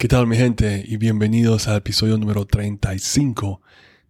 ¿Qué 0.00 0.08
tal 0.08 0.26
mi 0.26 0.38
gente? 0.38 0.82
Y 0.88 0.96
bienvenidos 0.96 1.68
al 1.68 1.76
episodio 1.76 2.16
número 2.16 2.46
35 2.46 3.60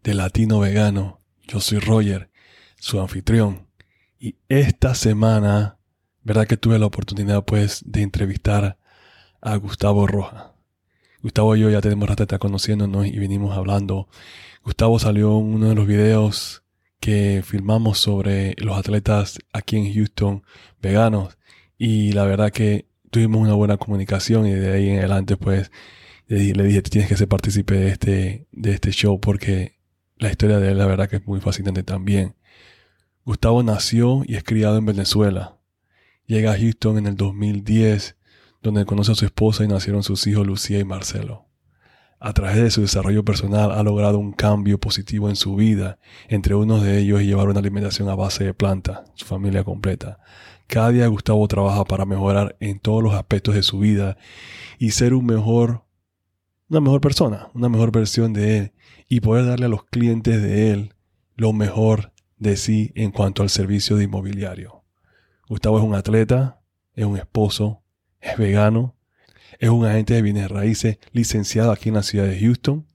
de 0.04 0.14
Latino 0.14 0.60
Vegano. 0.60 1.18
Yo 1.48 1.58
soy 1.58 1.80
Roger, 1.80 2.30
su 2.76 3.00
anfitrión. 3.00 3.66
Y 4.16 4.36
esta 4.48 4.94
semana, 4.94 5.78
verdad 6.22 6.46
que 6.46 6.56
tuve 6.56 6.78
la 6.78 6.86
oportunidad 6.86 7.44
pues 7.44 7.82
de 7.84 8.02
entrevistar 8.02 8.78
a 9.40 9.56
Gustavo 9.56 10.06
Roja. 10.06 10.54
Gustavo 11.24 11.56
y 11.56 11.60
yo 11.62 11.70
ya 11.70 11.80
tenemos 11.80 12.08
rato 12.08 12.22
de 12.22 12.26
estar 12.26 12.38
conociéndonos 12.38 13.08
y 13.08 13.18
venimos 13.18 13.56
hablando. 13.56 14.06
Gustavo 14.62 15.00
salió 15.00 15.36
en 15.40 15.54
uno 15.54 15.70
de 15.70 15.74
los 15.74 15.88
videos 15.88 16.62
que 17.00 17.42
filmamos 17.44 17.98
sobre 17.98 18.54
los 18.58 18.78
atletas 18.78 19.40
aquí 19.52 19.76
en 19.76 19.92
Houston 19.92 20.44
veganos 20.80 21.36
y 21.76 22.12
la 22.12 22.22
verdad 22.26 22.52
que 22.52 22.89
tuvimos 23.10 23.40
una 23.40 23.54
buena 23.54 23.76
comunicación 23.76 24.46
y 24.46 24.52
de 24.52 24.72
ahí 24.72 24.88
en 24.88 24.98
adelante 24.98 25.36
pues 25.36 25.70
le 26.26 26.62
dije, 26.62 26.82
tienes 26.82 27.08
que 27.08 27.16
ser 27.16 27.28
partícipe 27.28 27.74
de 27.74 27.88
este, 27.88 28.46
de 28.52 28.72
este 28.72 28.92
show 28.92 29.20
porque 29.20 29.78
la 30.16 30.30
historia 30.30 30.58
de 30.58 30.70
él 30.70 30.78
la 30.78 30.86
verdad 30.86 31.08
que 31.08 31.16
es 31.16 31.26
muy 31.26 31.40
fascinante 31.40 31.82
también. 31.82 32.36
Gustavo 33.24 33.62
nació 33.62 34.22
y 34.26 34.36
es 34.36 34.44
criado 34.44 34.78
en 34.78 34.86
Venezuela. 34.86 35.58
Llega 36.26 36.52
a 36.52 36.58
Houston 36.58 36.98
en 36.98 37.06
el 37.06 37.16
2010 37.16 38.16
donde 38.62 38.84
conoce 38.84 39.12
a 39.12 39.14
su 39.14 39.24
esposa 39.24 39.64
y 39.64 39.68
nacieron 39.68 40.02
sus 40.02 40.26
hijos 40.26 40.46
Lucía 40.46 40.78
y 40.78 40.84
Marcelo. 40.84 41.46
A 42.22 42.34
través 42.34 42.56
de 42.56 42.70
su 42.70 42.82
desarrollo 42.82 43.24
personal 43.24 43.72
ha 43.72 43.82
logrado 43.82 44.18
un 44.18 44.32
cambio 44.32 44.78
positivo 44.78 45.30
en 45.30 45.36
su 45.36 45.56
vida, 45.56 45.98
entre 46.28 46.54
unos 46.54 46.82
de 46.82 46.98
ellos 46.98 47.22
llevar 47.22 47.48
una 47.48 47.60
alimentación 47.60 48.10
a 48.10 48.14
base 48.14 48.44
de 48.44 48.52
planta, 48.52 49.04
su 49.14 49.24
familia 49.24 49.64
completa. 49.64 50.18
Cada 50.70 50.90
día 50.92 51.08
Gustavo 51.08 51.48
trabaja 51.48 51.84
para 51.84 52.04
mejorar 52.04 52.56
en 52.60 52.78
todos 52.78 53.02
los 53.02 53.14
aspectos 53.14 53.56
de 53.56 53.64
su 53.64 53.80
vida 53.80 54.16
y 54.78 54.92
ser 54.92 55.14
una 55.14 55.34
mejor 56.80 57.00
persona, 57.00 57.48
una 57.54 57.68
mejor 57.68 57.90
versión 57.90 58.32
de 58.32 58.56
él 58.56 58.72
y 59.08 59.18
poder 59.18 59.46
darle 59.46 59.66
a 59.66 59.68
los 59.68 59.82
clientes 59.82 60.40
de 60.40 60.70
él 60.70 60.94
lo 61.34 61.52
mejor 61.52 62.12
de 62.38 62.56
sí 62.56 62.92
en 62.94 63.10
cuanto 63.10 63.42
al 63.42 63.50
servicio 63.50 63.96
de 63.96 64.04
inmobiliario. 64.04 64.84
Gustavo 65.48 65.76
es 65.76 65.84
un 65.84 65.96
atleta, 65.96 66.60
es 66.94 67.04
un 67.04 67.16
esposo, 67.16 67.82
es 68.20 68.38
vegano, 68.38 68.94
es 69.58 69.70
un 69.70 69.84
agente 69.84 70.14
de 70.14 70.22
bienes 70.22 70.48
raíces 70.48 71.00
licenciado 71.10 71.72
aquí 71.72 71.88
en 71.88 71.96
la 71.96 72.04
ciudad 72.04 72.26
de 72.26 72.38
Houston 72.38 72.86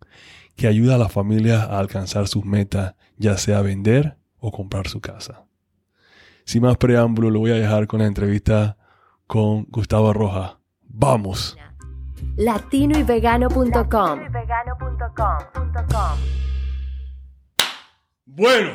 que 0.55 0.67
ayuda 0.67 0.95
a 0.95 0.97
las 0.97 1.11
familias 1.11 1.63
a 1.63 1.79
alcanzar 1.79 2.29
sus 2.29 2.45
metas, 2.45 2.95
ya 3.17 3.37
sea 3.37 3.59
vender 3.59 4.15
o 4.39 4.53
comprar 4.53 4.87
su 4.87 5.01
casa. 5.01 5.44
Sin 6.45 6.61
más 6.61 6.77
preámbulo, 6.77 7.29
lo 7.31 7.39
voy 7.39 7.51
a 7.51 7.55
dejar 7.55 7.87
con 7.87 7.99
la 7.99 8.05
entrevista 8.05 8.77
con 9.27 9.63
Gustavo 9.69 10.13
Roja. 10.13 10.59
¡Vamos! 10.87 11.57
latinoyvegano.com 12.37 14.19
Bueno. 18.25 18.71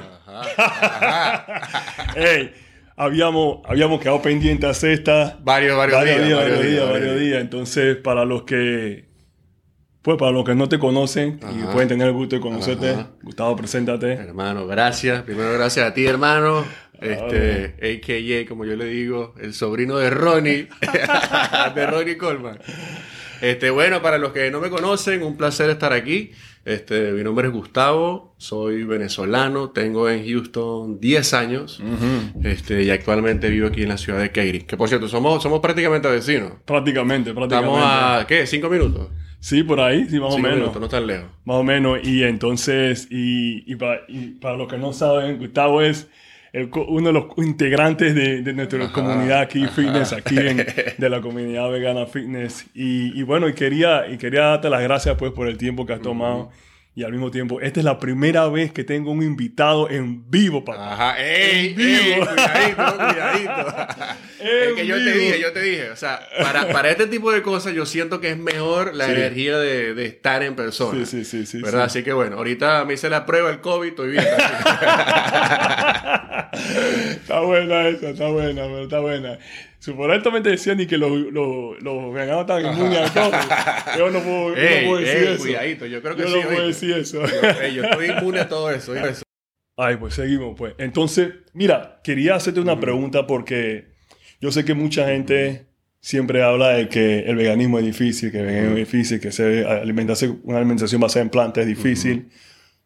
hey, 2.17 2.53
habíamos, 2.97 3.59
habíamos 3.65 4.01
quedado 4.01 4.23
pendientes 4.23 4.83
a 4.85 4.89
esta. 4.91 5.39
Varios, 5.43 5.77
varios, 5.77 6.05
días, 6.05 6.39
varios, 6.39 6.63
días, 6.63 6.91
varios 6.91 7.21
días. 7.21 7.41
Entonces, 7.41 7.97
para 7.97 8.25
los 8.25 8.43
que. 8.45 9.09
Pues 10.03 10.17
para 10.17 10.33
los 10.33 10.45
que 10.45 10.55
no 10.55 10.67
te 10.67 10.79
conocen 10.79 11.39
y 11.43 11.61
Ajá. 11.63 11.73
pueden 11.73 11.89
tener 11.89 12.07
el 12.07 12.15
gusto 12.15 12.35
de 12.35 12.41
conocerte, 12.41 12.91
Ajá. 12.91 13.11
Gustavo, 13.23 13.55
preséntate. 13.55 14.15
Hermano, 14.15 14.67
gracias. 14.67 15.23
Primero, 15.25 15.53
gracias 15.53 15.87
a 15.91 15.93
ti, 15.93 16.07
hermano. 16.07 16.65
Este, 17.01 17.75
AKA, 17.99 18.49
como 18.49 18.65
yo 18.65 18.77
le 18.77 18.85
digo, 18.87 19.35
el 19.41 19.55
sobrino 19.55 19.97
de 19.99 20.11
Ronnie, 20.11 20.69
de 21.75 21.87
Ronnie 21.87 22.17
Coleman. 22.17 22.59
Este, 23.41 23.71
bueno, 23.71 24.03
para 24.03 24.19
los 24.19 24.33
que 24.33 24.51
no 24.51 24.61
me 24.61 24.69
conocen, 24.71 25.23
un 25.23 25.37
placer 25.37 25.71
estar 25.71 25.93
aquí. 25.93 26.33
Este, 26.67 27.13
mi 27.13 27.25
nombre 27.25 27.49
es 27.49 27.55
Gustavo, 27.55 28.35
soy 28.37 28.85
venezolano, 28.85 29.71
tengo 29.71 30.11
en 30.11 30.29
Houston 30.29 31.01
10 31.01 31.33
años. 31.35 31.83
Este, 32.45 32.83
y 32.83 32.91
actualmente 32.91 33.49
vivo 33.49 33.69
aquí 33.69 33.83
en 33.83 33.89
la 33.89 33.97
ciudad 33.97 34.21
de 34.21 34.31
Katy. 34.31 34.61
Que 34.63 34.77
por 34.77 34.89
cierto, 34.91 35.09
somos, 35.09 35.43
somos 35.43 35.61
prácticamente 35.61 36.07
vecinos. 36.09 36.53
Prácticamente, 36.67 37.33
prácticamente. 37.33 37.77
Estamos 37.79 38.23
a, 38.23 38.27
¿qué? 38.27 38.47
¿Cinco 38.47 38.69
minutos? 38.69 39.09
Sí, 39.43 39.63
por 39.63 39.81
ahí, 39.81 40.07
sí, 40.11 40.21
más 40.21 40.35
o 40.35 40.39
menos. 40.39 40.59
minutos, 40.59 40.83
no 40.83 40.89
tan 40.91 41.07
lejos. 41.07 41.31
Más 41.47 41.57
o 41.57 41.63
menos. 41.65 41.99
Y 42.05 42.25
entonces, 42.25 43.09
y, 43.11 43.65
y, 43.73 43.77
pa- 43.77 44.01
y 44.07 44.33
para 44.33 44.59
los 44.59 44.69
que 44.69 44.77
no 44.77 44.93
saben, 44.93 45.39
Gustavo 45.39 45.81
es 45.81 46.09
el 46.53 46.71
uno 46.89 47.09
de 47.09 47.13
los 47.13 47.25
integrantes 47.39 48.15
de, 48.15 48.43
de 48.43 48.53
nuestra 48.53 48.85
Ajá, 48.87 48.93
comunidad 48.93 49.41
aquí, 49.41 49.65
ajá. 49.65 49.73
fitness, 49.75 50.13
aquí 50.13 50.37
en, 50.39 50.67
de 50.99 51.11
la 51.11 51.21
comunidad 51.21 51.71
vegana 51.71 52.07
fitness. 52.07 52.67
Y, 52.75 53.19
y 53.19 53.23
bueno, 53.23 53.49
y 53.49 53.55
quería, 53.55 54.09
y 54.09 54.19
quería 54.19 54.43
darte 54.43 54.71
las 54.71 54.83
gracias 54.83 55.17
pues 55.17 55.33
por 55.33 55.49
el 55.49 55.59
tiempo 55.59 55.87
que 55.87 55.93
has 55.95 56.03
tomado. 56.03 56.51
Y 57.01 57.03
al 57.03 57.13
mismo 57.13 57.31
tiempo, 57.31 57.63
esta 57.63 57.81
es 57.81 57.85
la 57.85 57.99
primera 57.99 58.47
vez 58.49 58.73
que 58.75 58.85
tengo 58.85 59.11
un 59.11 59.23
invitado 59.23 59.89
en 59.89 60.31
vivo, 60.31 60.63
papá. 60.67 60.93
Ajá, 60.93 61.19
ey, 61.19 61.69
En 61.71 61.77
vivo. 61.77 61.97
ey, 61.97 62.73
cuidadito, 62.75 62.97
cuidadito. 62.99 63.67
Es 64.41 64.73
que 64.75 64.87
yo 64.87 64.97
te 64.97 65.13
dije, 65.13 65.41
yo 65.41 65.53
te 65.53 65.63
dije, 65.63 65.91
o 65.91 65.97
sea, 65.97 66.21
para, 66.43 66.69
para 66.69 66.91
este 66.91 67.07
tipo 67.07 67.33
de 67.33 67.41
cosas 67.41 67.73
yo 67.75 67.87
siento 67.87 68.21
que 68.21 68.31
es 68.31 68.37
mejor 68.39 68.95
la 68.95 69.07
Sí. 69.07 69.13
energía 69.13 69.57
de, 69.59 69.95
de 69.95 70.05
estar 70.07 70.43
en 70.43 70.55
persona. 70.57 71.07
Sí, 71.07 71.25
sí, 71.25 71.25
sí, 71.25 71.47
sí, 71.47 71.63
¿Verdad? 71.63 71.85
sí. 71.89 71.99
Así 71.99 72.03
que 72.05 72.13
bueno, 72.13 72.37
ahorita 72.37 72.85
me 72.85 72.93
hice 72.95 73.09
la 73.09 73.25
prueba 73.25 73.49
del 73.51 73.61
COVID, 73.61 73.89
estoy 73.89 74.11
bien. 74.11 74.25
está 76.53 77.41
buena 77.41 77.89
esa, 77.89 78.11
está 78.11 78.29
buena, 78.29 78.63
pero 78.63 78.83
está 78.83 79.01
buena. 79.01 79.39
Supuestamente 79.81 80.51
decían 80.51 80.77
ni 80.77 80.87
que 80.87 80.99
los, 80.99 81.11
los, 81.11 81.83
los 81.83 82.13
veganos 82.13 82.43
estaban 82.43 82.67
inmunes 82.67 82.99
al 82.99 83.13
COVID. 83.13 83.99
Yo 83.99 84.11
no 84.11 84.21
puedo, 84.21 84.55
yo 84.55 84.63
no 84.63 84.87
puedo 84.87 84.97
decir 84.99 85.17
ey, 85.17 85.29
eso. 85.35 85.43
cuidadito, 85.43 85.87
yo 85.87 86.03
creo 86.03 86.17
que 86.17 86.23
yo 86.23 86.29
sí. 86.29 86.35
no 86.43 86.49
puedo 86.49 86.67
decir 86.67 86.93
eso. 86.93 87.23
Yo, 87.27 87.63
ey, 87.63 87.75
yo 87.75 87.85
estoy 87.85 88.11
inmune 88.11 88.41
a 88.41 88.49
todo 88.49 88.71
eso. 88.71 88.95
eso. 88.95 89.23
Ay, 89.79 89.97
pues 89.97 90.13
seguimos, 90.13 90.55
pues. 90.55 90.75
Entonces, 90.77 91.33
mira, 91.55 92.03
quería 92.05 92.35
hacerte 92.35 92.61
una 92.61 92.79
pregunta 92.79 93.27
porque 93.27 93.95
yo 94.39 94.53
sé 94.53 94.67
que 94.67 94.75
mucha 94.75 95.07
gente 95.09 95.69
siempre 96.01 96.43
habla 96.43 96.71
de 96.71 96.91
que 96.91 97.21
el 97.21 97.37
veganismo 97.37 97.79
es 97.79 97.87
difícil, 97.87 98.31
que 98.31 98.41
el 98.41 98.47
veganismo 98.47 98.77
es 98.77 98.93
difícil, 98.93 99.19
que 99.19 99.33
se 99.33 99.65
alimentarse, 99.65 100.29
una 100.43 100.59
alimentación 100.59 101.01
basada 101.01 101.23
en 101.23 101.31
plantas 101.31 101.63
es 101.63 101.69
difícil. 101.69 102.29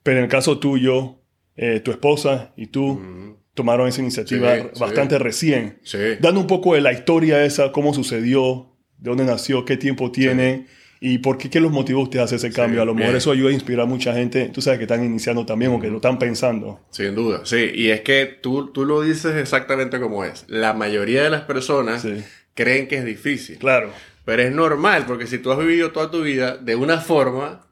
Pero 0.04 0.18
en 0.18 0.24
el 0.24 0.30
caso 0.30 0.60
tuyo, 0.60 1.18
eh, 1.56 1.80
tu 1.80 1.90
esposa 1.90 2.52
y 2.56 2.68
tú. 2.68 3.36
Tomaron 3.54 3.88
esa 3.88 4.00
iniciativa 4.00 4.54
Sí, 4.56 4.62
sí. 4.74 4.80
bastante 4.80 5.18
recién. 5.18 5.78
Sí. 5.82 5.98
Dando 6.20 6.40
un 6.40 6.46
poco 6.46 6.74
de 6.74 6.80
la 6.80 6.92
historia 6.92 7.44
esa, 7.44 7.72
cómo 7.72 7.94
sucedió, 7.94 8.70
de 8.98 9.10
dónde 9.10 9.24
nació, 9.24 9.64
qué 9.64 9.76
tiempo 9.76 10.10
tiene 10.10 10.66
y 11.00 11.18
por 11.18 11.36
qué, 11.38 11.50
qué 11.50 11.60
los 11.60 11.70
motivó 11.70 12.02
usted 12.02 12.18
a 12.20 12.24
hacer 12.24 12.36
ese 12.36 12.50
cambio. 12.50 12.80
a 12.80 12.84
lo 12.84 12.94
mejor 12.94 13.08
bien. 13.10 13.16
eso 13.18 13.30
ayuda 13.30 13.50
a 13.50 13.52
inspirar 13.52 13.82
a 13.82 13.86
mucha 13.86 14.14
gente, 14.14 14.48
tú 14.52 14.62
sabes, 14.62 14.78
que 14.78 14.84
están 14.84 15.04
iniciando 15.04 15.44
también 15.44 15.72
o 15.72 15.80
que 15.80 15.88
lo 15.88 15.96
están 15.96 16.18
pensando. 16.18 16.80
Sin 16.90 17.14
duda, 17.14 17.42
sí. 17.44 17.70
Y 17.74 17.90
es 17.90 18.00
que 18.00 18.24
tú, 18.26 18.72
tú 18.72 18.84
lo 18.84 19.02
dices 19.02 19.36
exactamente 19.36 20.00
como 20.00 20.24
es. 20.24 20.44
La 20.48 20.72
mayoría 20.72 21.22
de 21.22 21.30
las 21.30 21.42
personas 21.42 22.06
creen 22.54 22.88
que 22.88 22.96
es 22.98 23.04
difícil. 23.04 23.58
Claro. 23.58 23.90
Pero 24.24 24.42
es 24.42 24.52
normal, 24.52 25.04
porque 25.06 25.26
si 25.26 25.38
tú 25.38 25.52
has 25.52 25.58
vivido 25.58 25.92
toda 25.92 26.10
tu 26.10 26.22
vida 26.22 26.56
de 26.56 26.74
una 26.76 26.98
forma, 26.98 27.66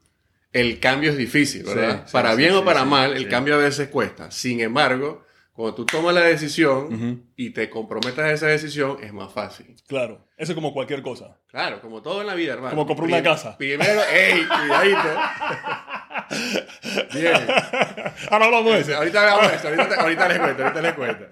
el 0.53 0.79
cambio 0.81 1.11
es 1.11 1.17
difícil, 1.17 1.63
¿verdad? 1.65 2.07
Para 2.13 2.35
bien 2.35 2.53
o 2.53 2.65
para 2.65 2.85
mal, 2.85 3.17
el 3.17 3.27
cambio 3.29 3.55
a 3.55 3.59
veces 3.59 3.89
cuesta. 3.89 4.31
Sin 4.31 4.61
embargo, 4.61 5.25
cuando 5.63 5.77
tú 5.77 5.87
tomas 5.87 6.13
la 6.13 6.23
decisión 6.23 7.23
y 7.37 7.51
te 7.51 7.71
comprometes 7.71 8.19
a 8.19 8.33
esa 8.33 8.49
decisión, 8.49 8.97
es 9.01 9.13
más 9.13 9.33
fácil. 9.33 9.77
Claro. 9.87 10.27
Eso 10.37 10.51
es 10.51 10.57
como 10.57 10.73
cualquier 10.73 11.03
cosa. 11.03 11.39
Claro, 11.47 11.81
como 11.81 12.03
todo 12.03 12.21
en 12.21 12.27
la 12.27 12.35
vida, 12.35 12.55
hermano. 12.55 12.71
Como 12.71 12.85
comprar 12.85 13.07
una 13.07 13.23
casa. 13.23 13.57
Primero, 13.57 14.01
¡ey! 14.13 14.45
Cuidadito. 14.45 14.99
Bien. 17.15 17.33
Ahora 18.29 18.47
hablamos 18.47 18.75
de 18.75 18.81
eso. 18.81 18.97
Ahorita 18.97 19.23
hagamos 19.23 19.53
eso, 19.53 19.69
ahorita, 19.69 20.29
les 20.29 20.39
cuento, 20.41 20.63
ahorita 20.65 20.83
les 20.83 20.93
cuento. 20.95 21.27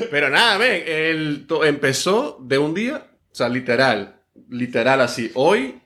Pero 0.10 0.28
nada, 0.28 0.58
ven, 0.58 0.82
el, 0.84 1.46
empezó 1.64 2.38
de 2.42 2.58
un 2.58 2.74
día, 2.74 3.06
o 3.30 3.34
sea, 3.36 3.48
literal, 3.48 4.20
literal 4.48 5.00
así. 5.00 5.30
Hoy 5.34 5.80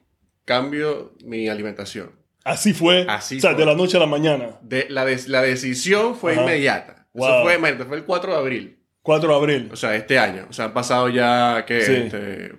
cambio 0.47 1.13
mi 1.23 1.51
alimentación. 1.51 2.13
Así 2.45 2.73
fue. 2.73 3.05
Así 3.11 3.37
o 3.37 3.41
sea, 3.41 3.51
fue. 3.51 3.61
de 3.61 3.67
la 3.67 3.75
noche 3.75 3.99
a 3.99 4.01
la 4.01 4.07
mañana. 4.07 4.57
De, 4.63 4.87
la, 4.89 5.05
des- 5.05 5.29
la 5.29 5.43
decisión 5.43 6.17
fue 6.17 6.33
Ajá. 6.33 6.41
inmediata. 6.45 7.00
Wow. 7.13 7.29
Eso 7.29 7.43
fue, 7.43 7.55
imagínate, 7.57 7.85
fue 7.87 7.97
el 7.97 8.05
4 8.05 8.33
de 8.33 8.39
abril, 8.39 8.79
4 9.03 9.29
de 9.29 9.35
abril. 9.35 9.69
o 9.73 9.77
sea, 9.77 9.95
este 9.97 10.19
año. 10.19 10.47
O 10.49 10.53
sea, 10.53 10.67
han 10.67 10.73
pasado 10.75 11.09
ya, 11.09 11.65
¿qué? 11.67 11.81
Sí. 11.83 11.93
Este, 11.95 12.53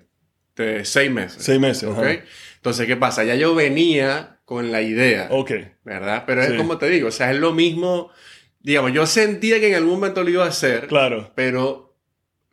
este, 0.50 0.86
seis 0.86 1.10
meses. 1.12 1.44
Seis 1.44 1.60
meses. 1.60 1.90
¿ok? 1.90 1.98
ajá. 2.00 2.20
Entonces, 2.58 2.86
¿qué 2.86 2.96
pasa? 2.98 3.24
Ya 3.24 3.36
yo 3.36 3.56
venía 3.56 4.40
con 4.46 4.72
la 4.72 4.82
idea. 4.82 5.28
Ok. 5.32 5.52
¿verdad? 5.84 6.24
Pero 6.28 6.44
Sí. 6.44 6.52
es 6.52 6.58
como 6.58 6.78
te 6.78 6.90
digo, 6.90 7.08
o 7.08 7.12
sea, 7.12 7.32
es 7.32 7.38
lo 7.40 7.54
mismo, 7.54 8.12
digamos, 8.60 8.92
yo 8.94 9.06
sentía 9.08 9.60
que 9.60 9.70
en 9.70 9.76
algún 9.76 9.94
momento 9.94 10.24
lo 10.24 10.30
iba 10.30 10.46
a 10.46 10.50
hacer, 10.50 10.88
Claro. 10.88 11.32
pero 11.36 11.96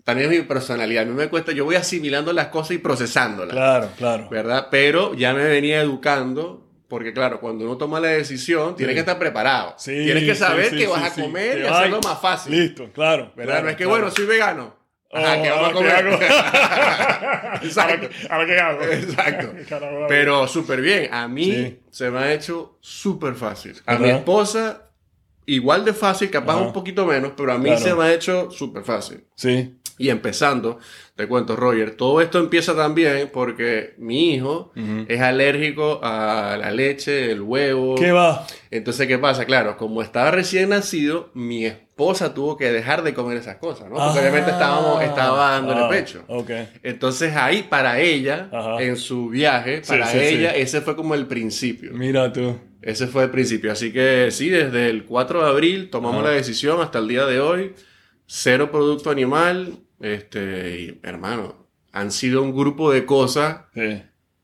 también 0.05 0.33
es 0.33 0.39
mi 0.39 0.45
personalidad, 0.47 1.03
a 1.03 1.07
mí 1.07 1.13
me 1.13 1.29
cuesta, 1.29 1.53
yo 1.53 1.67
voy 1.67 1.75
asimilando 1.75 2.33
las 2.33 2.47
cosas 2.47 2.71
y 2.77 2.79
procesándolas, 2.79 3.53
Claro, 3.55 3.91
claro. 3.99 4.29
¿verdad? 4.31 4.69
Pero 4.71 5.13
ya 5.15 5.35
me 5.35 5.45
venía 5.45 5.83
educando, 5.83 6.68
porque 6.89 7.13
claro, 7.13 7.39
cuando 7.41 7.65
uno 7.65 7.77
toma 7.77 8.01
la 8.01 8.09
decisión, 8.09 8.75
tienes 8.75 8.93
Sí. 8.93 8.97
que 8.97 9.01
estar 9.01 9.19
preparado, 9.19 9.75
Sí, 9.79 9.93
tienes 10.05 10.25
que 10.25 10.35
saber 10.35 10.71
sí, 10.71 10.77
que 10.79 10.87
vas 10.87 11.13
a 11.19 11.23
comer 11.23 11.57
Que 11.59 11.65
y 11.65 11.67
hacerlo 11.67 12.01
más 12.03 12.21
fácil, 12.21 12.59
Listo, 12.59 12.91
claro. 12.93 13.33
¿verdad? 13.37 13.53
claro, 13.53 13.65
no 13.65 13.71
es 13.71 13.77
que, 13.77 13.85
claro. 13.85 13.99
bueno, 14.01 14.11
soy 14.15 14.27
vegano. 14.27 14.77
Ajá, 15.11 15.41
¿qué 15.43 15.49
vamos 15.51 15.69
a 15.69 15.71
Oh, 15.71 15.73
comer? 15.73 16.07
Exacto. 17.63 18.09
Ahora, 18.31 18.45
¿ahora 18.45 18.47
qué 18.47 18.59
hago? 18.59 18.83
Exacto. 18.85 19.53
Pero 20.09 20.47
súper 20.49 20.81
bien. 20.81 21.09
A 21.13 21.29
mí 21.29 21.79
se 21.91 22.11
me 22.11 22.19
ha 22.19 22.33
hecho 22.33 22.79
súper 22.81 23.35
fácil. 23.35 23.75
A 23.87 23.97
mi 23.97 24.11
esposa, 24.11 24.91
igual 25.47 25.85
de 25.85 25.95
fácil, 25.95 26.31
capaz 26.31 26.55
Ajá. 26.57 26.63
un 26.63 26.73
poquito 26.73 27.07
menos, 27.07 27.33
pero 27.37 27.53
a 27.53 27.59
mí 27.59 27.71
Claro. 27.71 27.81
se 27.81 27.95
me 27.95 28.05
ha 28.05 28.13
hecho 28.13 28.51
súper 28.51 28.85
fácil. 28.85 29.25
Sí, 29.35 29.78
Y 29.99 30.11
empezando, 30.11 30.79
te 31.17 31.27
cuento, 31.27 31.57
Roger, 31.57 31.97
todo 31.97 32.21
esto 32.21 32.39
empieza 32.39 32.77
también 32.77 33.31
porque 33.33 33.95
mi 33.99 34.35
hijo 34.35 34.73
es 35.09 35.21
alérgico 35.21 36.01
a 36.03 36.57
la 36.59 36.71
leche, 36.71 37.33
el 37.33 37.43
huevo. 37.43 37.97
¿qué 37.97 38.13
va? 38.13 38.47
Entonces, 38.71 39.07
¿qué 39.09 39.19
pasa? 39.19 39.45
Claro, 39.45 39.77
como 39.77 40.01
estaba 40.03 40.31
recién 40.31 40.69
nacido, 40.69 41.31
mi 41.35 41.67
esposa 41.67 42.33
tuvo 42.33 42.57
que 42.57 42.71
dejar 42.71 43.03
de 43.03 43.13
comer 43.13 43.39
esas 43.39 43.57
cosas, 43.57 43.89
¿no? 43.91 43.97
Porque 43.97 44.19
Ah. 44.19 44.23
obviamente 44.23 44.51
estábamos, 44.53 45.03
estaba 45.03 45.51
dándole 45.51 45.81
Ah, 45.81 45.89
pecho. 45.89 46.23
Ok. 46.29 46.51
Entonces 46.85 47.35
ahí 47.35 47.65
para 47.69 47.99
ella, 48.01 48.49
Ajá. 48.53 48.81
en 48.83 48.97
su 48.97 49.29
viaje, 49.31 49.83
Sí, 49.83 49.89
para 49.91 50.07
sí, 50.07 50.19
ella, 50.21 50.53
sí. 50.55 50.61
ese 50.61 50.81
fue 50.81 50.95
como 50.95 51.15
el 51.15 51.27
principio. 51.27 51.91
Mira 51.93 52.33
tú. 52.33 52.57
Ese 52.81 53.09
fue 53.09 53.25
el 53.25 53.31
principio. 53.31 53.73
Así 53.73 53.93
que 53.93 54.29
sí, 54.31 54.49
desde 54.49 54.89
el 54.91 55.05
4 55.05 55.43
de 55.43 55.51
abril 55.51 55.91
tomamos 55.91 56.21
Ajá. 56.21 56.29
la 56.29 56.37
decisión 56.37 56.81
hasta 56.81 57.01
el 57.01 57.09
día 57.09 57.27
de 57.27 57.41
hoy. 57.41 57.75
Cero 58.27 58.71
producto 58.71 59.11
animal. 59.11 59.79
Este, 60.01 60.81
y, 60.81 61.01
hermano, 61.03 61.69
han 61.93 62.11
sido 62.13 62.43
un 62.43 62.55
grupo 62.55 62.93
de 62.93 63.05
cosas 63.07 63.63
Sí. 63.75 64.03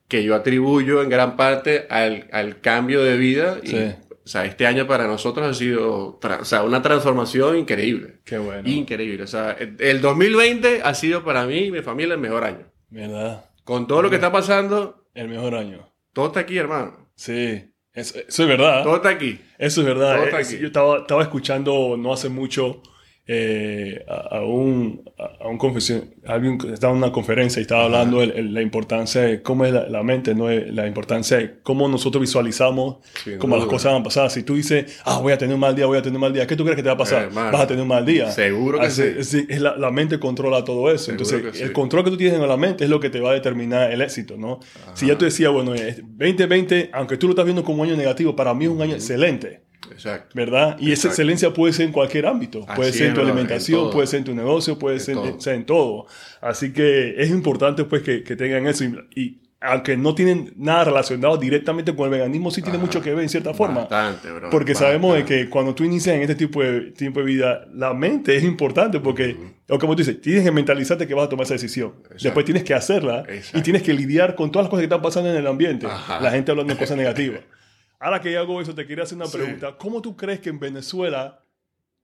que 0.08 0.24
yo 0.24 0.34
atribuyo 0.34 1.02
en 1.02 1.08
gran 1.08 1.36
parte 1.36 1.86
al, 1.90 2.28
al 2.32 2.60
cambio 2.60 3.02
de 3.02 3.16
vida. 3.16 3.58
Y, 3.62 3.68
Sí. 3.68 3.76
O 4.24 4.26
sea, 4.26 4.46
este 4.46 4.66
año 4.66 4.86
para 4.86 5.06
nosotros 5.06 5.46
ha 5.46 5.52
sido 5.52 6.18
o 6.18 6.44
sea, 6.44 6.62
una 6.62 6.80
transformación 6.80 7.58
increíble. 7.58 8.20
Qué 8.24 8.38
bueno. 8.38 8.66
Increíble. 8.66 9.22
O 9.22 9.26
sea, 9.26 9.50
el- 9.52 9.76
el 9.78 10.00
2020 10.00 10.80
ha 10.82 10.94
sido 10.94 11.22
para 11.24 11.44
mí 11.44 11.66
y 11.66 11.70
mi 11.70 11.82
familia 11.82 12.14
el 12.14 12.20
mejor 12.20 12.42
año. 12.44 12.64
¿Verdad? 12.88 13.44
Con 13.64 13.86
todo 13.86 14.00
lo 14.00 14.08
que 14.08 14.16
está 14.16 14.32
pasando, 14.32 15.04
El 15.14 15.28
mejor 15.28 15.54
año. 15.54 15.92
todo 16.14 16.28
está 16.28 16.40
aquí, 16.40 16.56
hermano. 16.56 17.10
Sí. 17.14 17.70
Eso, 17.92 18.18
eso 18.26 18.42
es 18.44 18.48
verdad. 18.48 18.82
Todo 18.82 18.96
está 18.96 19.10
aquí. 19.10 19.38
Eso 19.58 19.82
es 19.82 19.86
verdad. 19.86 20.14
Todo 20.16 20.24
está 20.24 20.40
Es- 20.40 20.48
aquí. 20.48 20.58
yo 20.58 20.66
estaba, 20.68 20.98
estaba 21.00 21.22
escuchando 21.22 21.96
no 21.98 22.12
hace 22.14 22.30
mucho 22.30 22.80
eh, 23.26 24.04
a, 24.06 24.36
a 24.38 24.44
un, 24.44 25.02
a 25.40 25.48
un 25.48 25.56
confesión, 25.56 26.14
alguien 26.26 26.58
estaba 26.72 26.92
en 26.92 26.98
una 26.98 27.10
conferencia 27.10 27.58
y 27.60 27.62
estaba 27.62 27.84
hablando 27.84 28.20
de 28.20 28.42
la 28.42 28.60
importancia 28.60 29.22
de 29.22 29.40
cómo 29.42 29.64
es 29.64 29.72
la, 29.72 29.88
la 29.88 30.02
mente, 30.02 30.34
¿no? 30.34 30.50
la 30.50 30.86
importancia 30.86 31.38
de 31.38 31.54
cómo 31.62 31.88
nosotros 31.88 32.20
visualizamos 32.20 32.96
Sin 33.24 33.38
cómo 33.38 33.56
las 33.56 33.64
cosas 33.66 33.92
van 33.92 34.02
a 34.02 34.04
pasar. 34.04 34.30
Si 34.30 34.42
tú 34.42 34.56
dices, 34.56 35.00
ah, 35.06 35.20
voy 35.20 35.32
a 35.32 35.38
tener 35.38 35.54
un 35.54 35.60
mal 35.60 35.74
día, 35.74 35.86
voy 35.86 35.96
a 35.98 36.02
tener 36.02 36.16
un 36.16 36.20
mal 36.20 36.32
día, 36.34 36.46
¿qué 36.46 36.54
tú 36.54 36.64
crees 36.64 36.76
que 36.76 36.82
te 36.82 36.88
va 36.88 36.94
a 36.94 36.98
pasar? 36.98 37.22
Hermano, 37.24 37.52
Vas 37.52 37.62
a 37.62 37.66
tener 37.66 37.82
un 37.82 37.88
mal 37.88 38.04
día. 38.04 38.30
seguro 38.30 38.78
que 38.78 38.86
Así- 38.86 39.24
sí. 39.24 39.46
es 39.48 39.60
la, 39.60 39.74
la 39.76 39.90
mente 39.90 40.18
controla 40.20 40.62
todo 40.64 40.90
eso. 40.90 41.06
Seguro 41.06 41.24
Entonces, 41.24 41.56
sí. 41.58 41.62
el 41.64 41.72
control 41.72 42.04
que 42.04 42.10
tú 42.10 42.16
tienes 42.18 42.38
en 42.38 42.46
la 42.46 42.56
mente 42.58 42.84
es 42.84 42.90
lo 42.90 43.00
que 43.00 43.08
te 43.10 43.20
va 43.20 43.30
a 43.30 43.34
determinar 43.34 43.90
el 43.90 44.02
éxito, 44.02 44.36
¿no? 44.36 44.60
Si 44.92 45.06
ya 45.06 45.16
tú 45.16 45.24
decías, 45.24 45.50
bueno, 45.50 45.74
eh, 45.74 45.96
2020, 46.02 46.90
aunque 46.92 47.16
tú 47.16 47.26
lo 47.26 47.32
estás 47.32 47.46
viendo 47.46 47.64
como 47.64 47.82
un 47.82 47.88
año 47.88 47.96
negativo, 47.96 48.36
para 48.36 48.52
mí 48.54 48.66
es 48.66 48.70
un 48.70 48.82
año 48.82 48.94
excelente. 48.94 49.63
Exacto. 49.94 50.30
¿verdad? 50.34 50.76
Y 50.78 50.92
esa 50.92 51.08
excelencia 51.08 51.52
puede 51.52 51.72
ser 51.72 51.86
en 51.86 51.92
cualquier 51.92 52.26
ámbito. 52.26 52.64
Así 52.68 52.76
puede 52.76 52.92
ser 52.92 53.06
en 53.08 53.14
tu 53.14 53.20
en 53.22 53.26
alimentación, 53.28 53.90
puede 53.90 54.06
ser 54.06 54.18
en 54.18 54.24
tu 54.24 54.34
negocio, 54.34 54.78
puede 54.78 54.96
En 54.96 55.00
ser, 55.00 55.14
todo. 55.14 55.36
o 55.36 55.40
sea, 55.40 55.54
en 55.54 55.64
todo. 55.66 56.06
Así 56.40 56.72
que 56.72 57.14
es 57.16 57.30
importante 57.30 57.84
pues 57.84 58.02
que, 58.02 58.22
que 58.22 58.36
tengan 58.36 58.66
eso. 58.66 58.84
Y, 58.84 58.98
y 59.14 59.40
aunque 59.66 59.96
no 59.96 60.14
tienen 60.14 60.52
nada 60.58 60.84
relacionado 60.84 61.38
directamente 61.38 61.94
con 61.96 62.04
el 62.04 62.10
veganismo, 62.10 62.50
sí 62.50 62.60
tiene 62.60 62.76
mucho 62.76 63.00
que 63.00 63.14
ver 63.14 63.22
en 63.22 63.30
cierta 63.30 63.54
forma. 63.54 63.80
Bastante, 63.86 64.30
bro. 64.30 64.50
Porque 64.50 64.74
sabemos 64.74 65.14
de 65.14 65.20
Bastante. 65.22 65.44
que 65.44 65.48
cuando 65.50 65.74
tú 65.74 65.84
inicias 65.84 66.14
en 66.16 66.20
este 66.20 66.34
tipo 66.34 66.62
de, 66.62 66.90
tipo 66.90 67.20
de 67.20 67.24
vida, 67.24 67.66
la 67.72 67.94
mente 67.94 68.36
es 68.36 68.44
importante 68.44 69.00
porque, 69.00 69.34
o 69.70 69.78
como 69.78 69.94
tú 69.96 70.02
dices, 70.02 70.20
tienes 70.20 70.44
que 70.44 70.50
mentalizarte 70.52 71.06
que 71.06 71.14
vas 71.14 71.24
a 71.24 71.28
tomar 71.30 71.44
esa 71.46 71.54
decisión. 71.54 71.94
Después 72.20 72.44
tienes 72.44 72.62
que 72.62 72.74
hacerla 72.74 73.24
Exacto. 73.26 73.58
y 73.58 73.62
tienes 73.62 73.82
que 73.82 73.94
lidiar 73.94 74.34
con 74.34 74.52
todas 74.52 74.64
las 74.64 74.70
cosas 74.70 74.82
que 74.82 74.84
están 74.84 75.00
pasando 75.00 75.30
en 75.30 75.36
el 75.36 75.46
ambiente. 75.46 75.86
Ajá. 75.86 76.20
La 76.20 76.30
gente 76.30 76.50
hablando 76.50 76.74
de 76.74 76.78
cosas 76.78 76.98
negativas. 76.98 77.40
Ahora 78.04 78.20
que 78.20 78.36
hago 78.36 78.60
eso, 78.60 78.74
te 78.74 78.86
quería 78.86 79.04
hacer 79.04 79.16
una 79.16 79.26
Sí. 79.26 79.38
pregunta. 79.38 79.76
¿Cómo 79.78 80.02
tú 80.02 80.14
crees 80.14 80.40
que 80.40 80.50
en 80.50 80.58
Venezuela 80.60 81.40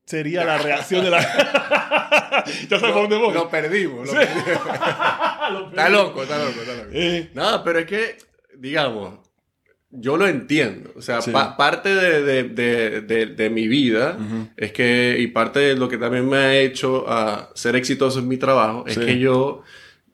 sería 0.07 0.45
la 0.45 0.57
reacción 0.59 1.05
de 1.05 1.11
la... 1.11 1.21
ya 2.71 2.79
sabes 2.81 2.95
dónde 2.95 3.17
voy. 3.17 3.35
Lo 3.35 3.51
perdimos. 3.51 4.07
Lo 4.07 4.13
Sí. 4.13 4.17
perdimos. 4.27 4.63
Lo 5.53 5.69
Está 5.71 5.89
loco, 5.89 6.23
está 6.23 6.39
loco, 6.39 6.61
está 6.61 6.75
loco. 6.77 6.89
Eh, 6.93 7.31
No, 7.35 7.63
pero 7.65 7.81
es 7.81 7.87
que, 7.87 8.17
digamos, 8.57 9.19
yo 9.91 10.17
lo 10.17 10.27
entiendo. 10.29 10.93
O 10.97 11.03
sea, 11.03 11.21
Sí. 11.21 11.33
pa- 11.33 11.57
parte 11.57 11.95
de, 11.95 12.23
de- 12.23 13.01
de- 13.03 13.27
de- 13.27 13.51
mi 13.51 13.67
vida 13.69 14.17
es 14.57 14.73
que, 14.73 15.17
y 15.19 15.27
parte 15.27 15.59
de 15.61 15.75
lo 15.77 15.89
que 15.89 15.99
también 15.99 16.29
me 16.29 16.37
ha 16.39 16.57
hecho 16.57 17.05
a 17.09 17.51
ser 17.55 17.75
exitoso 17.77 18.21
en 18.21 18.29
mi 18.29 18.37
trabajo, 18.37 18.85
es 18.87 18.95
Sí. 18.95 19.01
que 19.01 19.19
yo, 19.19 19.63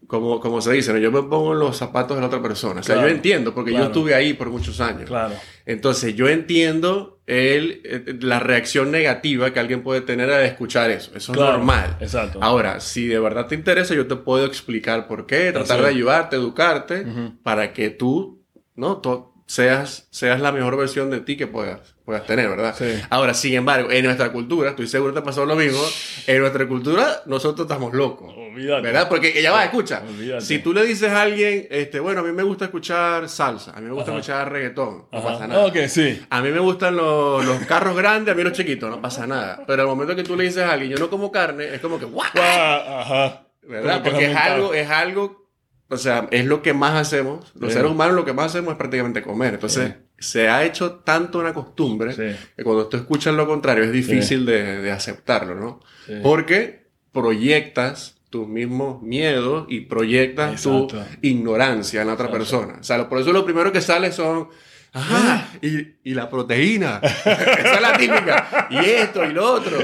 como, 0.07 0.41
como 0.41 0.61
se 0.61 0.73
dice, 0.73 0.93
¿no? 0.93 0.99
yo 0.99 1.11
me 1.11 1.23
pongo 1.23 1.53
en 1.53 1.59
los 1.59 1.77
zapatos 1.77 2.17
de 2.17 2.21
la 2.21 2.27
otra 2.29 2.41
persona. 2.43 2.81
O 2.81 2.83
sea, 2.83 2.95
Claro. 2.97 3.09
yo 3.09 3.15
entiendo, 3.15 3.53
porque 3.55 3.71
Claro. 3.73 3.87
yo 3.87 3.91
estuve 3.91 4.15
ahí 4.15 4.35
por 4.35 4.51
muchos 4.51 4.81
años. 4.81 5.05
Claro. 5.07 5.35
Entonces, 5.65 6.15
yo 6.15 6.29
entiendo 6.29 7.21
el, 7.27 7.81
eh, 7.85 8.17
la 8.21 8.39
reacción 8.39 8.91
negativa 8.93 9.53
que 9.53 9.59
alguien 9.61 9.83
puede 9.83 10.01
tener 10.01 10.31
al 10.31 10.45
escuchar 10.45 10.91
eso. 10.91 11.11
Eso 11.15 11.33
es 11.33 11.39
normal. 11.39 11.97
Exacto. 12.01 12.39
Ahora, 12.41 12.79
si 12.81 13.07
de 13.07 13.19
verdad 13.19 13.47
te 13.49 13.55
interesa, 13.57 13.95
yo 13.95 14.07
te 14.07 14.17
puedo 14.17 14.47
explicar 14.47 15.09
por 15.09 15.27
qué, 15.27 15.51
tratar 15.53 15.83
de 15.83 15.89
ayudarte, 15.89 16.37
educarte, 16.37 17.05
para 17.43 17.73
que 17.73 17.91
tú, 17.91 18.45
¿no? 18.77 18.99
To- 18.99 19.33
seas, 19.47 20.09
seas 20.11 20.41
la 20.41 20.53
mejor 20.53 20.77
versión 20.77 21.11
de 21.11 21.21
ti 21.21 21.37
que 21.37 21.47
puedas, 21.47 21.95
puedas 22.05 22.27
tener, 22.27 22.49
¿verdad? 22.49 22.75
Sí. 22.77 23.01
Ahora, 23.11 23.33
sin 23.33 23.55
embargo, 23.55 23.91
en 23.91 24.05
nuestra 24.05 24.33
cultura, 24.33 24.71
estoy 24.71 24.87
seguro 24.89 25.15
que 25.15 25.21
te 25.21 25.25
pasó 25.25 25.47
lo 25.47 25.55
mismo, 25.55 25.81
en 26.27 26.41
nuestra 26.41 26.67
cultura 26.67 27.23
nosotros 27.27 27.67
estamos 27.67 27.95
locos. 27.95 28.35
Olvídate. 28.37 28.83
¿Verdad? 28.83 29.09
Porque 29.09 29.41
ya 29.41 29.53
va, 29.53 29.65
escucha. 29.65 30.03
Olvídate. 30.09 30.45
Si 30.45 30.59
tú 30.59 30.73
le 30.73 30.85
dices 30.85 31.11
a 31.11 31.23
alguien, 31.23 31.67
este, 31.71 32.01
bueno, 32.01 32.21
a 32.21 32.25
mí 32.25 32.33
me 32.33 32.43
gusta 32.43 32.67
escuchar 32.67 33.29
salsa, 33.29 33.73
a 33.73 33.81
mí 33.81 33.87
me 33.87 33.93
gusta 33.93 34.11
Ajá. 34.11 34.21
escuchar 34.21 34.53
reggaetón, 34.53 35.07
no 35.13 35.23
pasa 35.23 35.47
nada. 35.47 35.67
Ok, 35.67 35.77
sí. 35.89 36.23
A 36.29 36.43
mí 36.43 36.51
me 36.51 36.61
gustan 36.61 36.97
los, 36.97 37.45
los 37.45 37.59
carros 37.67 37.97
grandes, 37.97 38.33
a 38.33 38.37
mí 38.37 38.43
los 38.43 38.53
chiquitos, 38.53 38.91
no 38.91 39.01
pasa 39.01 39.27
nada. 39.27 39.63
Pero 39.67 39.83
al 39.83 39.89
momento 39.89 40.17
que 40.17 40.25
tú 40.25 40.37
le 40.37 40.45
dices 40.45 40.65
a 40.65 40.73
alguien, 40.73 40.91
yo 40.91 40.99
no 40.99 41.09
como 41.09 41.31
carne, 41.31 41.73
es 41.75 41.81
como 41.81 41.99
que, 41.99 42.07
¡guau! 42.07 42.27
Ajá. 42.35 43.43
¿Verdad? 43.63 44.01
Porque 44.03 44.25
es 44.27 44.29
mental. 44.29 44.53
algo, 44.53 44.75
es 44.75 44.91
algo, 44.91 45.46
o 45.89 45.97
sea, 45.97 46.29
es 46.31 46.45
lo 46.47 46.63
que 46.63 46.73
más 46.75 46.95
hacemos. 46.95 47.53
Los 47.59 47.71
Sí. 47.73 47.77
seres 47.79 47.91
humanos 47.91 48.15
lo 48.17 48.25
que 48.25 48.33
más 48.33 48.47
hacemos 48.47 48.73
es 48.73 48.79
prácticamente 48.79 49.23
comer. 49.23 49.55
Entonces, 49.55 49.95
se 50.19 50.49
ha 50.49 50.65
hecho 50.65 50.95
tanto 51.05 51.39
una 51.39 51.53
costumbre 51.55 52.13
Sí. 52.13 52.37
que 52.57 52.65
cuando 52.65 52.87
tú 52.87 52.97
escuchas 52.97 53.35
lo 53.35 53.47
contrario 53.47 53.85
es 53.85 53.93
difícil 53.93 54.47
de, 54.47 54.81
de 54.81 54.91
aceptarlo, 54.93 55.55
¿no? 55.55 55.81
Porque 56.23 56.87
proyectas 57.13 58.17
tus 58.31 58.49
mismos 58.49 59.03
miedos 59.03 59.67
y 59.69 59.81
proyectas 59.83 60.63
tu 60.63 60.89
ignorancia 61.23 62.01
en 62.03 62.09
la 62.09 62.15
otra 62.15 62.27
Exacto. 62.27 62.39
persona. 62.59 62.79
O 62.81 62.85
sea, 62.85 63.09
por 63.09 63.21
eso 63.21 63.33
lo 63.33 63.45
primero 63.45 63.73
que 63.73 63.81
sale 63.81 64.13
son... 64.13 64.49
Ajá, 64.99 65.49
y, 65.61 66.11
y 66.11 66.15
la 66.15 66.29
proteína. 66.31 67.01
Esa 67.03 67.75
es 67.75 67.81
la 67.81 67.93
típica. 67.99 68.67
Y 68.71 68.79
esto 68.79 69.25
y 69.25 69.33
lo 69.33 69.53
otro. 69.53 69.77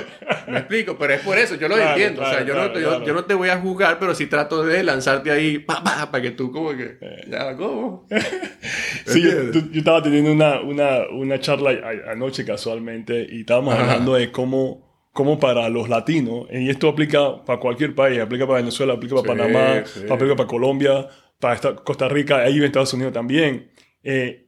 Me 0.49 0.59
explico, 0.59 0.97
pero 0.99 1.13
es 1.15 1.21
por 1.21 1.37
eso, 1.39 1.55
yo 1.57 1.69
lo 1.69 1.75
Claro, 1.77 1.91
entiendo. 1.91 2.23
o 2.23 2.25
sea, 2.25 2.45
claro, 2.45 2.47
yo, 2.47 2.55
no, 2.55 2.61
claro, 2.61 2.73
te- 2.73 2.81
yo- 2.83 2.89
claro. 2.89 3.07
yo 3.07 3.15
no 3.15 3.25
te 3.25 3.35
voy 3.35 3.49
a 3.51 3.59
juzgar, 3.59 3.99
pero 3.99 4.15
sí 4.15 4.27
trato 4.27 4.65
de 4.65 4.83
lanzarte 4.83 5.31
ahí, 5.31 5.59
pa, 5.59 5.83
pa, 5.85 6.11
para 6.11 6.23
que 6.23 6.31
tú 6.31 6.51
como 6.51 6.71
que... 6.77 6.97
Eh. 7.01 7.25
Ya, 7.31 7.55
¿cómo? 7.57 8.07
Sí, 9.07 9.23
yo, 9.23 9.53
yo 9.53 9.79
estaba 9.79 10.03
teniendo 10.03 10.33
una, 10.33 10.61
una, 10.61 11.09
una 11.11 11.41
charla 11.41 11.73
anoche 12.11 12.45
casualmente 12.45 13.27
y 13.31 13.41
estábamos 13.41 13.75
Ajá. 13.75 13.83
hablando 13.85 14.15
de 14.15 14.31
cómo, 14.31 15.09
cómo 15.13 15.39
para 15.39 15.69
los 15.69 15.89
latinos, 15.89 16.47
y 16.53 16.71
esto 16.71 16.89
aplica 16.89 17.45
para 17.45 17.59
cualquier 17.59 17.95
país, 17.95 18.21
aplica 18.21 18.47
para 18.47 18.61
Venezuela, 18.61 18.95
aplica 18.95 19.17
para 19.17 19.25
Sí, 19.33 19.39
Panamá, 19.53 19.83
sí. 19.85 20.01
aplica 20.09 20.37
para 20.37 20.47
Colombia, 20.49 21.07
para 21.41 21.59
Costa 21.77 22.09
Rica, 22.09 22.39
ahí 22.39 22.57
en 22.59 22.65
Estados 22.65 22.95
Unidos 22.95 23.13
también. 23.13 23.71
Eh, 24.05 24.42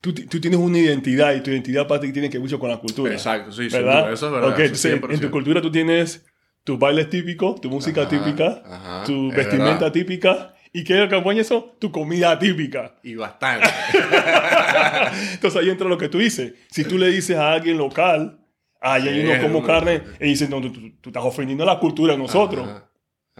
tú, 0.00 0.12
tú 0.14 0.40
tienes 0.40 0.58
una 0.60 0.78
identidad 0.78 1.34
y 1.34 1.40
tu 1.40 1.50
identidad 1.50 1.86
para 1.86 2.00
ti 2.00 2.12
tiene 2.12 2.28
que 2.30 2.38
ver 2.38 2.42
mucho 2.42 2.58
con 2.58 2.68
la 2.70 2.78
cultura. 2.78 3.12
Exacto, 3.12 3.52
sí, 3.52 3.68
¿verdad? 3.68 4.12
eso 4.12 4.26
es 4.26 4.32
verdad. 4.32 4.48
Ok, 4.50 4.58
eso 4.60 4.88
entonces, 4.88 4.92
en 4.92 5.00
100%. 5.02 5.20
tu 5.20 5.30
cultura 5.30 5.60
tú 5.62 5.70
tienes 5.70 6.24
tus 6.64 6.78
bailes 6.78 7.08
típicos, 7.10 7.60
tu 7.60 7.70
música 7.70 8.02
Ajá, 8.02 8.10
típica, 8.10 8.62
ajá, 8.64 9.04
tu 9.04 9.30
es 9.30 9.36
vestimenta 9.36 9.72
verdad. 9.74 9.92
típica. 9.92 10.54
¿Y 10.72 10.84
qué 10.84 11.00
acompaña 11.02 11.40
eso? 11.40 11.76
Tu 11.80 11.90
comida 11.90 12.38
típica. 12.38 12.94
Y 13.02 13.16
bastante. 13.16 13.66
Entonces 15.34 15.60
ahí 15.60 15.68
entra 15.70 15.88
lo 15.88 15.98
que 15.98 16.08
tú 16.08 16.18
dices. 16.18 16.54
Si 16.70 16.84
tú 16.84 16.96
le 16.98 17.08
dices 17.08 17.36
a 17.36 17.52
alguien 17.52 17.76
local, 17.76 18.38
ay, 18.80 19.02
Sí, 19.02 19.08
yo 19.16 19.24
no 19.24 19.32
es 19.32 19.42
como 19.42 19.62
carne, 19.64 20.02
y 20.20 20.26
dices, 20.26 20.48
no, 20.48 20.60
tú, 20.60 20.70
tú- 20.72 20.92
tú 21.00 21.10
estás 21.10 21.24
ofendiendo 21.24 21.64
la 21.64 21.78
cultura 21.78 22.12
de 22.12 22.18
nosotros. 22.20 22.68
Ajá. 22.68 22.86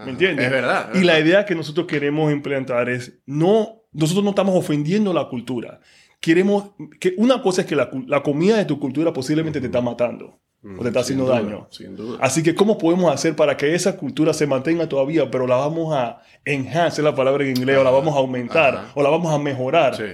¿Me 0.05 0.13
entiendes? 0.13 0.47
Es 0.47 0.51
verdad. 0.51 0.91
es 0.95 1.01
Y 1.01 1.05
la 1.05 1.15
verdad. 1.15 1.27
idea 1.29 1.45
que 1.47 1.55
nosotros 1.55 1.87
queremos 1.87 2.33
implementar 2.33 2.89
es, 2.89 3.19
no, 3.27 3.83
nosotros 3.93 4.25
no 4.25 4.31
estamos 4.31 4.55
ofendiendo 4.57 5.13
la 5.13 5.29
cultura. 5.29 5.81
Queremos, 6.21 6.73
que 7.01 7.15
una 7.17 7.43
cosa 7.43 7.63
es 7.63 7.67
que 7.67 7.77
la, 7.77 7.91
la 8.07 8.23
comida 8.23 8.57
de 8.57 8.67
tu 8.67 8.79
cultura 8.79 9.13
posiblemente 9.13 9.61
te 9.61 9.67
está 9.67 9.81
matando 9.81 10.41
o 10.63 10.83
te 10.83 10.89
está 10.89 10.91
Mm, 10.91 10.93
Sin 10.93 10.97
haciendo 10.99 11.25
duda, 11.25 11.35
daño. 11.41 11.69
Sin 11.71 11.97
duda. 11.97 12.19
Así 12.21 12.43
que, 12.43 12.55
¿cómo 12.55 12.77
podemos 12.77 13.13
hacer 13.13 13.35
para 13.35 13.57
que 13.57 13.75
esa 13.75 13.97
cultura 13.97 14.35
se 14.35 14.47
mantenga 14.47 14.89
todavía, 14.89 15.31
pero 15.31 15.47
la 15.47 15.57
vamos 15.57 15.95
a 15.95 16.21
enhance, 16.45 17.01
la 17.03 17.15
palabra 17.15 17.45
en 17.45 17.57
inglés, 17.57 17.79
o 17.79 17.85
la 17.85 17.91
vamos 17.91 18.15
a 18.15 18.19
aumentar, 18.19 18.75
ajá. 18.75 18.93
o 18.95 19.03
la 19.03 19.09
vamos 19.09 19.33
a 19.33 19.39
mejorar? 19.39 19.97
Sí. 19.97 20.05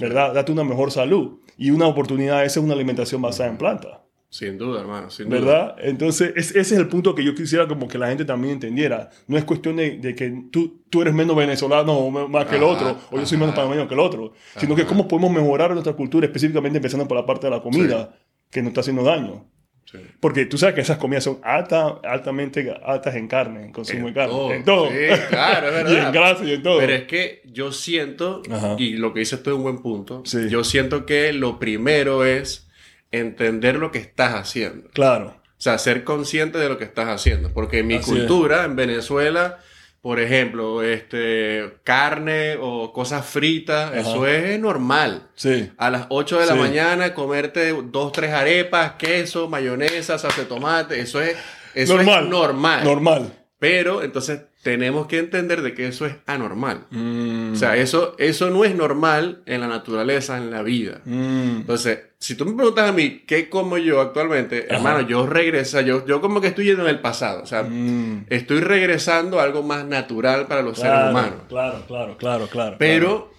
¿verdad? 0.00 0.34
Date 0.34 0.52
una 0.52 0.64
mejor 0.64 0.90
salud. 0.90 1.40
Y 1.56 1.70
una 1.70 1.86
oportunidad 1.86 2.44
esa 2.44 2.58
es 2.60 2.64
una 2.64 2.74
alimentación 2.74 3.22
basada 3.22 3.50
en 3.50 3.58
planta. 3.58 4.01
Sin 4.32 4.56
duda, 4.56 4.80
hermano, 4.80 5.10
sin 5.10 5.28
duda. 5.28 5.40
¿Verdad? 5.40 5.76
Entonces, 5.82 6.32
es- 6.34 6.50
ese 6.52 6.60
es 6.60 6.72
el 6.72 6.88
punto 6.88 7.14
que 7.14 7.22
yo 7.22 7.34
quisiera 7.34 7.68
como 7.68 7.86
que 7.86 7.98
la 7.98 8.08
gente 8.08 8.24
también 8.24 8.54
entendiera. 8.54 9.10
No 9.26 9.36
es 9.36 9.44
cuestión 9.44 9.76
de, 9.76 9.98
de 9.98 10.14
que 10.14 10.32
tú, 10.50 10.82
tú 10.88 11.02
eres 11.02 11.12
menos 11.12 11.36
venezolano 11.36 11.92
o 11.92 12.10
más 12.28 12.46
que 12.46 12.56
el 12.56 12.62
Ajá, 12.64 12.72
otro, 12.72 12.98
o 13.10 13.18
yo 13.20 13.26
soy 13.26 13.36
menos 13.36 13.52
ajá. 13.52 13.62
panameño 13.64 13.86
que 13.86 13.92
el 13.92 14.00
otro, 14.00 14.32
sino 14.56 14.74
que 14.74 14.82
Ajá. 14.82 14.88
cómo 14.88 15.06
podemos 15.06 15.30
mejorar 15.32 15.72
nuestra 15.72 15.92
cultura, 15.92 16.24
específicamente 16.26 16.78
empezando 16.78 17.06
por 17.06 17.18
la 17.18 17.26
parte 17.26 17.46
de 17.46 17.50
la 17.50 17.60
comida, 17.60 18.16
que 18.50 18.62
nos 18.62 18.68
está 18.70 18.80
haciendo 18.80 19.02
daño. 19.04 19.44
Sí. 19.84 19.98
Porque 20.20 20.46
tú 20.46 20.56
sabes 20.56 20.76
que 20.76 20.80
esas 20.80 20.96
comidas 20.96 21.24
son 21.24 21.38
alta, 21.42 22.00
altamente 22.02 22.74
altas 22.86 23.14
en 23.16 23.28
carne, 23.28 23.66
en 23.66 23.72
consumo 23.72 24.06
de 24.06 24.14
carne, 24.14 24.32
todo. 24.32 24.52
en 24.54 24.64
todo. 24.64 24.88
Sí, 24.88 24.94
claro, 25.28 25.68
es 25.68 25.74
y 25.76 25.78
en 25.78 25.84
verdad. 25.94 26.12
grasa 26.14 26.44
y 26.44 26.52
en 26.54 26.62
todo. 26.62 26.78
Pero 26.78 26.92
es 26.94 27.02
que 27.02 27.42
yo 27.52 27.70
siento, 27.70 28.40
Ajá. 28.50 28.76
y 28.78 28.94
lo 28.94 29.12
que 29.12 29.18
dices 29.20 29.42
tú 29.42 29.50
es 29.50 29.56
un 29.56 29.62
buen 29.64 29.82
punto, 29.82 30.22
Sí. 30.24 30.48
yo 30.48 30.64
siento 30.64 31.04
que 31.04 31.34
lo 31.34 31.58
primero 31.58 32.24
es 32.24 32.70
entender 33.12 33.76
lo 33.76 33.90
que 33.92 33.98
estás 33.98 34.34
haciendo. 34.34 34.88
Claro. 34.90 35.36
O 35.36 35.62
sea, 35.62 35.78
ser 35.78 36.02
consciente 36.02 36.58
de 36.58 36.68
lo 36.68 36.76
que 36.76 36.84
estás 36.84 37.08
haciendo. 37.08 37.52
Porque 37.52 37.78
en 37.78 37.86
mi 37.86 37.94
Así 37.94 38.10
cultura, 38.10 38.64
en 38.64 38.74
Venezuela, 38.74 39.58
por 40.00 40.18
ejemplo, 40.18 40.82
este, 40.82 41.74
carne 41.84 42.56
o 42.60 42.92
cosas 42.92 43.24
fritas, 43.24 43.92
Ajá. 43.92 44.00
eso 44.00 44.26
es 44.26 44.58
normal. 44.58 45.28
Sí. 45.36 45.70
A 45.78 45.90
las 45.90 46.06
8 46.08 46.40
de 46.40 46.46
la 46.46 46.56
mañana 46.56 47.14
comerte 47.14 47.72
dos, 47.84 48.10
tres 48.10 48.32
arepas, 48.32 48.94
queso, 48.94 49.48
mayonesa, 49.48 50.18
salsa 50.18 50.40
de 50.40 50.48
tomate, 50.48 50.98
eso 51.00 51.22
es, 51.22 51.36
eso 51.74 51.96
normal. 51.96 52.24
es 52.24 52.30
normal. 52.30 52.84
Normal. 52.84 53.41
Pero 53.62 54.02
entonces 54.02 54.40
tenemos 54.64 55.06
que 55.06 55.20
entender 55.20 55.62
de 55.62 55.72
que 55.72 55.86
eso 55.86 56.04
es 56.04 56.16
anormal. 56.26 56.86
Mm. 56.90 57.52
O 57.52 57.54
sea, 57.56 57.76
eso, 57.76 58.16
eso 58.18 58.50
no 58.50 58.64
es 58.64 58.74
normal 58.74 59.44
en 59.46 59.60
la 59.60 59.68
naturaleza, 59.68 60.36
en 60.36 60.50
la 60.50 60.64
vida. 60.64 61.00
Mm. 61.04 61.58
Entonces, 61.60 62.00
si 62.18 62.34
tú 62.34 62.44
me 62.44 62.54
preguntas 62.56 62.88
a 62.88 62.92
mí 62.92 63.22
qué 63.24 63.48
como 63.48 63.78
yo 63.78 64.00
actualmente, 64.00 64.66
Ajá. 64.68 64.74
hermano, 64.78 65.08
yo 65.08 65.26
regreso, 65.28 65.80
yo, 65.80 66.04
yo 66.06 66.20
como 66.20 66.40
que 66.40 66.48
estoy 66.48 66.64
yendo 66.64 66.82
en 66.82 66.88
el 66.88 66.98
pasado. 66.98 67.40
O 67.44 67.46
sea, 67.46 67.62
Mm. 67.62 68.26
estoy 68.30 68.58
regresando 68.62 69.38
a 69.38 69.44
algo 69.44 69.62
más 69.62 69.84
natural 69.86 70.48
para 70.48 70.62
los 70.62 70.78
seres 70.78 71.10
humanos. 71.10 71.42
claro, 71.48 71.84
claro, 71.86 72.16
claro, 72.18 72.46
claro. 72.48 72.76
Pero 72.80 73.30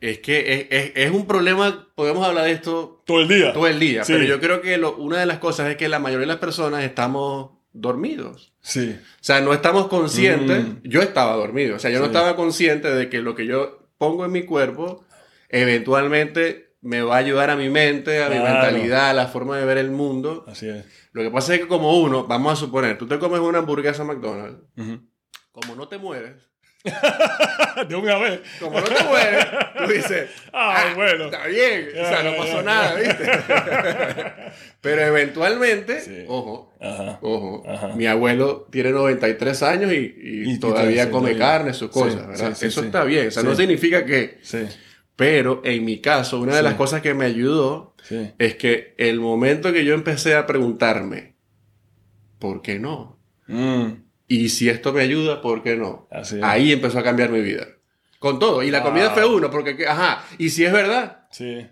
es 0.00 0.18
que 0.20 0.54
es, 0.54 0.66
es- 0.70 0.92
es 0.94 1.10
un 1.10 1.26
problema, 1.26 1.88
podemos 1.94 2.26
hablar 2.26 2.44
de 2.46 2.52
esto 2.52 3.02
todo 3.06 3.20
el 3.20 3.28
día. 3.28 3.52
todo 3.52 3.66
el 3.66 3.78
día, 3.78 4.02
Sí. 4.02 4.14
pero 4.14 4.24
yo 4.24 4.40
creo 4.40 4.62
que 4.62 4.78
lo- 4.78 4.96
una 4.96 5.18
de 5.20 5.26
las 5.26 5.38
cosas 5.40 5.68
es 5.68 5.76
que 5.76 5.90
la 5.90 5.98
mayoría 5.98 6.22
de 6.22 6.32
las 6.32 6.36
personas 6.38 6.84
estamos 6.84 7.50
dormidos. 7.74 8.54
Sí. 8.66 8.98
O 8.98 9.24
sea, 9.24 9.40
no 9.40 9.52
estamos 9.52 9.86
conscientes. 9.86 10.64
Mm. 10.64 10.80
Yo 10.82 11.00
estaba 11.00 11.36
dormido. 11.36 11.76
O 11.76 11.78
sea, 11.78 11.92
yo 11.92 12.00
no 12.00 12.06
estaba 12.06 12.34
consciente 12.34 12.92
de 12.92 13.08
que 13.08 13.20
lo 13.20 13.36
que 13.36 13.46
yo 13.46 13.88
pongo 13.96 14.24
en 14.24 14.32
mi 14.32 14.42
cuerpo 14.42 15.04
eventualmente 15.48 16.74
me 16.80 17.00
va 17.00 17.14
a 17.14 17.18
ayudar 17.18 17.50
a 17.50 17.56
mi 17.56 17.70
mente, 17.70 18.24
a 18.24 18.28
mi 18.28 18.40
mentalidad, 18.40 19.10
a 19.10 19.14
la 19.14 19.28
forma 19.28 19.56
de 19.56 19.64
ver 19.64 19.78
el 19.78 19.92
mundo. 19.92 20.44
Así 20.48 20.68
es. 20.68 20.84
Lo 21.12 21.22
que 21.22 21.30
pasa 21.30 21.54
es 21.54 21.60
que 21.60 21.68
como 21.68 21.96
uno, 21.96 22.26
vamos 22.26 22.54
a 22.54 22.56
suponer, 22.56 22.98
tú 22.98 23.06
te 23.06 23.20
comes 23.20 23.38
una 23.38 23.58
hamburguesa 23.58 24.02
McDonald's, 24.02 24.64
como 25.52 25.76
no 25.76 25.86
te 25.86 25.98
mueres, 25.98 26.34
de 27.88 27.94
una 27.94 28.18
vez. 28.18 28.40
como 28.60 28.80
no 28.80 28.86
te 28.86 29.04
mueres, 29.04 29.46
tú 29.76 29.92
dices, 29.92 30.30
Ah, 30.52 30.92
bueno. 30.94 31.26
está 31.26 31.46
bien, 31.46 31.88
o 31.92 32.04
sea, 32.08 32.22
no 32.22 32.36
pasó 32.36 32.62
nada, 32.62 32.94
¿viste? 32.94 33.24
Pero 34.80 35.02
eventualmente, 35.02 36.00
Sí. 36.00 36.24
ojo, 36.28 36.74
Ajá. 36.80 37.18
Ojo, 37.22 37.62
Ajá. 37.68 37.88
mi 37.94 38.06
abuelo 38.06 38.66
tiene 38.70 38.90
93 38.90 39.62
años 39.62 39.92
y, 39.92 39.96
y 39.96 40.52
Y 40.52 40.58
todavía 40.58 41.04
sí, 41.04 41.10
come 41.10 41.36
carne, 41.36 41.72
sus 41.74 41.90
cosas, 41.90 42.26
¿verdad? 42.26 42.56
Eso 42.60 42.82
está 42.84 43.04
bien, 43.04 43.28
o 43.28 43.30
sea, 43.30 43.42
no 43.42 43.54
significa 43.54 44.04
que... 44.04 44.38
Pero 45.16 45.62
en 45.64 45.82
mi 45.86 46.00
caso, 46.02 46.38
una 46.40 46.54
de 46.54 46.62
las 46.62 46.74
cosas 46.74 47.00
que 47.00 47.14
me 47.14 47.24
ayudó 47.24 47.94
es 48.38 48.56
que 48.56 48.94
el 48.98 49.18
momento 49.18 49.72
que 49.72 49.84
yo 49.84 49.94
empecé 49.94 50.34
a 50.36 50.46
preguntarme, 50.46 51.34
¿por 52.38 52.60
qué 52.62 52.78
no? 52.78 53.18
Mm. 53.48 54.05
Y 54.28 54.48
si 54.48 54.68
esto 54.68 54.92
me 54.92 55.02
ayuda, 55.02 55.40
¿por 55.40 55.62
qué 55.62 55.76
no? 55.76 56.08
Así. 56.10 56.38
Ahí 56.42 56.72
empezó 56.72 56.98
a 56.98 57.02
cambiar 57.02 57.30
mi 57.30 57.40
vida. 57.40 57.66
Con 58.18 58.38
todo. 58.38 58.62
Y 58.62 58.70
la 58.70 58.82
comida 58.82 59.08
Ah. 59.08 59.14
fue 59.14 59.24
uno, 59.26 59.50
porque, 59.50 59.76
que- 59.76 59.86
ajá, 59.86 60.24
y 60.38 60.48
si 60.50 60.64
es 60.64 60.72
verdad, 60.72 61.26
Sí. 61.30 61.66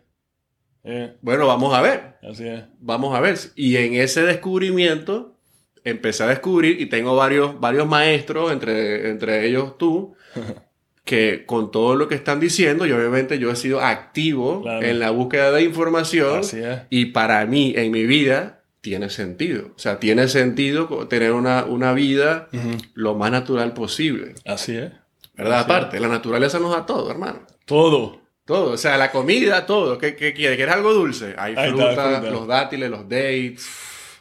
Eh, 0.86 1.16
bueno, 1.22 1.46
vamos 1.46 1.72
a 1.74 1.80
ver. 1.80 2.16
así 2.22 2.46
es. 2.46 2.62
Vamos 2.78 3.16
a 3.16 3.20
ver. 3.20 3.38
Y 3.56 3.76
en 3.76 3.94
ese 3.94 4.22
descubrimiento 4.22 5.38
empecé 5.82 6.24
a 6.24 6.26
descubrir 6.28 6.78
y 6.80 6.86
tengo 6.86 7.16
varios, 7.16 7.58
varios 7.58 7.86
maestros, 7.88 8.52
entre, 8.52 9.08
entre 9.10 9.46
ellos 9.46 9.78
tú, 9.78 10.14
que 11.04 11.44
con 11.46 11.70
todo 11.70 11.96
lo 11.96 12.06
que 12.08 12.14
están 12.14 12.40
diciendo, 12.40 12.86
y 12.86 12.92
obviamente 12.92 13.38
yo 13.38 13.50
he 13.50 13.56
sido 13.56 13.80
activo 13.80 14.62
Claro. 14.62 14.86
en 14.86 14.98
la 14.98 15.10
búsqueda 15.10 15.50
de 15.52 15.62
información 15.62 16.40
Así 16.40 16.60
es. 16.62 16.80
y 16.90 17.06
para 17.06 17.44
mí, 17.46 17.72
en 17.76 17.90
mi 17.90 18.04
vida, 18.04 18.63
tiene 18.84 19.08
sentido. 19.08 19.68
O 19.74 19.78
sea, 19.78 19.98
tiene 19.98 20.28
sentido 20.28 20.86
tener 21.08 21.32
una, 21.32 21.64
una 21.64 21.94
vida 21.94 22.48
lo 22.92 23.14
más 23.14 23.30
natural 23.32 23.72
posible. 23.72 24.34
Así 24.44 24.76
es. 24.76 24.92
¿Verdad? 25.34 25.60
Así 25.60 25.70
es. 25.70 25.76
Aparte, 25.76 26.00
la 26.00 26.08
naturaleza 26.08 26.58
nos 26.58 26.70
da 26.72 26.84
todo, 26.84 27.10
hermano. 27.10 27.40
Todo. 27.64 28.20
Todo, 28.44 28.72
o 28.72 28.76
sea, 28.76 28.98
la 28.98 29.10
comida, 29.10 29.64
todo. 29.64 29.96
¿Qué, 29.96 30.14
qué 30.16 30.34
quieres? 30.34 30.58
¿Quieres 30.58 30.74
algo 30.74 30.92
dulce? 30.92 31.34
Hay 31.38 31.52
está, 31.54 31.64
fruta, 31.68 31.94
fruta. 32.20 32.30
los 32.30 32.46
dátiles, 32.46 32.90
los 32.90 33.08
dates. 33.08 33.66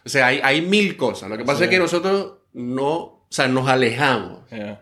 O 0.05 0.09
sea, 0.09 0.27
hay, 0.27 0.39
hay 0.41 0.61
mil 0.61 0.95
cosas. 0.95 1.29
Lo 1.29 1.37
que 1.37 1.43
pasa 1.43 1.57
Sí. 1.59 1.63
es 1.65 1.69
que 1.69 1.79
nosotros 1.79 2.35
no, 2.53 2.89
o 2.93 3.25
sea, 3.29 3.49
nos 3.49 3.67
alejamos, 3.67 4.49
Yeah. 4.49 4.81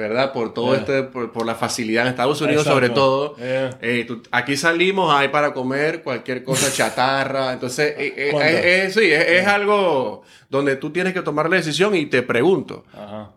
¿Verdad? 0.00 0.32
Por 0.32 0.52
todo 0.54 0.72
Yeah. 0.72 0.80
este, 0.80 1.02
por, 1.04 1.30
por 1.32 1.46
la 1.46 1.54
facilidad 1.54 2.04
en 2.04 2.10
Estados 2.10 2.40
Unidos, 2.40 2.62
Exacto. 2.66 2.74
sobre 2.76 2.90
todo. 2.90 3.36
Yeah. 3.36 3.78
Eh, 3.82 4.04
tú- 4.08 4.22
aquí 4.32 4.56
salimos, 4.56 5.14
hay 5.14 5.28
para 5.28 5.52
comer 5.52 6.02
cualquier 6.02 6.42
cosa 6.42 6.72
chatarra. 6.74 7.52
Entonces, 7.52 7.94
eh, 7.96 8.14
eh, 8.16 8.90
sí, 8.92 9.12
es, 9.12 9.26
es 9.28 9.46
algo 9.46 10.22
donde 10.48 10.76
tú 10.76 10.90
tienes 10.90 11.12
que 11.12 11.22
tomar 11.22 11.48
la 11.48 11.56
decisión 11.56 11.94
y 11.94 12.06
te 12.06 12.22
pregunto, 12.22 12.84
Ajá. 12.92 13.34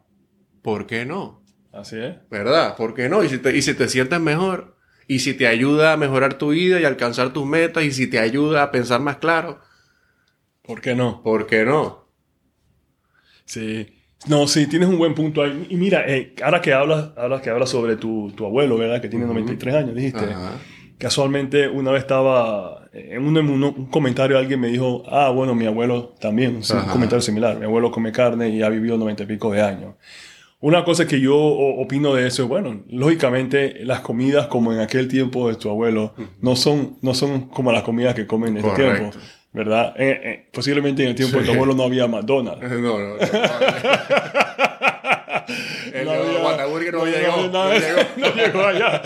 ¿por 0.61 0.87
qué 0.87 1.05
no? 1.05 1.43
Así 1.71 1.97
es. 1.99 2.15
¿Verdad? 2.29 2.75
¿Por 2.75 2.93
qué 2.93 3.09
no? 3.09 3.23
Y 3.23 3.29
si 3.29 3.37
te, 3.37 3.55
y 3.55 3.61
si 3.61 3.73
te 3.73 3.87
sientes 3.87 4.19
mejor, 4.19 4.77
y 5.07 5.19
si 5.19 5.33
te 5.33 5.47
ayuda 5.47 5.93
a 5.93 5.97
mejorar 5.97 6.35
tu 6.35 6.49
vida 6.51 6.79
y 6.79 6.85
alcanzar 6.85 7.33
tus 7.33 7.45
metas, 7.45 7.83
y 7.83 7.91
si 7.91 8.07
te 8.07 8.19
ayuda 8.19 8.63
a 8.63 8.71
pensar 8.71 8.99
más 9.01 9.17
claro, 9.17 9.59
¿Por 10.61 10.79
qué 10.79 10.95
no? 10.95 11.21
¿por 11.23 11.45
qué 11.45 11.65
no? 11.65 12.07
Sí. 13.45 13.92
No, 14.27 14.47
sí, 14.47 14.67
tienes 14.67 14.87
un 14.89 14.97
buen 14.97 15.13
punto 15.13 15.41
ahí. 15.43 15.67
Y 15.69 15.75
mira, 15.75 16.03
eh, 16.07 16.33
ahora 16.43 16.61
que 16.61 16.73
hablas, 16.73 17.09
hablas 17.17 17.41
que 17.41 17.49
hablas 17.49 17.69
sobre 17.69 17.95
tu, 17.97 18.31
tu 18.35 18.45
abuelo, 18.45 18.77
¿verdad? 18.77 19.01
Que 19.01 19.09
tiene 19.09 19.25
93 19.25 19.75
años, 19.75 19.95
dijiste. 19.95 20.19
Ajá. 20.25 20.53
Casualmente, 20.97 21.67
una 21.67 21.91
vez 21.91 22.03
estaba 22.03 22.87
en 22.93 23.25
un, 23.27 23.35
en 23.37 23.49
un- 23.49 23.63
un 23.63 23.85
comentario, 23.87 24.37
alguien 24.37 24.59
me 24.61 24.67
dijo, 24.69 25.03
ah, 25.09 25.29
bueno, 25.31 25.53
mi 25.55 25.65
abuelo 25.65 26.13
también, 26.19 26.57
un 26.57 26.89
comentario 26.93 27.21
similar. 27.21 27.57
Mi 27.59 27.65
abuelo 27.65 27.91
come 27.91 28.11
carne 28.11 28.49
y 28.49 28.61
ha 28.61 28.69
vivido 28.69 28.97
90 28.97 29.23
y 29.23 29.25
pico 29.25 29.51
de 29.51 29.61
años. 29.61 29.95
Una 30.61 30.85
cosa 30.85 31.05
que 31.05 31.19
yo 31.19 31.35
opino 31.37 32.13
de 32.13 32.25
eso, 32.27 32.47
bueno, 32.47 32.83
lógicamente 32.87 33.83
las 33.83 33.99
comidas 33.99 34.47
como 34.47 34.71
en 34.71 34.79
aquel 34.79 35.09
tiempo 35.09 35.49
de 35.49 35.55
tu 35.55 35.69
abuelo 35.69 36.13
no 36.39 36.55
son, 36.55 36.97
no 37.01 37.13
son 37.13 37.49
como 37.49 37.73
las 37.73 37.83
comidas 37.83 38.15
que 38.15 38.25
comen 38.25 38.55
en 38.57 38.57
este 38.65 38.69
tiempo, 38.93 39.17
¿verdad? 39.53 39.93
Eh, 39.97 40.19
eh, 40.23 40.49
posiblemente 40.51 41.03
en 41.03 41.09
el 41.09 41.15
tiempo 41.15 41.37
de 41.39 41.45
tu 41.45 41.51
abuelo 41.53 41.73
no 41.73 41.83
había 41.83 42.07
McDonald's. 42.07 42.61
No, 42.71 42.99
no, 42.99 43.17
no. 43.17 43.17
El 45.93 46.05
No 46.05 46.11
había- 46.11 46.23
no, 46.23 46.51
no, 46.91 47.05
llegó. 47.05 47.47
no, 47.51 47.71
llegó. 47.73 47.99
no 48.17 48.33
llegó 48.35 48.61
allá. 48.65 49.01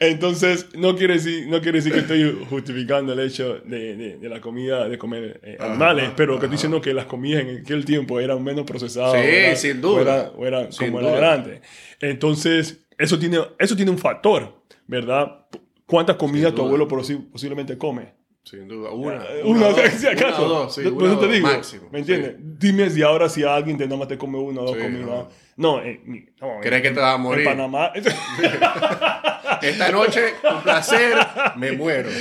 Entonces, 0.00 0.66
no 0.76 0.96
quiere 0.96 1.14
decir, 1.14 1.46
no 1.48 1.60
quiere 1.60 1.78
decir 1.78 1.92
que 1.92 2.00
estoy 2.00 2.46
justificando 2.50 3.12
el 3.12 3.20
hecho 3.20 3.58
de, 3.64 3.96
de- 3.96 4.16
de 4.18 4.28
la 4.28 4.40
comida, 4.40 4.88
de 4.88 4.98
comer 4.98 5.40
eh, 5.42 5.56
Ajá, 5.58 5.70
animales, 5.70 6.10
pero 6.16 6.32
que 6.32 6.46
estoy 6.46 6.46
ajá. 6.48 6.52
diciendo 6.56 6.80
que 6.80 6.92
las 6.94 7.06
comidas 7.06 7.42
en 7.42 7.58
aquel 7.58 7.84
tiempo 7.84 8.18
eran 8.20 8.42
menos 8.42 8.64
procesadas. 8.66 9.22
Sí, 9.22 9.68
sin 9.68 9.80
duda. 9.80 10.32
O 10.36 10.72
Sin 10.72 10.88
como 10.90 11.00
duda. 11.00 11.16
era 11.18 11.32
antes. 11.34 11.60
Entonces, 12.00 12.84
eso 12.98 13.18
tiene, 13.18 13.38
eso 13.58 13.76
tiene 13.76 13.90
un 13.90 13.98
factor, 13.98 14.62
¿verdad? 14.86 15.46
¿Cuántas 15.86 16.16
comidas 16.16 16.54
tu 16.54 16.62
abuelo 16.62 16.88
posi- 16.88 17.30
posiblemente 17.30 17.78
come? 17.78 18.17
Sin 18.50 18.66
duda, 18.68 18.90
una. 18.90 19.14
Eh, 19.24 19.42
Una, 19.44 19.66
o 19.68 19.72
dos, 19.72 19.80
si 19.90 20.06
acaso. 20.06 20.26
Una 20.26 20.38
o 20.38 20.48
dos, 20.64 20.74
sí, 20.74 20.82
Por 20.82 20.92
una 21.02 21.06
eso 21.06 21.16
o 21.16 21.18
te 21.20 21.26
dos, 21.26 21.34
digo, 21.34 21.46
máximo. 21.48 21.88
¿Me 21.90 21.98
entiendes? 21.98 22.30
Sí. 22.36 22.42
Dime 22.58 22.88
si 22.90 23.02
ahora 23.02 23.28
si 23.28 23.44
alguien 23.44 23.76
te 23.76 23.84
nada 23.84 23.96
más 23.98 24.08
te 24.08 24.16
come 24.16 24.38
una 24.38 24.60
o 24.62 24.64
dos 24.64 24.76
Sí, 24.76 24.82
comidas. 24.82 25.06
no. 25.06 25.28
No, 25.56 25.82
eh, 25.82 26.00
no, 26.40 26.60
¿Crees 26.62 26.76
en- 26.76 26.82
que 26.82 26.90
te 26.92 27.00
vas 27.00 27.14
a 27.14 27.18
morir? 27.18 27.46
En 27.46 27.52
Panamá. 27.56 27.92
Esta 29.62 29.90
noche, 29.90 30.34
un 30.50 30.62
placer, 30.62 31.16
me 31.56 31.72
muero. 31.72 32.08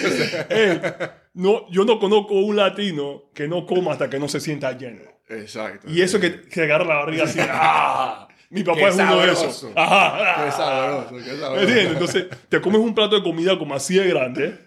Eh, 0.49 0.81
no, 1.35 1.69
yo 1.69 1.85
no 1.85 1.99
conozco 1.99 2.33
un 2.33 2.55
latino 2.55 3.25
que 3.33 3.47
no 3.47 3.65
coma 3.65 3.91
hasta 3.91 4.09
que 4.09 4.17
no 4.19 4.27
se 4.27 4.39
sienta 4.39 4.71
lleno. 4.77 5.01
Exacto. 5.29 5.87
Y 5.89 6.01
eso 6.01 6.19
que, 6.19 6.41
que 6.41 6.63
agarra 6.63 6.83
la 6.85 6.95
barriga 6.95 7.25
así. 7.25 7.39
¡Ah! 7.41 8.27
Mi 8.49 8.63
papá 8.63 8.79
Qué 8.79 8.87
es 8.87 8.95
uno 8.95 9.19
de 9.19 9.31
esos. 9.33 9.67
Ajá. 9.75 10.45
Qué 10.45 10.51
sabroso, 10.51 11.09
qué 11.09 11.31
¿Me 11.33 11.37
sabroso. 11.39 11.61
entiendes? 11.61 11.91
Entonces, 11.93 12.25
te 12.49 12.61
comes 12.61 12.79
un 12.79 12.95
plato 12.95 13.15
de 13.17 13.23
comida 13.23 13.57
como 13.59 13.75
así 13.75 13.95
de 13.97 14.07
grande. 14.07 14.66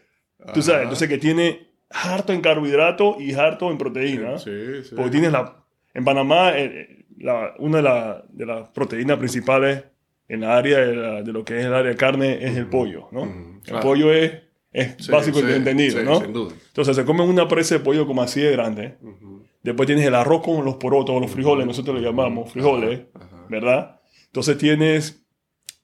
Tú 0.54 0.62
sabes, 0.62 0.82
entonces 0.82 1.08
que 1.08 1.18
tiene 1.18 1.68
harto 1.90 2.32
en 2.32 2.40
carbohidrato 2.40 3.16
y 3.20 3.32
harto 3.34 3.70
en 3.70 3.78
proteína. 3.78 4.38
Sí, 4.38 4.82
sí. 4.84 4.94
Porque 4.94 5.10
tienes 5.10 5.32
la. 5.32 5.56
En 5.94 6.04
Panamá, 6.04 6.52
eh, 6.56 7.04
la- 7.18 7.54
una 7.58 7.78
de, 7.78 7.82
la- 7.82 8.24
de 8.28 8.46
las 8.46 8.68
proteínas 8.70 9.18
principales 9.18 9.84
en 10.28 10.40
la 10.42 10.56
área 10.56 10.78
de, 10.78 10.94
la- 10.96 11.22
de 11.22 11.32
lo 11.32 11.44
que 11.44 11.58
es 11.58 11.66
el 11.66 11.74
área 11.74 11.90
de 11.90 11.96
carne 11.96 12.38
es 12.44 12.56
el 12.56 12.66
pollo, 12.68 13.08
¿no? 13.10 13.22
Ujú, 13.22 13.30
El 13.56 13.62
claro. 13.62 13.82
pollo 13.82 14.12
es 14.12 14.32
Es 14.72 14.94
Sí, 15.04 15.10
básico 15.10 15.40
y 15.40 15.50
entendido, 15.50 15.98
sí, 15.98 16.04
¿no? 16.04 16.20
Sin 16.20 16.32
duda. 16.32 16.54
Entonces 16.68 16.94
se 16.94 17.04
come 17.04 17.24
una 17.24 17.48
presa 17.48 17.74
de 17.74 17.80
pollo 17.80 18.06
como 18.06 18.22
así 18.22 18.40
de 18.40 18.52
grande. 18.52 18.98
Ujú. 19.02 19.42
Después 19.64 19.88
tienes 19.88 20.06
el 20.06 20.14
arroz 20.14 20.42
con 20.44 20.64
los 20.64 20.76
porotos, 20.76 21.20
los 21.20 21.28
frijoles, 21.28 21.66
nosotros 21.66 21.96
lo 21.96 22.00
llamamos 22.00 22.52
frijoles. 22.52 23.00
¿verdad? 23.48 24.00
Entonces 24.26 24.56
tienes, 24.58 25.26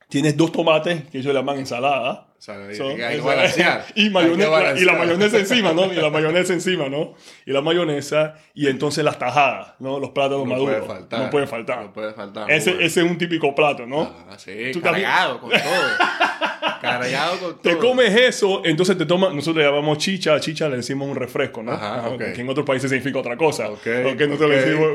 tienes 0.08 0.36
dos 0.36 0.52
tomates, 0.52 1.04
que 1.10 1.18
ellos 1.18 1.32
le 1.32 1.38
llaman 1.40 1.58
ensalada. 1.58 2.28
O 2.38 2.42
sea, 2.46 2.54
Son- 2.76 3.00
hay 3.00 3.16
que 3.16 3.20
balancear. 3.22 3.84
y, 3.94 4.02
Hay 4.04 4.10
mayonesa, 4.10 4.78
y 4.78 4.84
la 4.84 4.92
mayonesa 4.92 5.38
encima, 5.38 5.72
¿no? 5.72 5.90
Y 5.92 5.96
la 5.96 6.10
mayonesa 6.16 6.52
encima, 6.52 6.88
¿no? 6.88 7.14
Y 7.46 7.50
la 7.50 7.62
mayonesa, 7.62 8.34
y 8.54 8.68
entonces 8.68 9.02
las 9.04 9.18
tajadas, 9.18 9.72
¿no? 9.78 9.98
Los 9.98 10.10
plátanos 10.10 10.40
No 10.46 10.52
maduros. 10.52 10.76
puede 10.76 10.86
faltar. 10.86 11.20
No 11.20 11.30
puede 11.30 11.46
faltar. 11.46 11.82
No 11.82 11.92
puede 11.94 12.12
faltar. 12.12 12.50
ese, 12.50 12.70
Bueno. 12.72 12.86
ese 12.86 13.00
es 13.04 13.10
un 13.10 13.16
típico 13.18 13.54
plato, 13.54 13.86
¿no? 13.86 14.02
Ah, 14.28 14.36
sí, 14.38 14.70
Tú 14.72 14.80
también- 14.80 15.06
cargado 15.08 15.40
con 15.40 15.50
todo. 15.50 15.60
cargado 16.82 17.30
con 17.38 17.50
todo. 17.52 17.60
Te 17.62 17.76
comes 17.78 18.14
eso, 18.14 18.60
entonces 18.64 18.98
te 18.98 19.06
tomas, 19.06 19.32
nosotros 19.34 19.64
le 19.64 19.70
llamamos 19.70 19.96
chicha, 19.98 20.34
a 20.34 20.40
chicha 20.40 20.68
le 20.68 20.76
decimos 20.76 21.08
un 21.08 21.16
refresco, 21.16 21.62
¿no? 21.62 21.72
Ajá, 21.72 22.00
Ajá, 22.00 22.08
ok. 22.10 22.18
Que 22.34 22.40
en 22.42 22.48
otros 22.50 22.66
países 22.66 22.90
significa 22.90 23.18
otra 23.18 23.36
cosa. 23.36 23.70
Ok, 23.70 23.86
Ok, 24.12 24.20
nosotros 24.20 24.50
le 24.50 24.58
ok, 24.58 24.64
decimos... 24.66 24.88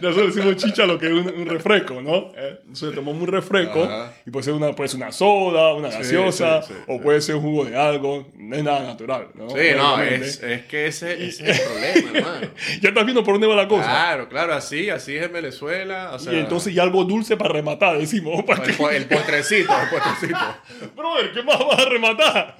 nosotros 0.00 0.34
decimos 0.34 0.56
chicha 0.56 0.86
lo 0.86 0.98
que 0.98 1.06
es 1.06 1.12
un, 1.12 1.28
un 1.28 1.46
refresco, 1.46 2.00
¿no? 2.00 2.32
Eh, 2.36 2.60
Nosotros 2.66 2.94
tomamos 2.96 3.22
un 3.22 3.28
refresco 3.28 3.84
Ajá. 3.84 4.12
y 4.26 4.30
puede 4.30 4.44
ser 4.44 4.54
una, 4.54 4.72
puede 4.72 4.88
ser 4.88 4.98
una 5.00 5.12
soda, 5.12 5.74
una 5.74 5.88
gaseosa, 5.88 6.62
sí, 6.62 6.72
sí, 6.74 6.80
o 6.88 7.00
puede 7.00 7.20
ser 7.20 7.36
un 7.36 7.42
jugo 7.42 7.64
de 7.64 7.76
algo, 7.76 8.28
no 8.36 8.56
es 8.56 8.62
nada 8.64 8.80
natural, 8.84 9.28
¿no? 9.34 9.50
Sí, 9.50 9.56
no, 9.76 10.02
es, 10.02 10.42
es 10.42 10.62
que 10.66 10.86
ese, 10.86 11.24
ese 11.26 11.50
es 11.50 11.60
el 11.60 11.66
problema, 12.02 12.18
hermano. 12.18 12.52
Ya 12.80 12.88
estás 12.88 13.04
viendo 13.04 13.24
por 13.24 13.34
dónde 13.34 13.46
va 13.46 13.54
la 13.56 13.68
cosa. 13.68 13.84
Claro, 13.84 14.28
claro, 14.28 14.54
así, 14.54 14.90
así 14.90 15.16
es 15.16 15.24
en 15.24 15.32
Venezuela. 15.32 16.10
O 16.14 16.18
sea, 16.18 16.32
y 16.32 16.38
entonces 16.38 16.72
y 16.72 16.78
algo 16.78 17.04
dulce 17.04 17.36
para 17.36 17.52
rematar, 17.52 17.98
decimos. 17.98 18.42
¿para 18.44 18.64
el, 18.64 18.74
po- 18.74 18.90
el 18.90 19.06
postrecito, 19.06 19.72
el 19.82 19.88
postrecito. 19.88 20.38
Brother, 20.96 21.32
¿qué 21.32 21.42
más 21.42 21.58
vas 21.58 21.78
a 21.78 21.88
rematar? 21.88 22.56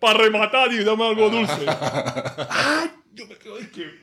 Para 0.00 0.18
rematar 0.18 0.72
y 0.72 0.82
dame 0.84 1.06
algo 1.08 1.28
dulce. 1.30 1.52
Ay, 2.48 2.90
yo 3.14 3.26
me 3.26 3.34
quedo, 3.36 3.56
que- 3.74 3.99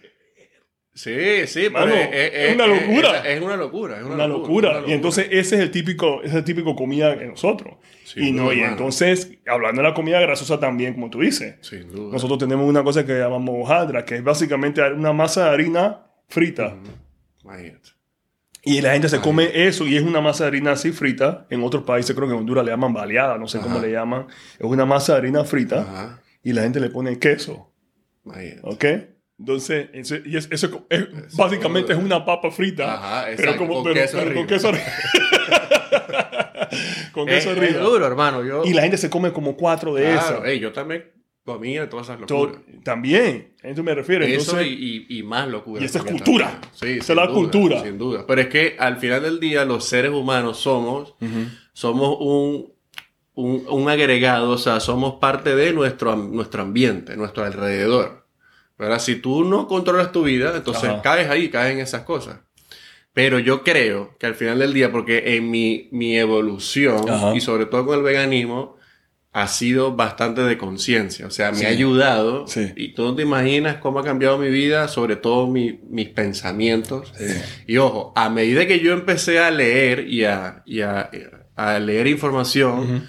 Sí, 0.98 1.46
sí, 1.46 1.70
Mano, 1.70 1.94
es 1.94 2.56
una 2.56 2.66
locura. 2.66 3.20
Es, 3.20 3.38
es 3.38 3.42
una 3.44 3.56
locura, 3.56 3.98
es 3.98 4.04
una, 4.04 4.16
una 4.16 4.28
locura. 4.28 4.82
Y 4.88 4.94
entonces 4.94 5.28
ese 5.30 5.56
es 5.58 5.62
el 5.62 5.70
típico, 5.70 6.22
ese 6.24 6.30
es 6.30 6.36
el 6.38 6.44
típico 6.44 6.76
comida 6.76 7.16
de 7.16 7.28
nosotros. 7.28 7.76
Sin 8.04 8.24
y 8.24 8.32
no, 8.32 8.46
duda, 8.46 8.56
y 8.56 8.62
entonces, 8.62 9.32
hablando 9.46 9.84
de 9.84 9.90
la 9.90 9.94
comida 9.94 10.20
grasosa 10.20 10.60
también, 10.60 10.96
como 10.96 11.12
tú 11.12 11.20
dices, 11.20 11.58
Sin 11.62 11.92
duda. 11.92 12.14
nosotros 12.14 12.40
tenemos 12.40 12.68
una 12.68 12.84
cosa 12.84 13.06
que 13.06 13.14
llamamos 13.14 13.56
hojaldra, 13.60 14.04
que 14.06 14.16
es 14.16 14.24
básicamente 14.24 14.82
una 14.92 15.14
masa 15.14 15.46
de 15.46 15.50
harina 15.52 16.08
frita. 16.30 16.76
Imagínate. 17.44 17.90
Y 18.64 18.82
la 18.82 18.94
gente 18.94 19.08
se 19.08 19.20
come 19.22 19.52
eso 19.68 19.86
y 19.86 19.98
es 19.98 20.04
una 20.04 20.20
masa 20.20 20.46
de 20.46 20.48
harina 20.48 20.72
así 20.72 20.92
frita. 20.92 21.46
En 21.52 21.62
otros 21.64 21.84
países, 21.84 22.16
creo 22.16 22.28
que 22.28 22.34
en 22.34 22.40
Honduras 22.40 22.66
le 22.66 22.72
llaman 22.72 22.92
baleada, 22.92 23.38
no 23.38 23.48
sé 23.48 23.60
cómo 23.60 23.80
le 23.80 23.92
llaman. 23.92 24.26
Es 24.58 24.66
una 24.66 24.86
masa 24.88 25.14
de 25.14 25.20
harina 25.20 25.46
frita 25.46 25.82
Ajá. 25.82 26.22
y 26.42 26.54
la 26.54 26.64
gente 26.64 26.80
le 26.80 26.90
pone 26.90 27.20
queso. 27.20 27.72
¿Ok? 28.64 28.86
Entonces, 29.40 29.90
eso, 29.94 30.16
y 30.26 30.36
es- 30.36 30.48
eso 30.52 30.86
es- 30.90 31.36
básicamente 31.36 31.94
es 31.94 32.00
una 32.00 32.26
papa 32.26 32.50
frita. 32.52 32.96
Ajá, 32.96 33.22
pero 33.26 33.34
exacto, 33.34 33.58
como, 33.60 33.74
con 33.76 33.84
pero- 33.84 33.96
queso 33.96 34.18
pero 34.18 34.34
con 34.36 34.48
queso 34.48 34.70
arriba. 34.70 34.86
con 37.14 37.30
Es, 37.30 37.36
queso 37.36 37.52
es 37.52 37.58
arriba. 37.58 37.80
duro, 37.84 38.06
hermano. 38.06 38.44
Yo, 38.44 38.64
Y 38.66 38.74
la 38.74 38.82
gente 38.82 38.98
se 38.98 39.10
come 39.10 39.32
como 39.32 39.56
cuatro 39.56 39.94
de 39.94 40.04
claro, 40.04 40.20
esas. 40.38 40.46
ey, 40.46 40.60
yo 40.60 40.72
también 40.72 41.06
comía 41.46 41.88
todas 41.90 42.08
esas 42.10 42.20
Yo- 42.28 42.46
locuras. 42.48 42.62
también, 42.84 43.54
a 43.64 43.70
eso 43.70 43.84
me 43.84 43.96
refiero. 43.96 44.26
Eso 44.26 44.52
Entonces, 44.52 44.68
y, 44.68 45.06
y, 45.10 45.20
y 45.20 45.24
más 45.24 45.48
locura. 45.48 45.82
y 45.82 45.86
esa 45.86 46.00
es 46.00 46.06
cultura. 46.06 46.52
también. 46.52 46.72
Sí, 46.74 46.88
Esa 47.00 47.14
es 47.14 47.18
la 47.18 47.26
duda, 47.28 47.36
cultura. 47.36 47.84
Sin 47.84 47.98
duda. 47.98 48.26
Pero 48.28 48.42
es 48.42 48.48
que 48.48 48.76
al 48.80 48.98
final 48.98 49.24
del 49.24 49.40
día 49.40 49.66
los 49.66 49.86
seres 49.86 50.12
humanos 50.12 50.58
somos, 50.58 51.16
somos 51.74 52.18
un, 52.20 52.74
un, 53.36 53.66
un 53.70 53.90
agregado, 53.90 54.52
o 54.52 54.58
sea, 54.58 54.80
somos 54.80 55.16
parte 55.22 55.56
de 55.56 55.72
nuestro, 55.74 56.16
nuestro 56.16 56.64
ambiente, 56.64 57.16
nuestro 57.16 57.44
alrededor. 57.46 58.27
¿Verdad? 58.78 59.00
Si 59.00 59.16
tú 59.16 59.44
no 59.44 59.68
controlas 59.68 60.12
tu 60.12 60.24
vida, 60.24 60.54
entonces 60.56 60.90
Ajá. 60.90 61.02
caes 61.02 61.30
ahí, 61.30 61.50
caes 61.50 61.74
en 61.74 61.80
esas 61.80 62.02
cosas. 62.04 62.40
Pero 63.14 63.40
yo 63.40 63.64
creo 63.64 64.16
que 64.20 64.28
al 64.28 64.36
final 64.36 64.60
del 64.60 64.74
día, 64.74 64.92
porque 64.92 65.36
en 65.36 65.50
mi, 65.50 65.90
mi 65.92 66.16
evolución, 66.18 67.10
Ajá. 67.10 67.36
y 67.36 67.42
sobre 67.42 67.66
todo 67.66 67.86
con 67.88 67.98
el 67.98 68.04
veganismo, 68.04 68.78
ha 69.34 69.48
sido 69.48 69.96
bastante 69.96 70.42
de 70.42 70.58
conciencia. 70.58 71.28
O 71.28 71.32
sea, 71.32 71.52
me 71.52 71.58
Sí. 71.58 71.66
ha 71.66 71.70
ayudado. 71.70 72.48
Sí. 72.48 72.72
Y 72.76 72.94
tú 72.94 73.04
no 73.04 73.16
te 73.16 73.22
imaginas 73.24 73.78
cómo 73.78 74.00
ha 74.00 74.04
cambiado 74.04 74.38
mi 74.38 74.50
vida, 74.50 74.88
sobre 74.88 75.16
todo 75.16 75.48
mi- 75.48 75.80
mis 75.90 76.10
pensamientos. 76.10 77.12
Y 77.68 77.78
ojo, 77.78 78.14
a 78.16 78.30
medida 78.30 78.66
que 78.68 78.80
yo 78.80 78.94
empecé 78.94 79.40
a 79.40 79.52
leer 79.52 80.08
y 80.08 80.24
a, 80.24 80.64
y 80.66 80.82
a, 80.82 81.10
a 81.56 81.80
leer 81.80 82.08
información, 82.08 83.08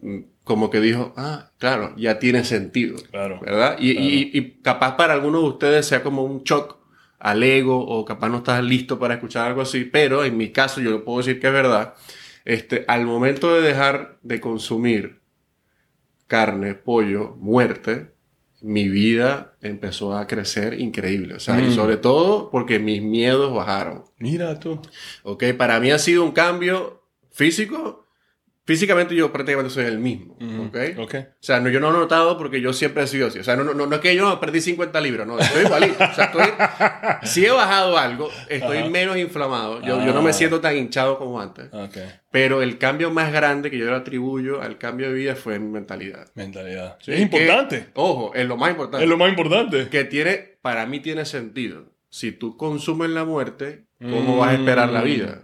mm, 0.00 0.18
como 0.46 0.70
que 0.70 0.80
dijo, 0.80 1.12
ah, 1.16 1.50
claro, 1.58 1.92
ya 1.96 2.20
tiene 2.20 2.44
sentido. 2.44 2.96
Claro. 3.10 3.40
¿Verdad? 3.42 3.76
Y, 3.80 3.94
Claro. 3.94 4.06
y- 4.08 4.30
y 4.32 4.50
capaz 4.62 4.96
para 4.96 5.12
algunos 5.12 5.42
de 5.42 5.48
ustedes 5.48 5.86
sea 5.86 6.04
como 6.04 6.22
un 6.22 6.44
shock 6.44 6.76
al 7.18 7.42
ego 7.42 7.84
o 7.84 8.04
capaz 8.04 8.28
no 8.28 8.36
estás 8.38 8.62
listo 8.62 8.96
para 9.00 9.14
escuchar 9.14 9.48
algo 9.48 9.62
así, 9.62 9.84
pero 9.84 10.24
en 10.24 10.36
mi 10.36 10.50
caso 10.52 10.80
yo 10.80 10.90
lo 10.92 11.04
puedo 11.04 11.18
decir 11.18 11.40
que 11.40 11.48
es 11.48 11.52
verdad. 11.52 11.94
Este, 12.44 12.84
al 12.86 13.04
momento 13.06 13.52
de 13.52 13.60
dejar 13.60 14.18
de 14.22 14.40
consumir 14.40 15.20
carne, 16.28 16.74
pollo, 16.74 17.34
muerte, 17.40 18.12
mi 18.62 18.88
vida 18.88 19.56
empezó 19.62 20.16
a 20.16 20.26
crecer 20.28 20.80
increíble. 20.80 21.34
O 21.34 21.40
sea, 21.40 21.60
y 21.60 21.64
Mm. 21.68 21.72
sobre 21.72 21.96
todo 21.96 22.50
porque 22.50 22.78
mis 22.78 23.02
miedos 23.02 23.52
bajaron. 23.52 24.04
Mira 24.18 24.58
tú. 24.60 24.80
¿Ok? 25.24 25.42
Para 25.58 25.80
mí 25.80 25.90
ha 25.90 25.98
sido 25.98 26.22
un 26.24 26.30
cambio 26.32 27.02
físico. 27.32 28.05
Físicamente 28.66 29.14
yo 29.14 29.32
prácticamente 29.32 29.72
soy 29.72 29.84
el 29.84 29.98
mismo. 30.00 30.36
¿Ok? 30.66 30.76
Ok. 30.98 31.14
O 31.14 31.26
sea, 31.38 31.60
no, 31.60 31.68
yo 31.68 31.78
no 31.78 31.90
he 31.90 31.92
notado 31.92 32.36
porque 32.36 32.60
yo 32.60 32.72
siempre 32.72 33.04
he 33.04 33.06
sido 33.06 33.28
así. 33.28 33.38
O 33.38 33.44
sea, 33.44 33.54
no, 33.54 33.62
no, 33.62 33.72
no, 33.74 33.94
es 33.94 34.00
que 34.00 34.14
yo 34.16 34.40
perdí 34.40 34.60
50 34.60 35.00
libras, 35.00 35.24
no, 35.26 35.38
estoy 35.38 35.64
igualito. 35.66 36.02
O 36.02 36.14
sea, 36.14 36.24
estoy, 36.24 36.42
si 37.22 37.46
he 37.46 37.50
bajado 37.52 37.96
algo, 37.96 38.28
estoy 38.48 38.78
Ajá. 38.78 38.88
menos 38.88 39.16
inflamado. 39.18 39.80
Yo, 39.82 40.04
yo 40.04 40.12
no 40.12 40.20
me 40.20 40.30
Ah. 40.30 40.32
siento 40.32 40.60
tan 40.60 40.76
hinchado 40.76 41.16
como 41.16 41.40
antes. 41.40 41.68
Ok. 41.72 41.96
Pero 42.32 42.60
el 42.60 42.76
cambio 42.78 43.10
más 43.12 43.32
grande 43.32 43.70
que 43.70 43.78
yo 43.78 43.86
le 43.86 43.94
atribuyo 43.94 44.60
al 44.60 44.78
cambio 44.78 45.08
de 45.08 45.14
vida 45.14 45.36
fue 45.36 45.58
mi 45.60 45.68
mentalidad. 45.70 46.26
Mentalidad. 46.34 46.98
Sí, 47.00 47.12
es 47.12 47.20
importante. 47.20 47.78
que- 47.78 47.90
ojo, 47.94 48.32
es 48.34 48.46
lo 48.48 48.56
más 48.56 48.70
importante. 48.72 49.04
Es 49.04 49.08
lo 49.08 49.16
más 49.16 49.28
importante. 49.28 49.88
que 49.88 50.02
tiene, 50.04 50.58
para 50.60 50.86
mí 50.86 50.98
tiene 50.98 51.24
sentido. 51.24 51.84
Si 52.10 52.32
tú 52.32 52.56
consumes 52.56 53.10
la 53.10 53.24
muerte, 53.24 53.84
¿cómo 54.00 54.34
Mm. 54.36 54.38
vas 54.38 54.50
a 54.50 54.54
esperar 54.54 54.90
la 54.90 55.02
vida? 55.02 55.42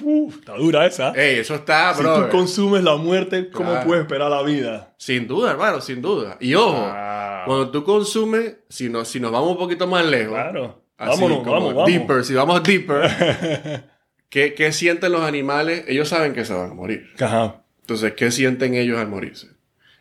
Uf, 0.00 0.38
está 0.38 0.54
dura 0.54 0.86
esa. 0.86 1.12
Ey, 1.12 1.38
eso 1.38 1.54
está, 1.54 1.94
si 1.94 2.02
bro. 2.02 2.24
tú 2.24 2.30
consumes 2.30 2.82
la 2.84 2.96
muerte, 2.96 3.50
¿cómo 3.50 3.70
Claro. 3.70 3.86
puedes 3.86 4.02
esperar 4.04 4.30
la 4.30 4.42
vida? 4.42 4.94
Sin 4.98 5.26
duda, 5.26 5.50
hermano, 5.52 5.80
sin 5.80 6.02
duda. 6.02 6.36
Y 6.40 6.54
ojo, 6.54 6.76
Ah, 6.86 7.42
cuando 7.46 7.70
tú 7.70 7.84
consumes, 7.84 8.56
si, 8.68 8.88
no, 8.88 9.04
si 9.04 9.20
nos 9.20 9.32
vamos 9.32 9.52
un 9.52 9.58
poquito 9.58 9.86
más 9.86 10.04
lejos, 10.04 10.34
claro. 10.34 10.82
así 10.96 11.10
Vámonos, 11.20 11.38
como 11.38 11.52
vamos, 11.52 11.74
vamos. 11.74 11.86
deeper, 11.90 12.24
si 12.24 12.34
vamos 12.34 12.62
deeper, 12.62 13.10
¿qué, 14.28 14.54
¿qué 14.54 14.72
sienten 14.72 15.12
los 15.12 15.22
animales? 15.22 15.84
Ellos 15.88 16.08
saben 16.08 16.32
que 16.34 16.44
se 16.44 16.52
van 16.54 16.70
a 16.70 16.74
morir. 16.74 17.08
Ajá. 17.20 17.62
Entonces, 17.80 18.12
¿qué 18.14 18.30
sienten 18.30 18.74
ellos 18.74 18.98
al 18.98 19.08
morirse? 19.08 19.48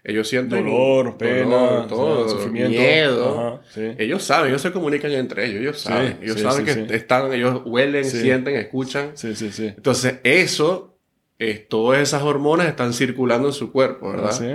Ellos 0.10 0.28
sienten 0.30 0.64
Dolor, 0.66 1.18
pena, 1.18 1.44
dolor, 1.58 1.88
todo, 1.88 2.20
o 2.26 2.30
sea, 2.30 2.38
sufrimiento. 2.38 2.80
miedo. 2.80 3.40
Ajá, 3.40 3.62
sí. 3.74 3.92
Ellos 3.98 4.24
saben, 4.24 4.48
ellos 4.50 4.62
se 4.62 4.72
comunican 4.72 5.12
entre 5.12 5.46
ellos, 5.48 5.60
ellos 5.62 5.82
Sí, 5.82 5.88
saben, 5.90 6.18
ellos 6.22 6.38
sí, 6.38 6.42
saben 6.44 6.66
sí, 6.66 6.86
que 6.88 6.96
están, 6.96 7.34
ellos 7.34 7.62
huelen, 7.66 8.06
sienten, 8.06 8.56
escuchan. 8.56 9.12
Sí, 9.16 9.36
sí, 9.36 9.52
sí. 9.52 9.66
Entonces, 9.68 10.20
eso, 10.24 10.98
es, 11.38 11.68
todas 11.68 12.00
esas 12.02 12.24
hormonas 12.24 12.68
están 12.68 12.94
circulando 12.94 13.50
en 13.50 13.54
su 13.54 13.72
cuerpo, 13.74 14.10
¿verdad? 14.12 14.32
Sí. 14.32 14.46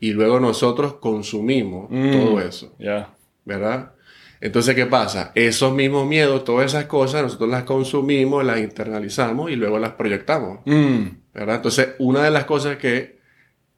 Y 0.00 0.12
luego 0.12 0.40
nosotros 0.40 0.94
consumimos 0.94 1.88
Mm. 1.90 2.10
todo 2.12 2.40
eso, 2.40 2.74
Ya. 2.78 3.14
¿verdad? 3.44 3.92
Entonces, 4.40 4.74
¿qué 4.74 4.86
pasa? 4.86 5.30
Esos 5.36 5.72
mismos 5.74 6.06
miedos, 6.08 6.42
todas 6.42 6.66
esas 6.66 6.86
cosas, 6.86 7.22
nosotros 7.22 7.50
las 7.50 7.62
consumimos, 7.64 8.44
las 8.44 8.58
internalizamos 8.60 9.50
y 9.52 9.56
luego 9.56 9.78
las 9.78 9.92
proyectamos, 9.92 10.60
Mm. 10.64 11.04
¿verdad? 11.34 11.56
Entonces, 11.56 11.88
una 11.98 12.24
de 12.24 12.30
las 12.30 12.44
cosas 12.46 12.78
que, 12.78 13.20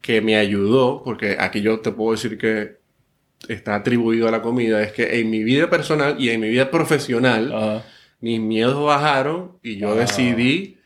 que 0.05 0.21
me 0.21 0.37
ayudó, 0.37 1.03
porque 1.03 1.39
aquí 1.41 1.63
yo 1.63 1.81
te 1.81 1.91
puedo 1.91 2.13
decir 2.13 2.37
que 2.37 2.77
está 3.49 3.75
atribuido 3.75 4.29
a 4.29 4.31
la 4.31 4.43
comida, 4.43 4.83
es 4.83 4.93
que 4.93 5.19
en 5.19 5.31
mi 5.31 5.43
vida 5.43 5.71
personal 5.71 6.17
y 6.19 6.29
en 6.29 6.43
mi 6.43 6.51
vida 6.51 6.71
profesional, 6.71 7.83
mis 8.21 8.39
miedos 8.39 8.85
bajaron 8.85 9.57
y 9.63 9.79
yo 9.79 9.95
decidí 9.95 10.77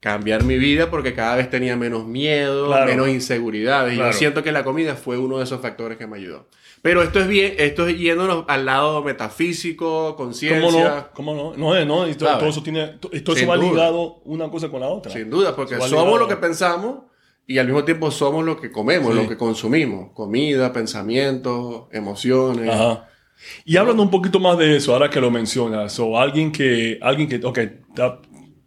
cambiar 0.00 0.44
mi 0.44 0.56
vida 0.56 0.88
porque 0.88 1.12
cada 1.12 1.36
vez 1.36 1.50
tenía 1.50 1.76
menos 1.76 2.06
miedo, 2.06 2.68
Claro. 2.68 2.86
menos 2.86 3.08
inseguridades. 3.08 3.92
Y 3.92 3.98
yo 3.98 4.10
siento 4.14 4.42
que 4.42 4.50
la 4.50 4.64
comida 4.64 4.94
fue 4.94 5.18
uno 5.18 5.36
de 5.36 5.44
esos 5.44 5.60
factores 5.60 5.98
que 5.98 6.06
me 6.06 6.16
ayudó. 6.16 6.48
Pero 6.80 7.02
esto 7.02 7.20
es 7.20 7.28
bien, 7.28 7.54
esto 7.58 7.86
es 7.86 7.98
yéndonos 7.98 8.46
al 8.48 8.64
lado 8.64 9.02
metafísico, 9.02 10.16
conciencia. 10.16 10.62
¿Cómo 10.70 10.78
no? 10.84 11.08
¿Cómo 11.12 11.34
no? 11.34 11.56
No, 11.56 11.76
eh, 11.76 11.84
no. 11.84 12.08
Y 12.08 12.14
todo, 12.14 12.38
todo 12.38 12.48
eso 12.48 12.62
tiene. 12.62 12.98
todo 12.98 13.36
eso 13.36 13.46
va 13.46 13.58
ligado 13.58 14.22
una 14.24 14.50
cosa 14.50 14.70
con 14.70 14.80
la 14.80 14.88
otra. 14.88 15.12
Sin 15.12 15.28
duda, 15.28 15.54
porque 15.54 15.76
somos 15.80 16.18
lo 16.18 16.26
que 16.26 16.36
pensamos 16.36 17.04
y 17.46 17.58
al 17.58 17.66
mismo 17.66 17.84
tiempo 17.84 18.10
somos 18.10 18.44
lo 18.44 18.60
que 18.60 18.70
comemos, 18.70 19.14
Sí. 19.14 19.22
lo 19.22 19.28
que 19.28 19.36
consumimos. 19.36 20.10
Comida, 20.12 20.72
pensamientos, 20.72 21.84
emociones. 21.92 22.70
Ajá. 22.70 23.08
Y 23.64 23.76
hablando 23.76 24.02
un 24.02 24.10
poquito 24.10 24.40
más 24.40 24.56
de 24.58 24.76
eso, 24.76 24.92
ahora 24.92 25.10
que 25.10 25.20
lo 25.20 25.30
mencionas, 25.30 25.98
o 25.98 26.18
alguien 26.18 26.50
que, 26.52 26.98
alguien 27.02 27.28
que, 27.28 27.40
ok, 27.44 27.58
está- 27.58 28.20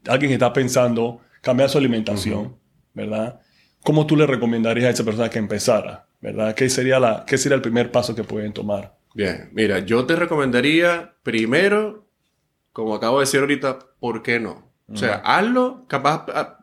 alguien 0.08 0.30
que 0.30 0.34
está 0.34 0.54
pensando 0.54 1.22
cambiar 1.42 1.70
su 1.70 1.78
alimentación, 1.78 2.56
¿verdad? 2.94 3.40
¿cómo 3.84 4.06
tú 4.06 4.18
le 4.18 4.28
recomendarías 4.28 4.88
a 4.88 4.90
esa 4.92 5.04
persona 5.06 5.30
que 5.30 5.40
empezara? 5.40 6.08
¿Verdad? 6.20 6.54
¿Qué 6.56 6.70
sería, 6.70 7.00
la, 7.00 7.24
¿Qué 7.26 7.38
sería 7.38 7.56
el 7.56 7.62
primer 7.62 7.92
paso 7.92 8.13
que 8.13 8.24
pueden 8.24 8.52
tomar? 8.52 8.98
Bien, 9.13 9.50
mira, 9.54 9.80
yo 9.80 10.06
te 10.06 10.16
recomendaría 10.16 11.13
primero, 11.24 12.08
como 12.74 12.94
acabo 12.96 13.20
de 13.20 13.26
decir 13.26 13.40
ahorita, 13.40 13.80
¿por 14.00 14.24
qué 14.24 14.40
no? 14.40 14.72
O 14.92 14.96
sea, 14.98 15.22
hazlo, 15.24 15.86
capaz, 15.88 16.26
ah, 16.34 16.60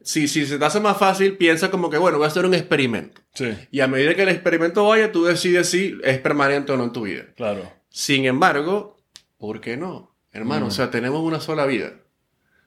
si, 0.00 0.28
si 0.28 0.46
se 0.46 0.58
te 0.58 0.64
hace 0.64 0.80
más 0.80 0.96
fácil, 0.96 1.36
piensa 1.36 1.70
como 1.70 1.90
que, 1.90 1.98
bueno, 1.98 2.18
voy 2.18 2.24
a 2.24 2.28
hacer 2.28 2.46
un 2.46 2.54
experimento. 2.54 3.20
Sí, 3.34 3.52
Y 3.70 3.80
a 3.80 3.88
medida 3.88 4.14
que 4.14 4.22
el 4.22 4.28
experimento 4.28 4.86
vaya, 4.86 5.12
tú 5.12 5.24
decides 5.24 5.68
si 5.68 5.98
es 6.02 6.18
permanente 6.18 6.72
o 6.72 6.76
no 6.76 6.84
en 6.84 6.92
tu 6.92 7.02
vida. 7.02 7.24
claro. 7.36 7.78
Sin 7.90 8.26
embargo, 8.26 8.96
¿por 9.38 9.60
qué 9.60 9.76
no? 9.76 10.14
Hermano, 10.30 10.66
o 10.66 10.70
sea, 10.70 10.90
tenemos 10.90 11.20
una 11.22 11.40
sola 11.40 11.66
vida. 11.66 11.94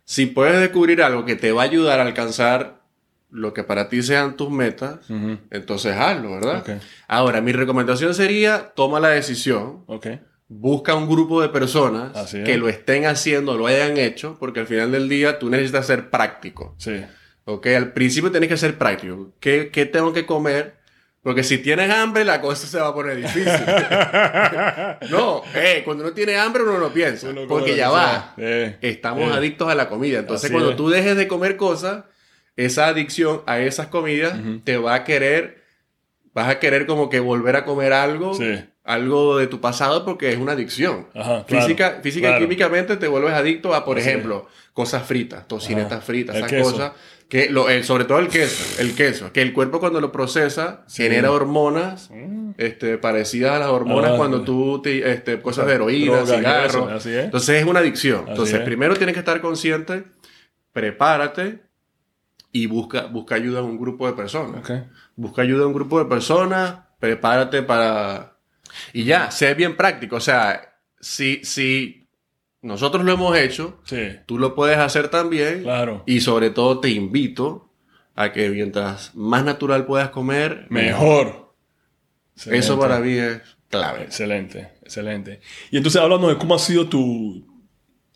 Si 0.03 0.25
puedes 0.25 0.59
descubrir 0.59 1.01
algo 1.03 1.25
que 1.25 1.35
te 1.35 1.51
va 1.51 1.61
a 1.61 1.65
ayudar 1.65 1.99
a 1.99 2.03
alcanzar 2.03 2.81
lo 3.29 3.53
que 3.53 3.63
para 3.63 3.87
ti 3.87 4.01
sean 4.01 4.35
tus 4.35 4.49
metas, 4.49 4.99
entonces 5.51 5.95
hazlo, 5.95 6.31
¿verdad? 6.31 6.81
Ahora, 7.07 7.39
mi 7.39 7.53
recomendación 7.53 8.13
sería, 8.13 8.73
toma 8.75 8.99
la 8.99 9.09
decisión, 9.09 9.85
busca 10.49 10.95
un 10.95 11.07
grupo 11.07 11.41
de 11.41 11.47
personas 11.47 12.33
es. 12.33 12.43
que 12.43 12.57
lo 12.57 12.67
estén 12.67 13.05
haciendo, 13.05 13.57
lo 13.57 13.67
hayan 13.67 13.97
hecho, 13.97 14.35
porque 14.37 14.59
al 14.59 14.67
final 14.67 14.91
del 14.91 15.07
día 15.07 15.39
tú 15.39 15.49
necesitas 15.49 15.87
ser 15.87 16.09
práctico. 16.09 16.75
Sí. 16.77 17.05
¿Ok? 17.53 17.67
Al 17.67 17.93
principio 17.93 18.31
tienes 18.31 18.49
que 18.49 18.57
ser 18.57 18.77
práctico. 18.77 19.31
¿Qué, 19.39 19.69
qué 19.71 19.85
tengo 19.85 20.13
que 20.13 20.25
comer? 20.25 20.75
Porque 21.23 21.43
si 21.43 21.59
tienes 21.59 21.89
hambre, 21.91 22.25
la 22.25 22.41
cosa 22.41 22.65
se 22.65 22.79
va 22.79 22.87
a 22.87 22.93
poner 22.95 23.17
difícil. 23.17 23.43
no, 25.11 25.43
eh, 25.55 25.81
cuando 25.85 26.03
uno 26.03 26.13
tiene 26.13 26.35
hambre, 26.37 26.63
uno 26.63 26.79
no 26.79 26.89
piensa. 26.89 27.29
Uno 27.29 27.41
porque 27.47 27.75
ya 27.75 27.89
va. 27.89 28.33
Sí. 28.37 28.43
Estamos 28.81 29.29
Sí. 29.31 29.37
adictos 29.37 29.69
a 29.69 29.75
la 29.75 29.87
comida. 29.89 30.19
Entonces, 30.19 30.45
Así 30.45 30.53
cuando 30.53 30.71
es. 30.71 30.77
tú 30.77 30.89
dejes 30.89 31.15
de 31.15 31.27
comer 31.27 31.57
cosas, 31.57 32.05
esa 32.55 32.87
adicción 32.87 33.41
a 33.45 33.59
esas 33.59 33.87
comidas 33.87 34.33
te 34.63 34.77
va 34.77 34.95
a 34.95 35.03
querer, 35.03 35.63
vas 36.33 36.49
a 36.49 36.59
querer 36.59 36.85
como 36.85 37.09
que 37.09 37.19
volver 37.19 37.55
a 37.55 37.65
comer 37.65 37.93
algo, 37.93 38.33
Sí. 38.33 38.59
algo 38.83 39.37
de 39.37 39.47
tu 39.47 39.61
pasado 39.61 40.03
porque 40.05 40.31
es 40.31 40.37
una 40.37 40.53
adicción. 40.53 41.07
Ajá, 41.13 41.45
claro, 41.45 41.65
física 41.65 41.99
física 42.01 42.27
claro. 42.29 42.43
y 42.43 42.47
químicamente 42.47 42.97
te 42.97 43.07
vuelves 43.07 43.33
adicto 43.33 43.73
a, 43.75 43.85
por 43.85 43.97
Así 43.99 44.09
ejemplo, 44.09 44.47
cosas 44.73 45.03
fritas, 45.05 45.47
tocinetas 45.47 45.93
Ajá. 45.93 46.01
fritas, 46.01 46.35
esas 46.35 46.51
cosas. 46.51 46.91
Que 47.31 47.49
lo, 47.49 47.69
el- 47.69 47.85
sobre 47.85 48.03
todo 48.03 48.19
el 48.19 48.27
queso, 48.27 48.81
el 48.81 48.93
queso, 48.93 49.31
que 49.31 49.41
el 49.41 49.53
cuerpo 49.53 49.79
cuando 49.79 50.01
lo 50.01 50.11
procesa 50.11 50.83
Sí. 50.87 51.03
genera 51.03 51.31
hormonas 51.31 52.09
Mm. 52.11 52.51
este, 52.57 52.97
parecidas 52.97 53.53
a 53.53 53.59
las 53.59 53.69
hormonas 53.69 54.11
Ah, 54.13 54.17
cuando 54.17 54.41
tú 54.43 54.81
te, 54.81 55.09
este, 55.09 55.41
cosas 55.41 55.65
de 55.65 55.75
heroína, 55.75 56.25
cigarros. 56.25 56.69
eso, 56.75 56.89
así 56.89 57.09
es. 57.11 57.23
Entonces 57.25 57.61
es 57.61 57.65
una 57.65 57.79
adicción. 57.79 58.23
Así 58.23 58.31
Entonces 58.31 58.55
es. 58.59 58.61
primero 58.65 58.95
tienes 58.97 59.13
que 59.13 59.19
estar 59.19 59.39
consciente, 59.39 60.03
prepárate 60.73 61.61
y 62.51 62.65
busca, 62.67 63.05
busca 63.05 63.35
ayuda 63.35 63.59
en 63.59 63.65
un 63.65 63.79
grupo 63.79 64.07
de 64.07 64.13
personas. 64.13 64.61
Busca 65.15 65.41
ayuda 65.41 65.61
en 65.61 65.67
un 65.67 65.73
grupo 65.73 65.99
de 65.99 66.05
personas, 66.05 66.75
prepárate 66.99 67.61
para... 67.63 68.37
Y 68.93 69.05
ya, 69.05 69.31
sé 69.31 69.53
bien 69.53 69.77
práctico. 69.77 70.17
O 70.17 70.21
sea, 70.21 70.75
si, 70.99 71.41
si 71.45 72.00
nosotros 72.61 73.03
lo 73.05 73.11
hemos 73.13 73.37
hecho, 73.37 73.79
Sí. 73.83 73.97
tú 74.25 74.37
lo 74.37 74.53
puedes 74.55 74.77
hacer 74.77 75.07
también. 75.09 75.63
Claro. 75.63 76.03
Y 76.05 76.21
sobre 76.21 76.49
todo 76.49 76.79
te 76.79 76.89
invito 76.89 77.69
a 78.15 78.31
que 78.31 78.49
mientras 78.49 79.15
más 79.15 79.43
natural 79.43 79.85
puedas 79.85 80.09
comer, 80.09 80.67
Mejor. 80.69 81.53
Eso 82.49 82.79
para 82.79 82.99
mí 82.99 83.13
es 83.13 83.39
clave. 83.69 84.03
Excelente, 84.03 84.69
excelente. 84.83 85.41
Y 85.69 85.77
entonces 85.77 86.01
hablando 86.01 86.27
de 86.29 86.37
cómo 86.37 86.55
ha 86.55 86.59
sido 86.59 86.87
tu, 86.87 87.45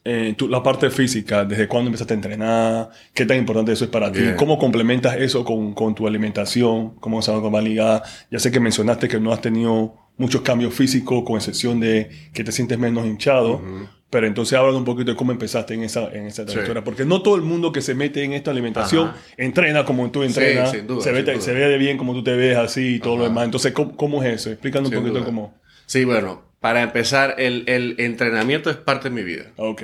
eh, 0.03 0.33
tu- 0.37 0.47
la 0.47 0.61
parte 0.63 0.89
física, 0.89 1.45
desde 1.45 1.67
cuándo 1.67 1.87
empezaste 1.89 2.13
a 2.13 2.17
entrenar, 2.17 2.89
qué 3.13 3.25
tan 3.25 3.37
importante 3.37 3.71
eso 3.71 3.85
es 3.85 3.89
para 3.91 4.11
ti, 4.11 4.19
cómo 4.37 4.57
complementas 4.57 5.15
eso 5.17 5.43
con, 5.43 5.73
con 5.73 5.93
tu 5.95 6.07
alimentación, 6.07 6.95
cómo 6.99 7.19
esa 7.19 7.33
va 7.37 7.61
ligada. 7.61 8.03
Ya 8.31 8.39
sé 8.39 8.51
que 8.51 8.59
mencionaste 8.59 9.07
que 9.07 9.19
no 9.19 9.31
has 9.31 9.41
tenido 9.41 9.95
muchos 10.17 10.41
cambios 10.41 10.73
físicos, 10.73 11.23
con 11.25 11.35
excepción 11.37 11.79
de 11.79 12.09
que 12.33 12.43
te 12.43 12.51
sientes 12.51 12.77
menos 12.79 13.05
hinchado. 13.05 13.61
Pero 14.15 14.27
entonces 14.27 14.57
habla 14.57 14.71
un 14.77 14.85
poquito 14.85 15.11
de 15.11 15.17
cómo 15.17 15.33
empezaste 15.33 15.73
en 15.73 15.83
esa, 15.83 16.07
en 16.09 16.25
esa 16.25 16.45
trayectoria. 16.45 16.85
Porque 16.85 17.03
no 17.03 17.21
todo 17.21 17.35
el 17.35 17.41
mundo 17.41 17.73
que 17.73 17.81
se 17.81 17.95
mete 17.95 18.23
en 18.23 18.31
esta 18.31 18.49
alimentación 18.51 19.09
Ajá. 19.09 19.17
entrena 19.35 19.83
como 19.83 20.09
tú 20.09 20.23
entrenas. 20.23 20.71
duda, 20.87 21.01
se, 21.01 21.11
ve, 21.11 21.23
duda. 21.23 21.41
se 21.41 21.53
ve 21.53 21.67
de 21.67 21.77
bien 21.77 21.97
como 21.97 22.13
tú 22.13 22.23
te 22.23 22.33
ves 22.33 22.55
así 22.55 22.95
y 22.95 22.99
todo 22.99 23.17
lo 23.17 23.23
demás. 23.25 23.43
Entonces, 23.43 23.73
¿cómo, 23.73 23.97
cómo 23.97 24.23
es 24.23 24.35
eso? 24.35 24.51
Explícanos 24.51 24.87
un 24.89 24.95
poquito 24.95 25.15
duda. 25.15 25.25
cómo. 25.25 25.59
Sí, 25.85 26.05
bueno, 26.05 26.45
para 26.61 26.81
empezar, 26.81 27.35
el, 27.39 27.65
el 27.67 27.95
entrenamiento 27.97 28.69
es 28.69 28.77
parte 28.77 29.09
de 29.09 29.15
mi 29.15 29.23
vida. 29.23 29.51
Ok. 29.57 29.83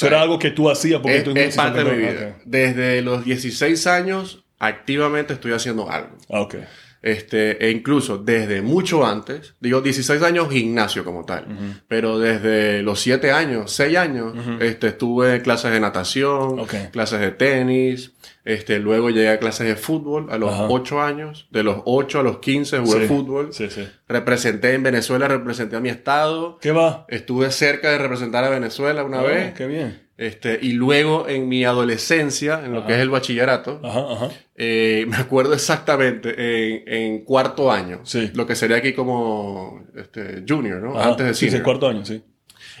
Era 0.00 0.22
algo 0.22 0.38
que 0.38 0.52
tú 0.52 0.70
hacías 0.70 1.00
porque 1.00 1.16
Es, 1.16 1.24
tú 1.24 1.32
es 1.34 1.56
parte 1.56 1.82
de 1.82 1.90
mi 1.90 1.98
vida. 1.98 2.36
Desde 2.44 3.02
los 3.02 3.24
16 3.24 3.84
años, 3.88 4.44
activamente 4.60 5.32
estoy 5.32 5.54
haciendo 5.54 5.90
algo. 5.90 6.16
Ok. 6.28 6.54
Este, 7.02 7.64
e 7.66 7.70
incluso 7.70 8.18
desde 8.18 8.60
mucho 8.60 9.06
antes, 9.06 9.54
digo 9.58 9.80
16 9.80 10.22
años 10.22 10.50
gimnasio 10.50 11.02
como 11.02 11.24
tal, 11.24 11.46
pero 11.88 12.18
desde 12.18 12.82
los 12.82 13.00
7 13.00 13.32
años, 13.32 13.72
6 13.72 13.96
años, 13.96 14.34
este, 14.60 14.88
estuve 14.88 15.36
en 15.36 15.40
clases 15.40 15.72
de 15.72 15.80
natación, 15.80 16.60
clases 16.92 17.20
de 17.20 17.30
tenis, 17.30 18.12
este, 18.44 18.78
luego 18.80 19.08
llegué 19.08 19.30
a 19.30 19.38
clases 19.38 19.66
de 19.66 19.76
fútbol 19.76 20.26
a 20.30 20.36
los 20.36 20.52
Ajá. 20.52 20.66
8 20.68 21.00
años, 21.00 21.48
de 21.50 21.62
los 21.62 21.78
8 21.86 22.20
a 22.20 22.22
los 22.22 22.38
15 22.38 22.78
jugué 22.80 23.00
Sí. 23.02 23.06
fútbol, 23.06 23.52
Sí, 23.54 23.70
sí. 23.70 23.88
representé 24.08 24.74
en 24.74 24.82
Venezuela, 24.82 25.26
representé 25.28 25.76
a 25.76 25.80
mi 25.80 25.88
estado, 25.88 26.58
¿Qué 26.60 26.70
va? 26.72 27.06
estuve 27.08 27.50
cerca 27.50 27.90
de 27.90 27.98
representar 27.98 28.44
a 28.44 28.50
Venezuela 28.50 29.04
una 29.04 29.20
Ah, 29.20 29.22
vez, 29.22 29.54
Qué 29.54 29.66
bien. 29.66 30.02
Este, 30.20 30.58
y 30.60 30.72
luego 30.72 31.26
en 31.28 31.48
mi 31.48 31.64
adolescencia, 31.64 32.60
en 32.62 32.74
lo 32.74 32.86
que 32.86 32.92
es 32.94 33.00
el 33.00 33.08
bachillerato, 33.08 33.80
Ajá, 33.82 34.00
ajá. 34.12 34.28
eh, 34.54 35.06
me 35.08 35.16
acuerdo 35.16 35.54
exactamente 35.54 36.28
en, 36.36 36.82
en 36.86 37.24
cuarto 37.24 37.72
año. 37.72 38.00
Sí. 38.04 38.30
Lo 38.34 38.46
que 38.46 38.54
sería 38.54 38.76
aquí 38.76 38.92
como 38.92 39.82
este, 39.96 40.44
junior, 40.46 40.82
¿no? 40.82 40.98
Ajá. 40.98 41.08
Antes 41.08 41.26
de 41.26 41.34
sí, 41.34 41.40
senior. 41.46 41.58
sí, 41.60 41.64
cuarto 41.64 41.88
año, 41.88 42.04
sí. 42.04 42.22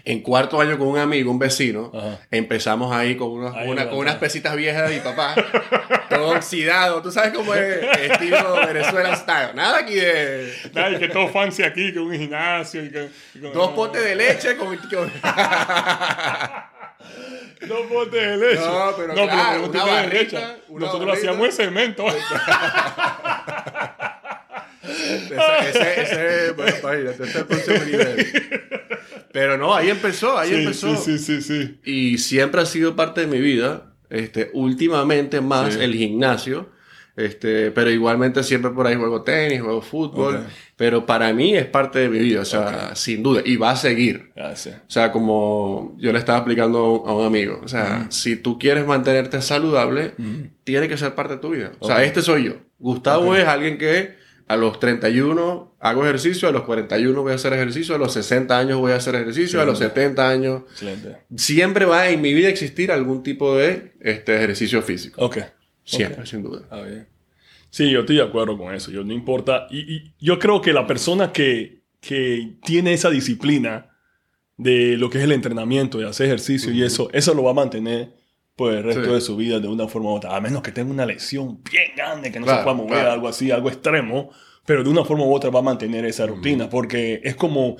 En 0.04 0.20
cuarto 0.22 0.58
año 0.60 0.78
con 0.78 0.88
un 0.88 0.98
amigo, 0.98 1.30
un 1.30 1.38
vecino, 1.38 1.90
Ajá. 1.94 2.20
empezamos 2.30 2.90
ahí 2.94 3.16
con, 3.16 3.30
unos- 3.32 3.54
Ahí 3.54 3.68
una- 3.68 3.84
va, 3.84 3.90
con 3.90 3.98
unas 4.00 4.16
pesitas 4.16 4.56
viejas 4.56 4.88
de 4.88 4.96
mi 4.96 5.00
papá. 5.02 5.34
todo 6.10 6.30
oxidado. 6.36 7.02
Tú 7.02 7.10
sabes 7.10 7.32
cómo 7.34 7.54
es 7.54 7.78
estilo 8.10 8.54
Venezuela 8.66 9.14
style. 9.16 9.54
Nada 9.54 9.78
aquí 9.78 9.94
de 9.94 10.52
Ay, 10.74 10.98
que 10.98 11.08
todo 11.08 11.28
fancy 11.28 11.62
aquí, 11.62 11.92
que 11.92 11.98
un 12.00 12.12
gimnasio. 12.14 12.84
Y 12.84 12.90
que, 12.90 13.08
y 13.34 13.38
con- 13.40 13.52
dos 13.52 13.70
potes 13.72 14.02
de 14.04 14.14
leche 14.14 14.56
con... 14.56 14.74
con- 14.76 15.12
Dos 17.66 17.86
potes 17.88 18.12
de 18.22 18.36
leche. 18.36 18.60
No, 18.60 18.92
pero 18.96 19.14
claro, 19.14 19.60
no 19.62 19.68
una 19.68 19.84
barrita, 19.84 20.56
una 20.68 20.86
Nosotros 20.86 21.08
barrita. 21.08 21.30
hacíamos 21.30 21.46
en 21.46 21.52
cemento. 21.52 22.04
ese, 24.82 25.70
ese, 25.70 26.02
ese, 26.02 26.52
bueno, 26.52 26.76
imagínate, 26.82 27.22
ese 27.22 27.24
es 27.24 27.36
el 27.36 27.46
próximo 27.46 27.84
nivel. 27.84 28.26
Pero 29.32 29.56
no, 29.58 29.74
ahí 29.74 29.90
empezó, 29.90 30.38
ahí 30.38 30.48
sí, 30.50 30.54
empezó. 30.56 30.96
sí, 30.96 31.18
sí, 31.18 31.40
sí, 31.40 31.42
sí. 31.42 31.80
y 31.84 32.18
siempre 32.18 32.60
ha 32.60 32.66
sido 32.66 32.96
parte 32.96 33.20
de 33.22 33.26
mi 33.26 33.40
vida. 33.40 33.86
Este, 34.08 34.50
últimamente 34.54 35.40
más 35.40 35.74
Sí. 35.74 35.80
el 35.82 35.94
gimnasio. 35.94 36.68
Este, 37.20 37.70
pero 37.70 37.90
igualmente 37.90 38.42
siempre 38.42 38.70
por 38.70 38.86
ahí 38.86 38.96
juego 38.96 39.22
tenis, 39.22 39.60
juego 39.60 39.82
fútbol. 39.82 40.36
Ok. 40.36 40.42
Pero 40.76 41.04
para 41.04 41.32
mí 41.34 41.54
es 41.54 41.66
parte 41.66 41.98
de 41.98 42.08
mi 42.08 42.18
vida, 42.18 42.40
o 42.40 42.44
sea, 42.46 42.96
sin 42.96 43.22
duda. 43.22 43.42
Y 43.44 43.56
va 43.56 43.72
a 43.72 43.76
seguir. 43.76 44.32
Gracias. 44.34 44.76
O 44.76 44.90
sea, 44.90 45.12
como 45.12 45.94
yo 45.98 46.10
le 46.12 46.18
estaba 46.18 46.38
explicando 46.38 47.04
a 47.06 47.14
un 47.14 47.26
amigo, 47.26 47.60
o 47.62 47.68
sea, 47.68 48.06
si 48.08 48.36
tú 48.36 48.58
quieres 48.58 48.86
mantenerte 48.86 49.42
saludable, 49.42 50.14
tiene 50.64 50.88
que 50.88 50.96
ser 50.96 51.14
parte 51.14 51.34
de 51.34 51.40
tu 51.40 51.50
vida. 51.50 51.72
O 51.80 51.86
sea, 51.86 52.02
este 52.02 52.22
soy 52.22 52.44
yo. 52.44 52.54
Gustavo 52.78 53.36
es 53.36 53.46
alguien 53.46 53.76
que 53.76 54.18
a 54.48 54.56
los 54.56 54.80
31 54.80 55.76
hago 55.78 56.04
ejercicio, 56.04 56.48
a 56.48 56.52
los 56.52 56.62
41 56.62 57.22
voy 57.22 57.32
a 57.32 57.34
hacer 57.34 57.52
ejercicio, 57.52 57.94
a 57.94 57.98
los 57.98 58.14
60 58.14 58.58
años 58.58 58.78
voy 58.78 58.92
a 58.92 58.96
hacer 58.96 59.14
ejercicio, 59.14 59.60
a 59.60 59.64
los 59.64 59.78
70 59.78 60.28
años 60.28 60.62
Excelente. 60.72 61.18
siempre 61.36 61.84
va 61.84 62.08
en 62.08 62.20
mi 62.20 62.34
vida 62.34 62.48
a 62.48 62.50
existir 62.50 62.90
algún 62.90 63.22
tipo 63.22 63.56
de 63.56 63.92
este, 64.00 64.34
ejercicio 64.34 64.82
físico. 64.82 65.24
Ok. 65.24 65.38
Siempre, 65.96 66.20
Ok. 66.22 66.26
sin 66.26 66.42
duda. 66.42 66.62
Bien. 66.84 67.06
Sí, 67.70 67.90
yo 67.90 68.00
estoy 68.00 68.16
de 68.16 68.22
acuerdo 68.22 68.58
con 68.58 68.74
eso. 68.74 68.90
Yo 68.90 69.04
no 69.04 69.12
importa. 69.12 69.66
Y, 69.70 69.78
y 69.94 70.12
yo 70.20 70.38
creo 70.38 70.60
que 70.60 70.72
la 70.72 70.86
persona 70.86 71.32
que, 71.32 71.82
que 72.00 72.54
tiene 72.64 72.92
esa 72.92 73.10
disciplina 73.10 73.86
de 74.56 74.96
lo 74.96 75.08
que 75.08 75.18
es 75.18 75.24
el 75.24 75.32
entrenamiento, 75.32 75.98
de 75.98 76.08
hacer 76.08 76.26
ejercicio 76.26 76.72
y 76.72 76.82
eso, 76.82 77.08
eso 77.12 77.32
lo 77.34 77.42
va 77.44 77.52
a 77.52 77.54
mantener 77.54 78.12
por 78.56 78.74
el 78.74 78.82
resto 78.84 79.04
Sí. 79.04 79.10
de 79.10 79.20
su 79.20 79.36
vida 79.36 79.58
de 79.60 79.68
una 79.68 79.88
forma 79.88 80.10
u 80.10 80.14
otra. 80.16 80.36
A 80.36 80.40
menos 80.40 80.62
que 80.62 80.72
tenga 80.72 80.90
una 80.90 81.06
lesión 81.06 81.62
bien 81.70 81.92
grande, 81.96 82.30
que 82.30 82.40
no 82.40 82.46
se 82.46 82.52
Claro, 82.52 82.64
pueda 82.64 82.76
mover, 82.76 82.92
claro. 82.92 83.12
algo 83.12 83.28
así, 83.28 83.50
algo 83.50 83.68
extremo. 83.70 84.30
Pero 84.66 84.84
de 84.84 84.90
una 84.90 85.04
forma 85.04 85.24
u 85.24 85.34
otra 85.34 85.48
va 85.50 85.60
a 85.60 85.62
mantener 85.62 86.04
esa 86.04 86.26
rutina. 86.26 86.68
Porque 86.68 87.20
es 87.24 87.34
como, 87.36 87.76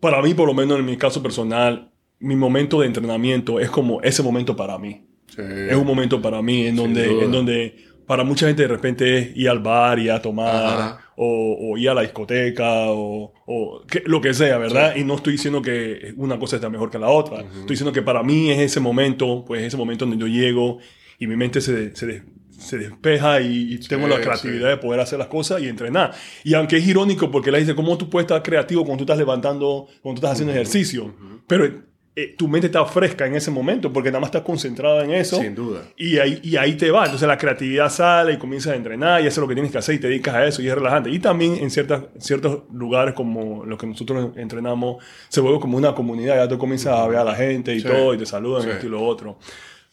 para 0.00 0.20
mí, 0.22 0.34
por 0.34 0.48
lo 0.48 0.54
menos 0.54 0.78
en 0.78 0.84
mi 0.86 0.96
caso 0.96 1.22
personal, 1.22 1.92
mi 2.18 2.34
momento 2.34 2.80
de 2.80 2.86
entrenamiento 2.88 3.60
es 3.60 3.70
como 3.70 4.02
ese 4.02 4.22
momento 4.24 4.56
para 4.56 4.76
mí 4.78 5.04
Sí. 5.38 5.44
es 5.70 5.76
un 5.76 5.86
momento 5.86 6.20
para 6.20 6.42
mí 6.42 6.66
en 6.66 6.76
donde, 6.76 7.22
en 7.24 7.30
donde 7.32 7.76
para 8.06 8.24
mucha 8.24 8.46
gente 8.46 8.62
de 8.62 8.68
repente 8.68 9.18
es 9.18 9.36
ir 9.36 9.48
al 9.50 9.58
bar, 9.60 9.98
ir 9.98 10.10
a 10.10 10.20
tomar, 10.22 10.96
o, 11.16 11.58
o 11.72 11.76
ir 11.78 11.90
a 11.90 11.94
la 11.94 12.00
discoteca, 12.02 12.86
o, 12.90 13.32
o 13.46 13.82
que- 13.86 14.02
lo 14.06 14.20
que 14.20 14.32
sea, 14.34 14.56
¿verdad? 14.58 14.96
Y 14.96 15.04
no 15.04 15.14
estoy 15.16 15.32
diciendo 15.34 15.60
que 15.62 16.14
una 16.16 16.38
cosa 16.38 16.56
está 16.56 16.70
mejor 16.70 16.90
que 16.90 16.98
la 16.98 17.08
otra. 17.08 17.40
Estoy 17.40 17.68
diciendo 17.68 17.92
que 17.92 18.02
para 18.02 18.22
mí 18.22 18.50
es 18.50 18.58
ese 18.60 18.80
momento, 18.80 19.44
pues 19.46 19.62
ese 19.62 19.76
momento 19.76 20.06
donde 20.06 20.18
yo 20.20 20.26
llego 20.26 20.78
y 21.18 21.26
mi 21.26 21.36
mente 21.36 21.60
se, 21.60 21.94
se, 21.94 22.06
des- 22.06 22.22
se 22.58 22.78
despeja 22.78 23.40
y, 23.40 23.74
y 23.74 23.78
tengo 23.78 24.08
la 24.08 24.16
Sí, 24.16 24.22
creatividad 24.22 24.64
sí. 24.64 24.68
de 24.70 24.76
poder 24.78 25.00
hacer 25.00 25.18
las 25.18 25.28
cosas 25.28 25.60
y 25.62 25.68
entrenar. 25.68 26.12
Y 26.44 26.54
aunque 26.54 26.78
es 26.78 26.88
irónico 26.88 27.30
porque 27.30 27.52
le 27.52 27.60
dice, 27.60 27.74
¿cómo 27.74 27.96
tú 27.98 28.08
puedes 28.10 28.24
estar 28.24 28.42
creativo 28.42 28.84
cuando 28.84 28.98
tú 28.98 29.04
estás 29.04 29.18
levantando, 29.18 29.86
cuando 30.02 30.20
tú 30.20 30.26
estás 30.26 30.32
haciendo 30.32 30.52
ejercicio? 30.54 31.14
Pero 31.46 31.87
eh, 32.20 32.34
tu 32.36 32.48
mente 32.48 32.66
está 32.66 32.84
fresca 32.84 33.26
en 33.26 33.36
ese 33.36 33.50
momento 33.52 33.92
porque 33.92 34.08
nada 34.10 34.18
más 34.20 34.28
estás 34.28 34.42
concentrada 34.42 35.04
en 35.04 35.12
eso. 35.12 35.40
Sin 35.40 35.54
duda. 35.54 35.82
Y 35.96 36.18
ahí, 36.18 36.40
y 36.42 36.56
ahí 36.56 36.74
te 36.76 36.90
va. 36.90 37.04
Entonces 37.04 37.28
la 37.28 37.38
creatividad 37.38 37.88
sale 37.90 38.32
y 38.32 38.38
comienzas 38.38 38.72
a 38.72 38.76
entrenar 38.76 39.22
y 39.22 39.26
haces 39.28 39.38
lo 39.38 39.46
que 39.46 39.54
tienes 39.54 39.70
que 39.70 39.78
hacer 39.78 39.94
y 39.94 39.98
te 40.00 40.08
dedicas 40.08 40.34
a 40.34 40.44
eso 40.46 40.60
y 40.60 40.68
es 40.68 40.74
relajante. 40.74 41.10
Y 41.10 41.20
también 41.20 41.54
en 41.60 41.70
ciertas, 41.70 42.02
ciertos 42.18 42.62
lugares 42.72 43.14
como 43.14 43.64
los 43.64 43.78
que 43.78 43.86
nosotros 43.86 44.36
entrenamos, 44.36 45.02
se 45.28 45.40
vuelve 45.40 45.60
como 45.60 45.76
una 45.78 45.94
comunidad. 45.94 46.36
Ya 46.36 46.48
tú 46.48 46.58
comienzas 46.58 46.98
a 46.98 47.06
ver 47.06 47.18
a 47.18 47.24
la 47.24 47.34
gente 47.36 47.72
y 47.74 47.80
Sí. 47.80 47.86
todo 47.86 48.14
y 48.14 48.18
te 48.18 48.26
saludan 48.26 48.62
Sí. 48.64 48.70
esto 48.70 48.86
y 48.86 48.90
lo 48.90 49.04
otro. 49.04 49.38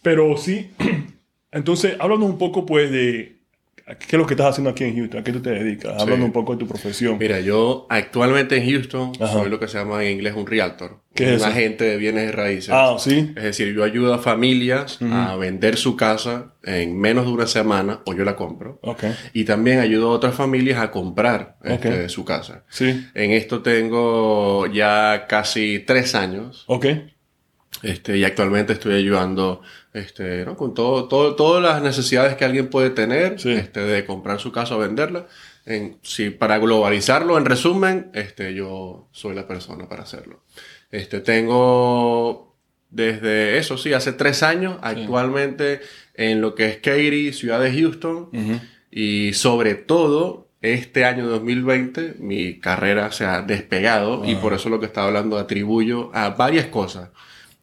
Pero 0.02 0.36
sí, 0.38 0.72
entonces 1.52 1.96
háblanos 2.00 2.30
un 2.30 2.38
poco 2.38 2.66
pues 2.66 2.90
de 2.92 3.35
qué 3.86 4.15
es 4.15 4.19
lo 4.19 4.26
que 4.26 4.34
estás 4.34 4.48
haciendo 4.48 4.71
aquí 4.71 4.84
en 4.84 4.95
Houston, 4.95 5.19
a 5.19 5.24
qué 5.24 5.32
tú 5.32 5.41
te 5.41 5.52
dedicas. 5.52 6.02
Háblanos 6.02 6.26
un 6.26 6.32
poco 6.32 6.54
de 6.54 6.60
tu 6.60 6.67
profesión. 6.67 7.17
Mira, 7.19 7.39
yo 7.39 7.86
actualmente 7.89 8.58
en 8.58 8.69
Houston 8.69 9.12
Ajá. 9.19 9.34
soy 9.34 9.50
lo 9.50 9.60
que 9.60 9.67
se 9.67 9.78
llama 9.78 10.04
en 10.04 10.13
inglés 10.13 10.34
un 10.36 10.48
realtor. 10.48 11.02
¿Qué 11.13 11.24
un 11.26 11.30
es 11.30 11.36
eso? 11.38 11.45
agente 11.45 11.84
de 11.86 11.98
bienes 11.98 12.30
y 12.30 12.32
raíces. 12.32 12.71
Ah, 12.74 12.95
sí. 13.00 13.32
Es 13.36 13.43
decir, 13.43 13.74
yo 13.74 13.84
ayudo 13.84 14.13
a 14.13 14.17
familias 14.19 15.00
a 15.02 15.36
vender 15.36 15.78
su 15.78 15.95
casa 15.95 16.56
en 16.63 16.98
menos 17.00 17.26
de 17.28 17.32
una 17.32 17.48
semana 17.48 18.02
o 18.06 18.13
yo 18.13 18.26
la 18.26 18.36
compro. 18.36 18.80
Ok. 18.82 19.04
Y 19.34 19.45
también 19.45 19.80
ayudo 19.80 20.10
a 20.10 20.13
otras 20.13 20.36
familias 20.36 20.80
a 20.80 20.89
comprar 20.91 21.58
este, 21.63 22.10
su 22.10 22.26
casa. 22.26 22.63
Sí. 22.69 23.06
En 23.13 23.32
esto 23.32 23.62
tengo 23.62 24.65
ya 24.67 25.26
casi 25.30 25.84
tres 25.86 26.15
años. 26.15 26.65
Ok. 26.67 26.88
Este, 27.86 28.17
y 28.17 28.24
actualmente 28.24 28.74
estoy 28.74 28.95
ayudando 28.95 29.62
este, 29.93 30.43
¿no? 30.43 30.58
con 30.58 30.74
todo, 30.74 31.08
todo, 31.08 31.36
todas 31.36 31.62
las 31.62 31.84
necesidades 31.84 32.36
que 32.36 32.43
alguien 32.43 32.67
puede 32.69 32.89
tener 32.89 33.39
Sí. 33.39 33.52
este, 33.52 33.82
de 33.82 34.06
comprar 34.06 34.39
su 34.39 34.52
casa 34.52 34.76
o 34.76 34.80
venderla. 34.80 35.28
En, 35.67 35.98
si, 36.02 36.32
para 36.32 36.58
globalizarlo, 36.58 37.38
en 37.38 37.45
resumen, 37.45 38.10
este, 38.13 38.54
yo 38.56 39.08
soy 39.12 39.36
la 39.36 39.48
persona 39.48 39.88
para 39.88 40.04
hacerlo. 40.04 40.41
Este, 40.91 41.19
tengo 41.19 42.56
desde 42.89 43.58
eso, 43.58 43.78
sí, 43.78 43.93
hace 43.93 44.13
tres 44.13 44.41
años, 44.41 44.78
actualmente 44.82 45.82
en 46.13 46.41
lo 46.41 46.56
que 46.56 46.67
es 46.69 46.78
Katy, 46.78 47.34
ciudad 47.34 47.60
de 47.60 47.71
Houston, 47.74 48.30
Ujú. 48.32 48.60
y 48.91 49.34
sobre 49.34 49.76
todo, 49.76 50.48
este 50.62 51.06
año 51.06 51.28
2020, 51.28 52.15
mi 52.19 52.60
carrera 52.60 53.12
se 53.12 53.26
ha 53.26 53.41
despegado 53.43 54.24
y 54.26 54.36
por 54.36 54.54
eso 54.54 54.69
lo 54.69 54.80
que 54.80 54.88
estaba 54.88 55.08
hablando 55.08 55.38
atribuyo 55.38 56.10
a 56.13 56.30
varias 56.32 56.65
cosas. 56.67 57.10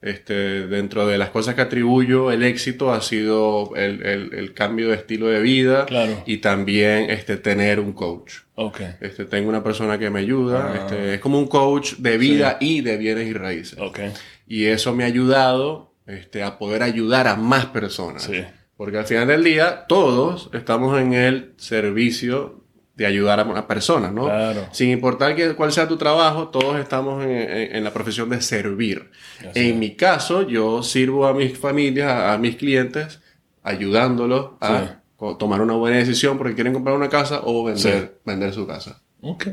Este, 0.03 0.67
dentro 0.67 1.07
de 1.07 1.17
las 1.17 1.31
cosas 1.31 1.55
que 1.55 1.61
atribuyo, 1.61 2.33
el 2.33 2.43
éxito 2.43 2.93
ha 2.93 3.01
sido 3.01 3.71
el, 3.77 4.05
el- 4.05 4.35
el 4.35 4.53
cambio 4.53 4.89
de 4.89 4.97
estilo 4.97 5.29
de 5.29 5.41
vida 5.41 5.87
Claro. 5.87 6.25
y 6.27 6.39
también 6.39 7.09
este, 7.09 7.37
tener 7.37 7.79
un 7.79 7.93
coach. 7.93 8.35
Ok. 8.57 8.81
Este, 9.01 9.25
tengo 9.27 9.49
una 9.49 9.63
persona 9.63 9.99
que 9.99 10.11
me 10.11 10.19
ayuda, 10.19 10.73
Ah. 10.73 10.77
este, 10.77 11.15
es 11.15 11.21
como 11.21 11.39
un 11.39 11.47
coach 11.47 11.95
de 11.99 12.19
vida 12.19 12.57
y 12.61 12.81
de 12.81 12.97
bienes 12.97 13.29
y 13.29 13.33
raíces. 13.33 13.79
Ok. 13.79 14.01
Y 14.49 14.65
eso 14.67 14.93
me 14.93 15.05
ha 15.05 15.07
ayudado 15.07 15.95
este, 16.09 16.43
a 16.43 16.59
poder 16.59 16.83
ayudar 16.83 17.29
a 17.29 17.37
más 17.37 17.67
personas. 17.67 18.25
Sí. 18.25 18.43
Porque 18.77 18.99
al 18.99 19.05
final 19.07 19.29
del 19.29 19.45
día, 19.45 19.85
todos 19.87 20.51
estamos 20.53 21.01
en 21.01 21.13
el 21.13 21.53
servicio 21.59 22.62
de 23.03 23.09
ayudar 23.09 23.41
a 23.41 23.45
una 23.45 23.67
persona, 23.67 24.11
¿no? 24.11 24.25
Claro. 24.25 24.67
Sin 24.73 24.91
importar 24.91 25.35
que, 25.37 25.55
cuál 25.55 25.73
sea 25.73 25.87
tu 25.89 25.97
trabajo, 25.97 26.49
todos 26.49 26.79
estamos 26.79 27.23
en, 27.25 27.31
en- 27.31 27.77
en 27.77 27.85
la 27.85 27.93
profesión 27.93 28.31
de 28.31 28.41
servir. 28.41 29.11
En 29.55 29.79
mi 29.79 29.95
caso, 29.97 30.47
yo 30.49 30.83
sirvo 30.83 31.27
a 31.27 31.35
mis 31.35 31.59
familias, 31.59 32.09
a, 32.11 32.33
a 32.33 32.39
mis 32.39 32.57
clientes, 32.57 33.21
ayudándolos 33.63 34.51
a 34.61 34.79
Sí. 35.19 35.27
tomar 35.39 35.61
una 35.61 35.75
buena 35.75 35.99
decisión 35.99 36.37
porque 36.39 36.55
quieren 36.55 36.73
comprar 36.73 36.97
una 36.97 37.09
casa 37.09 37.41
o 37.45 37.65
vender, 37.65 38.19
vender 38.25 38.53
su 38.53 38.67
casa. 38.67 39.03
Ok. 39.21 39.49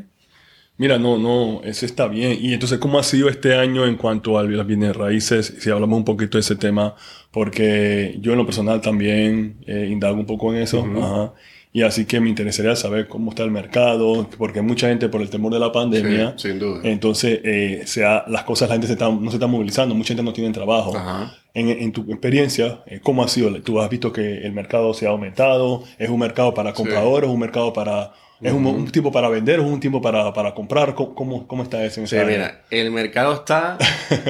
Mira, 0.78 0.98
no, 0.98 1.18
no, 1.18 1.62
eso 1.66 1.86
está 1.86 2.08
bien. 2.08 2.38
Y 2.40 2.54
entonces, 2.54 2.80
¿cómo 2.80 2.98
ha 3.00 3.04
sido 3.04 3.28
este 3.28 3.54
año 3.56 3.86
en 3.86 3.98
cuanto 3.98 4.38
a 4.40 4.44
las 4.44 4.66
bienes 4.66 4.96
raíces? 4.96 5.54
Si 5.60 5.70
hablamos 5.70 5.98
un 5.98 6.06
poquito 6.06 6.38
de 6.38 6.40
ese 6.40 6.56
tema, 6.56 6.96
porque 7.32 8.16
yo 8.22 8.32
en 8.32 8.38
lo 8.38 8.46
personal 8.46 8.80
también 8.80 9.58
eh, 9.68 9.90
indago 9.92 10.18
un 10.18 10.26
poco 10.26 10.54
en 10.54 10.62
eso. 10.62 10.88
Ajá. 10.98 11.34
Y 11.72 11.84
así 11.84 12.06
que 12.06 12.20
me 12.20 12.30
interesaría 12.30 12.76
saber 12.76 13.08
cómo 13.08 13.30
está 13.30 13.44
el 13.44 13.52
mercado, 13.52 14.28
porque 14.40 14.62
mucha 14.62 14.88
gente 14.88 15.08
por 15.08 15.22
el 15.22 15.30
temor 15.30 15.54
de 15.54 15.60
la 15.60 15.72
pandemia, 15.72 16.34
Sí, 16.36 16.50
sin 16.50 16.60
duda. 16.60 16.80
entonces 16.84 17.42
eh, 17.44 17.84
sea, 17.86 18.24
las 18.28 18.44
cosas, 18.44 18.70
la 18.70 18.76
gente 18.76 18.88
se 18.88 18.94
está, 18.94 19.08
no 19.10 19.30
se 19.30 19.36
está 19.38 19.46
movilizando, 19.46 19.94
mucha 19.94 20.08
gente 20.10 20.24
no 20.24 20.34
tiene 20.34 20.52
trabajo. 20.52 20.98
Ajá. 20.98 21.36
En, 21.54 21.70
en 21.70 21.92
tu 21.92 22.02
experiencia, 22.10 22.82
eh, 22.88 23.00
¿cómo 23.04 23.24
ha 23.24 23.28
sido? 23.28 23.54
¿Tú 23.62 23.80
has 23.80 23.90
visto 23.90 24.12
que 24.12 24.40
el 24.40 24.52
mercado 24.52 24.94
se 24.96 25.06
ha 25.06 25.10
aumentado? 25.10 25.84
¿Es 26.00 26.10
un 26.10 26.20
mercado 26.20 26.54
para 26.56 26.74
compradores? 26.74 27.30
¿Es 27.30 27.34
un 27.34 27.40
mercado 27.40 27.72
para... 27.72 28.14
¿Es 28.42 28.54
un, 28.54 28.66
un 28.66 28.90
tiempo 28.90 29.12
para 29.12 29.28
vender? 29.30 29.60
¿Es 29.60 29.66
un 29.66 29.80
tiempo 29.82 30.02
para, 30.02 30.32
para 30.34 30.54
comprar? 30.56 30.96
¿Cómo, 30.96 31.46
cómo, 31.46 31.62
está 31.64 31.84
eso? 31.84 32.00
en 32.00 32.08
Sí, 32.08 32.16
área? 32.16 32.28
mira, 32.38 32.62
el 32.72 32.90
mercado 32.90 33.34
está 33.34 33.78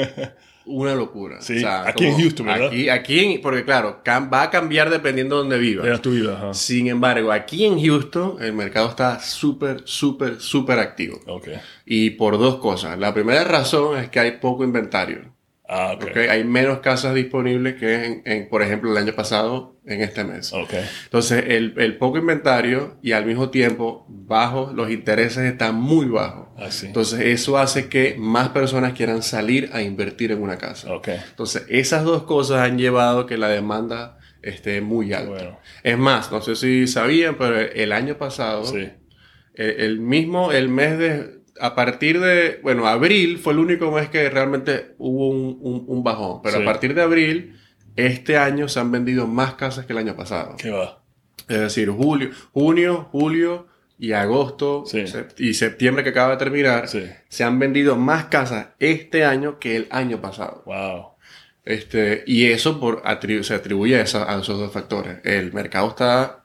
una 0.70 0.96
locura. 0.96 1.42
Sí, 1.42 1.64
aquí 1.66 2.06
en 2.06 2.18
Houston, 2.20 2.46
¿verdad? 2.46 2.68
Aquí, 2.68 2.90
aquí 2.90 3.20
en- 3.20 3.42
porque 3.42 3.64
claro, 3.66 4.02
va 4.08 4.44
a 4.44 4.50
cambiar 4.50 4.90
dependiendo 4.90 5.36
de 5.36 5.42
donde 5.42 5.58
vivas. 5.58 5.86
Era 5.86 5.98
tu 6.02 6.12
vida, 6.12 6.34
ajá. 6.38 6.54
Sin 6.54 6.88
embargo, 6.88 7.32
aquí 7.32 7.66
en 7.66 7.84
Houston 7.84 8.38
el 8.42 8.54
mercado 8.54 8.90
está 8.90 9.20
súper, 9.20 9.82
súper, 9.86 10.40
súper 10.40 10.80
activo. 10.80 11.20
Ok. 11.28 11.48
Y 11.86 12.12
por 12.12 12.38
dos 12.38 12.56
cosas. 12.58 12.98
La 13.00 13.14
primera 13.14 13.44
razón 13.44 13.98
es 13.98 14.10
que 14.10 14.20
hay 14.20 14.32
poco 14.40 14.64
inventario. 14.64 15.22
Ah, 15.72 15.94
ok. 15.96 16.04
¿ok? 16.10 16.18
Hay 16.32 16.44
menos 16.46 16.80
casas 16.80 17.14
disponibles 17.14 17.76
que, 17.76 18.06
en, 18.06 18.22
en, 18.26 18.50
por 18.50 18.64
ejemplo, 18.64 18.92
el 18.92 18.98
año 18.98 19.14
pasado 19.14 19.78
en 19.86 20.02
este 20.02 20.24
mes. 20.24 20.52
Ok. 20.52 20.74
Entonces, 21.04 21.44
el, 21.48 21.76
el 21.78 21.98
poco 21.98 22.18
inventario 22.18 22.98
y 23.04 23.12
al 23.12 23.26
mismo 23.28 23.52
tiempo 23.52 24.04
bajos, 24.10 24.74
los 24.74 24.90
intereses 24.90 25.44
están 25.46 25.76
muy 25.76 26.08
bajos. 26.08 26.48
Así. 26.58 26.88
Entonces, 26.88 27.20
eso 27.22 27.60
hace 27.60 27.88
que 27.88 28.16
más 28.18 28.50
personas 28.50 28.94
quieran 28.94 29.22
salir 29.22 29.70
a 29.72 29.84
invertir 29.84 30.32
en 30.32 30.42
una 30.42 30.58
casa. 30.58 30.90
Entonces, 31.30 31.66
esas 31.70 32.04
dos 32.04 32.24
cosas 32.24 32.62
han 32.62 32.80
llevado 32.80 33.28
que 33.28 33.38
la 33.38 33.50
demanda 33.50 34.18
esté 34.42 34.82
muy 34.82 35.14
alta. 35.14 35.30
Bueno. 35.30 35.60
Es 35.84 35.98
más, 36.00 36.32
no 36.32 36.42
sé 36.42 36.56
si 36.56 36.88
sabían, 36.88 37.36
pero 37.38 37.60
el 37.60 37.92
año 37.92 38.18
pasado, 38.18 38.66
Sí. 38.66 38.90
el, 39.54 39.70
el 39.82 40.00
mismo, 40.00 40.52
el 40.52 40.70
mes 40.70 40.98
de, 40.98 41.39
a 41.60 41.76
partir 41.76 42.20
de, 42.20 42.60
bueno, 42.64 42.88
abril 42.88 43.38
fue 43.38 43.54
el 43.54 43.60
único 43.60 43.92
mes 43.92 44.10
que 44.10 44.30
realmente 44.30 44.96
hubo 44.98 45.30
un, 45.30 45.58
un- 45.62 45.86
un 45.88 46.04
bajón, 46.04 46.42
pero 46.42 46.58
Sí. 46.58 46.62
a 46.62 46.66
partir 46.66 46.94
de 46.94 47.02
abril, 47.02 47.60
este 47.96 48.38
año 48.38 48.68
se 48.68 48.80
han 48.80 48.92
vendido 48.92 49.28
más 49.28 49.56
casas 49.56 49.86
que 49.86 49.94
el 49.94 50.00
año 50.00 50.16
pasado. 50.16 50.56
¿Qué 50.58 50.70
va? 50.72 51.02
Es 51.48 51.60
decir, 51.60 51.90
julio, 51.90 52.30
junio, 52.54 53.08
julio 53.12 53.68
y 53.98 54.12
agosto 54.14 54.84
Sí. 54.86 55.00
sept- 55.02 55.40
y 55.40 55.54
septiembre 55.54 56.04
que 56.04 56.10
acaba 56.12 56.32
de 56.32 56.38
terminar, 56.38 56.88
Sí. 56.88 57.04
se 57.28 57.44
han 57.44 57.60
vendido 57.60 57.96
más 57.98 58.26
casas 58.26 58.68
este 58.80 59.26
año 59.26 59.60
que 59.60 59.76
el 59.76 59.88
año 59.90 60.22
pasado. 60.22 60.64
Wow. 60.66 61.08
Este, 61.66 62.24
y 62.26 62.46
eso 62.46 62.80
por 62.80 63.04
atribu- 63.04 63.44
se 63.44 63.54
atribuye 63.54 63.98
a, 63.98 64.02
esa- 64.02 64.32
a 64.34 64.40
esos 64.40 64.58
dos 64.60 64.72
factores. 64.72 65.20
El 65.24 65.54
mercado 65.54 65.90
está 65.90 66.39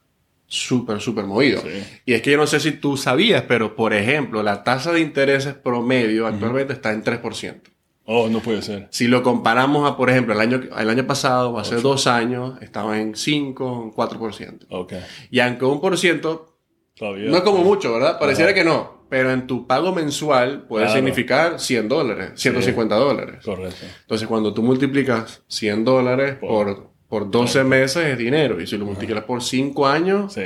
súper, 0.47 1.01
súper 1.01 1.25
movido. 1.25 1.61
Sí. 1.63 1.83
Y 2.07 2.13
es 2.15 2.23
que 2.23 2.31
yo 2.33 2.37
no 2.37 2.47
sé 2.47 2.61
si 2.61 2.73
tú 2.73 2.97
sabías, 2.97 3.43
pero 3.49 3.75
por 3.77 3.93
ejemplo, 3.95 4.43
la 4.43 4.63
tasa 4.65 4.93
de 4.93 5.01
intereses 5.01 5.55
promedio 5.55 6.27
actualmente 6.27 6.73
está 6.73 6.93
en 6.93 7.03
3%. 7.03 7.61
Oh, 8.07 8.29
no 8.29 8.41
puede 8.41 8.61
ser. 8.61 8.87
Si 8.91 9.07
lo 9.09 9.23
comparamos 9.23 9.91
a, 9.91 9.97
por 9.97 10.11
ejemplo, 10.11 10.35
el 10.35 10.41
año, 10.41 10.61
el 10.79 10.91
año 10.91 11.07
pasado, 11.07 11.59
hace 11.59 11.77
dos 11.77 12.07
años, 12.07 12.61
estaba 12.61 13.01
en 13.01 13.15
5, 13.17 13.83
en 13.85 13.93
4%. 13.93 14.67
Ok. 14.69 14.93
Y 15.31 15.41
aunque 15.41 15.65
un 15.65 15.81
por 15.81 15.97
ciento 15.97 16.59
Todavía. 16.95 17.31
no 17.31 17.39
es 17.39 17.43
como 17.43 17.65
mucho, 17.65 17.93
¿verdad? 17.95 18.19
Pareciera 18.19 18.51
Ajá. 18.51 18.61
que 18.61 18.65
no. 18.65 19.05
Pero 19.09 19.31
en 19.33 19.47
tu 19.47 19.67
pago 19.67 19.95
mensual 19.95 20.67
puede 20.67 20.85
Claro. 20.85 20.99
significar 20.99 21.61
100 21.61 21.89
dólares, 21.89 22.33
150 22.35 22.95
dólares. 22.95 23.37
Correcto. 23.45 23.87
Entonces, 24.03 24.29
cuando 24.29 24.53
tú 24.53 24.63
multiplicas 24.63 25.43
100 25.49 25.85
dólares 25.85 26.37
por, 26.41 26.67
por 26.67 26.94
12 27.31 27.65
meses 27.65 28.05
es 28.07 28.19
dinero. 28.19 28.61
Y 28.61 28.67
si 28.67 28.77
lo 28.77 28.85
multiplicas 28.87 29.25
por 29.25 29.43
5 29.43 29.87
años, 29.87 30.33
Sí. 30.33 30.43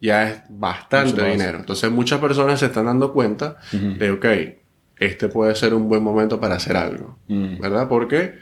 ya 0.00 0.28
es 0.30 0.42
bastante 0.48 1.24
dinero. 1.24 1.58
Entonces, 1.58 1.90
muchas 1.90 2.20
personas 2.20 2.60
se 2.60 2.66
están 2.66 2.86
dando 2.86 3.12
cuenta 3.12 3.56
Ujú. 3.72 3.94
de, 3.98 4.10
ok, 4.10 4.26
este 4.98 5.28
puede 5.28 5.54
ser 5.54 5.74
un 5.74 5.88
buen 5.88 6.02
momento 6.02 6.38
para 6.40 6.56
hacer 6.56 6.76
algo. 6.76 7.18
Mm. 7.28 7.58
¿Verdad? 7.60 7.88
Porque 7.88 8.34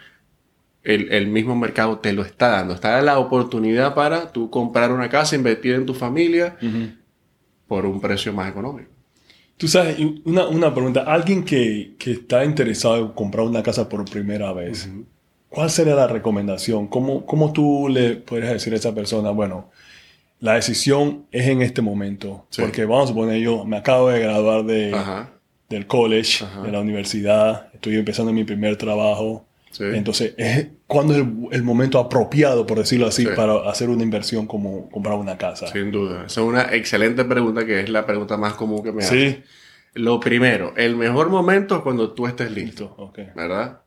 el, 0.83 1.13
el 1.13 1.27
mismo 1.29 1.55
mercado 1.57 1.99
te 1.99 2.13
lo 2.13 2.23
está 2.23 2.49
dando. 2.49 2.75
Está 2.75 3.01
la 3.03 3.19
oportunidad 3.19 3.95
para 3.95 4.33
tú 4.33 4.51
comprar 4.51 4.91
una 4.93 5.09
casa, 5.09 5.37
invertir 5.37 5.75
en 5.75 5.87
tu 5.87 5.95
familia 5.95 6.57
Ujú. 6.63 6.89
por 7.69 7.87
un 7.87 8.01
precio 8.01 8.33
más 8.33 8.49
económico. 8.51 8.91
Tú 9.59 9.69
sabes, 9.69 9.99
una, 10.25 10.49
una 10.49 10.73
pregunta. 10.75 11.03
Alguien 11.07 11.45
que, 11.45 11.95
que 11.99 12.13
está 12.13 12.43
interesado 12.47 12.97
en 12.97 13.09
comprar 13.09 13.45
una 13.47 13.63
casa 13.63 13.87
por 13.91 14.03
primera 14.11 14.55
vez, 14.55 14.89
¿cuál 15.51 15.69
sería 15.71 15.95
la 15.95 16.07
recomendación? 16.07 16.87
¿Cómo, 16.89 17.27
¿Cómo 17.27 17.53
tú 17.53 17.89
le 17.91 18.17
podrías 18.17 18.53
decir 18.55 18.73
a 18.73 18.77
esa 18.77 18.95
persona, 18.95 19.31
bueno, 19.31 19.71
la 20.41 20.55
decisión 20.55 21.27
es 21.31 21.47
en 21.49 21.61
este 21.61 21.83
momento? 21.83 22.47
Sí. 22.49 22.63
Porque 22.63 22.87
vamos 22.87 23.05
a 23.05 23.09
suponer, 23.09 23.39
yo 23.41 23.65
me 23.67 23.77
acabo 23.77 24.09
de 24.09 24.21
graduar 24.21 24.65
de, 24.65 24.95
Ajá. 24.95 25.31
del 25.69 25.87
college, 25.87 26.45
Ajá. 26.45 26.63
de 26.63 26.73
la 26.73 26.81
universidad, 26.81 27.69
estoy 27.75 27.97
empezando 27.97 28.33
mi 28.33 28.45
primer 28.45 28.77
trabajo 28.77 29.45
Sí. 29.73 29.85
Entonces, 29.85 30.35
es 30.37 30.67
cuando 30.89 31.13
es 31.15 31.21
el, 31.21 31.33
el 31.53 31.63
momento 31.63 32.01
apropiado, 32.01 32.67
por 32.67 32.79
decirlo 32.79 33.07
así, 33.07 33.23
Sí. 33.23 33.29
para 33.37 33.71
hacer 33.71 33.89
una 33.89 34.03
inversión 34.03 34.49
como 34.49 34.91
comprar 34.91 35.15
una 35.17 35.39
casa. 35.39 35.69
Sin 35.69 35.93
duda. 35.93 36.25
Esa 36.27 36.41
es 36.41 36.47
una 36.47 36.63
excelente 36.75 37.25
pregunta 37.25 37.65
que 37.65 37.79
es 37.79 37.89
la 37.89 38.05
pregunta 38.05 38.37
más 38.37 38.55
común 38.55 38.83
que 38.83 38.91
me 38.91 39.05
hacen. 39.05 39.31
Sí. 39.31 39.43
Lo 39.95 40.19
primero, 40.19 40.75
el 40.77 40.97
mejor 40.97 41.31
momento 41.31 41.77
es 41.77 41.83
cuando 41.83 42.11
tú 42.15 42.27
estés 42.27 42.51
listo, 42.51 42.87
Listo, 42.89 42.95
ok. 43.01 43.19
¿verdad? 43.37 43.79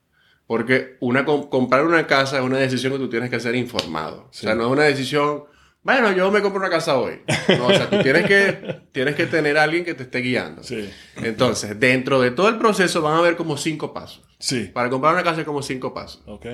Porque 0.48 0.98
una, 1.00 1.24
com- 1.26 1.50
comprar 1.50 1.86
una 1.86 2.06
casa 2.06 2.38
es 2.38 2.44
una 2.44 2.58
decisión 2.58 2.92
que 2.94 3.00
tú 3.00 3.10
tienes 3.10 3.30
que 3.30 3.40
ser 3.40 3.56
informado. 3.56 4.28
Sí. 4.32 4.46
O 4.46 4.50
sea, 4.50 4.56
no 4.56 4.66
es 4.66 4.72
una 4.72 4.84
decisión, 4.84 5.46
bueno, 5.82 6.12
yo 6.12 6.30
me 6.32 6.42
compro 6.42 6.60
una 6.60 6.70
casa 6.70 6.98
hoy. 6.98 7.22
No, 7.58 7.68
o 7.68 7.74
sea, 7.74 7.90
tú 7.90 8.02
tienes 8.02 8.26
que, 8.26 8.82
tienes 8.92 9.16
que 9.16 9.26
tener 9.26 9.58
a 9.58 9.64
alguien 9.64 9.84
que 9.86 9.94
te 9.94 10.04
esté 10.04 10.20
guiando. 10.20 10.62
Sí. 10.64 10.90
Entonces, 11.18 11.80
dentro 11.80 12.20
de 12.22 12.32
todo 12.32 12.50
el 12.50 12.58
proceso 12.58 13.02
van 13.02 13.16
a 13.16 13.20
haber 13.20 13.36
como 13.36 13.58
cinco 13.58 13.94
pasos. 13.94 14.22
Sí. 14.40 14.70
Para 14.74 14.90
comprar 14.90 15.14
una 15.14 15.24
casa 15.24 15.40
hay 15.40 15.46
como 15.46 15.62
cinco 15.62 15.94
pasos. 15.94 16.22
Ok. 16.28 16.46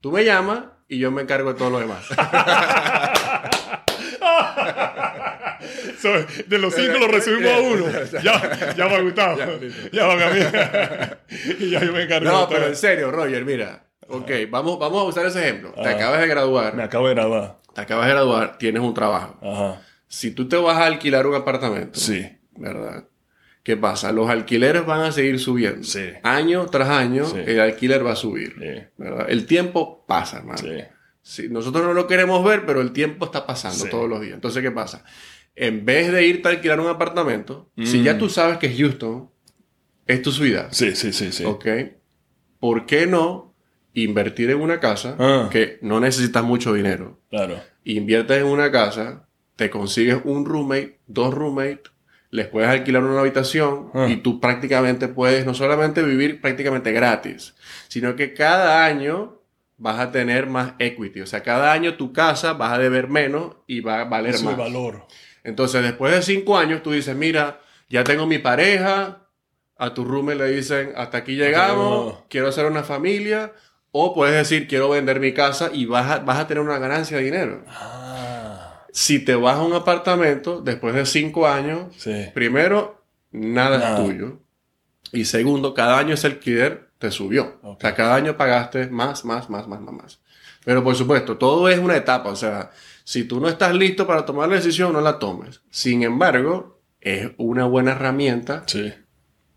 Tú 0.00 0.12
me 0.12 0.24
llamas 0.24 0.64
y 0.88 0.98
yo 0.98 1.10
me 1.10 1.22
encargo 1.22 1.52
de 1.52 1.58
todo 1.58 1.70
lo 1.70 1.78
demás. 1.80 2.04
De 6.46 6.58
los 6.58 6.74
cinco 6.74 6.98
lo 6.98 7.08
resumimos 7.08 7.52
a 7.52 7.60
uno. 7.60 7.84
Ya, 8.22 8.74
ya 8.76 8.86
me 8.88 8.94
ha 8.96 9.00
gustado. 9.00 9.38
Ya, 9.92 10.06
va 10.06 10.12
a 10.26 10.30
mí. 10.32 10.40
y 11.60 11.70
ya 11.70 11.84
yo 11.84 11.92
me 11.92 12.02
encargo. 12.02 12.30
No, 12.30 12.48
pero 12.48 12.66
en 12.66 12.76
serio, 12.76 13.10
Roger, 13.10 13.44
mira. 13.44 13.84
Ok, 14.08 14.30
vamos, 14.50 14.78
vamos 14.78 15.00
a 15.00 15.04
usar 15.04 15.26
ese 15.26 15.40
ejemplo. 15.40 15.72
Te 15.72 15.80
Ajá. 15.80 15.90
acabas 15.92 16.20
de 16.20 16.26
graduar. 16.26 16.74
Me 16.74 16.82
acabo 16.82 17.08
de 17.08 17.14
graduar. 17.14 17.58
Te 17.74 17.80
acabas 17.80 18.06
de 18.06 18.12
graduar, 18.12 18.58
tienes 18.58 18.82
un 18.82 18.92
trabajo. 18.92 19.38
Ajá. 19.42 19.80
Si 20.08 20.30
tú 20.32 20.46
te 20.48 20.56
vas 20.56 20.76
a 20.76 20.84
alquilar 20.84 21.26
un 21.26 21.34
apartamento, 21.34 21.98
Sí. 21.98 22.26
¿verdad? 22.56 23.04
¿Qué 23.62 23.76
pasa? 23.76 24.12
Los 24.12 24.28
alquileres 24.28 24.84
van 24.84 25.00
a 25.02 25.12
seguir 25.12 25.38
subiendo. 25.38 25.84
Sí. 25.84 26.10
Año 26.22 26.66
tras 26.66 26.88
año, 26.90 27.24
Sí. 27.24 27.38
el 27.46 27.60
alquiler 27.60 28.04
va 28.04 28.12
a 28.12 28.16
subir. 28.16 28.54
Sí. 28.58 28.84
¿verdad? 28.98 29.26
El 29.30 29.46
tiempo 29.46 30.04
pasa, 30.06 30.38
hermano. 30.38 30.58
Sí. 31.22 31.48
Nosotros 31.48 31.84
no 31.84 31.94
lo 31.94 32.06
queremos 32.08 32.44
ver, 32.44 32.66
pero 32.66 32.80
el 32.80 32.92
tiempo 32.92 33.24
está 33.26 33.46
pasando 33.46 33.84
todos 33.86 34.08
los 34.08 34.20
días. 34.20 34.34
Entonces, 34.34 34.62
¿qué 34.62 34.72
pasa? 34.72 35.04
En 35.54 35.84
vez 35.84 36.10
de 36.12 36.26
irte 36.26 36.48
a 36.48 36.52
alquilar 36.52 36.80
un 36.80 36.88
apartamento, 36.88 37.70
si 37.84 37.98
Mm. 38.00 38.02
ya 38.04 38.18
tú 38.18 38.28
sabes 38.28 38.58
que 38.58 38.74
Houston 38.74 39.28
es 40.06 40.22
tu 40.22 40.32
ciudad, 40.32 40.68
Sí, 40.72 40.94
sí, 40.96 41.12
sí, 41.12 41.30
sí. 41.32 41.44
¿ok? 41.44 41.66
¿Por 42.58 42.86
qué 42.86 43.06
no 43.06 43.54
invertir 43.94 44.50
en 44.50 44.60
una 44.60 44.80
casa 44.80 45.16
Ah. 45.18 45.48
que 45.50 45.78
no 45.82 46.00
necesitas 46.00 46.42
mucho 46.42 46.72
dinero? 46.72 47.20
Claro. 47.30 47.60
Inviertes 47.84 48.38
en 48.38 48.46
una 48.46 48.70
casa, 48.70 49.26
te 49.56 49.68
consigues 49.68 50.18
un 50.24 50.46
roommate, 50.46 50.98
dos 51.06 51.34
roommates, 51.34 51.90
les 52.30 52.46
puedes 52.46 52.70
alquilar 52.70 53.02
una 53.04 53.20
habitación 53.20 53.90
Ah. 53.92 54.06
y 54.08 54.16
tú 54.16 54.40
prácticamente 54.40 55.08
puedes 55.08 55.44
no 55.44 55.52
solamente 55.52 56.02
vivir 56.02 56.40
prácticamente 56.40 56.90
gratis, 56.92 57.54
sino 57.88 58.16
que 58.16 58.32
cada 58.32 58.86
año 58.86 59.38
vas 59.76 59.98
a 59.98 60.10
tener 60.12 60.46
más 60.46 60.72
equity. 60.78 61.20
O 61.20 61.26
sea, 61.26 61.42
cada 61.42 61.72
año 61.72 61.96
tu 61.96 62.12
casa 62.14 62.54
vas 62.54 62.72
a 62.72 62.78
deber 62.78 63.08
menos 63.08 63.56
y 63.66 63.80
va 63.80 64.00
a 64.00 64.04
valer 64.04 64.34
Eso 64.36 64.44
más. 64.44 64.52
es 64.52 64.58
valor. 64.58 65.04
Entonces, 65.44 65.82
después 65.82 66.12
de 66.14 66.22
cinco 66.22 66.56
años, 66.58 66.82
tú 66.82 66.92
dices, 66.92 67.16
mira, 67.16 67.60
ya 67.88 68.04
tengo 68.04 68.26
mi 68.26 68.38
pareja, 68.38 69.26
a 69.76 69.94
tu 69.94 70.04
roommate 70.04 70.38
le 70.38 70.48
dicen, 70.52 70.92
hasta 70.96 71.18
aquí 71.18 71.34
llegamos, 71.36 72.18
quiero 72.28 72.48
hacer 72.48 72.66
una 72.66 72.84
familia, 72.84 73.52
o 73.90 74.14
puedes 74.14 74.34
decir, 74.36 74.68
quiero 74.68 74.88
vender 74.90 75.18
mi 75.20 75.32
casa 75.34 75.70
y 75.72 75.84
vas 75.86 76.10
a, 76.10 76.18
vas 76.20 76.38
a 76.38 76.46
tener 76.46 76.62
una 76.62 76.78
ganancia 76.78 77.16
de 77.18 77.24
dinero. 77.24 77.64
Ah. 77.68 78.84
Si 78.92 79.18
te 79.24 79.34
vas 79.34 79.56
a 79.56 79.62
un 79.62 79.72
apartamento 79.72 80.60
después 80.60 80.94
de 80.94 81.04
cinco 81.06 81.48
años, 81.48 81.86
Sí. 81.96 82.26
primero, 82.34 83.02
nada, 83.30 83.78
Nada. 83.78 83.98
es 83.98 84.04
tuyo. 84.06 84.38
Y 85.12 85.24
segundo, 85.24 85.74
cada 85.74 85.98
año 85.98 86.14
ese 86.14 86.26
alquiler 86.28 86.88
te 86.98 87.10
subió. 87.10 87.58
O 87.62 87.76
sea, 87.80 87.94
cada 87.94 88.14
año 88.14 88.36
pagaste 88.36 88.86
más, 88.88 89.24
más, 89.24 89.50
más, 89.50 89.66
más, 89.66 89.80
más, 89.80 89.94
más. 89.94 90.20
Pero 90.64 90.84
por 90.84 90.94
supuesto, 90.94 91.36
todo 91.36 91.68
es 91.68 91.78
una 91.78 91.96
etapa. 91.96 92.30
O 92.30 92.36
sea, 92.36 92.70
si 93.04 93.24
tú 93.24 93.40
no 93.40 93.48
estás 93.48 93.74
listo 93.74 94.06
para 94.06 94.24
tomar 94.24 94.48
la 94.48 94.56
decisión, 94.56 94.92
no 94.92 95.00
la 95.00 95.18
tomes. 95.18 95.62
Sin 95.70 96.02
embargo, 96.02 96.80
es 97.00 97.30
una 97.36 97.64
buena 97.66 97.92
herramienta 97.92 98.64
Sí. 98.66 98.92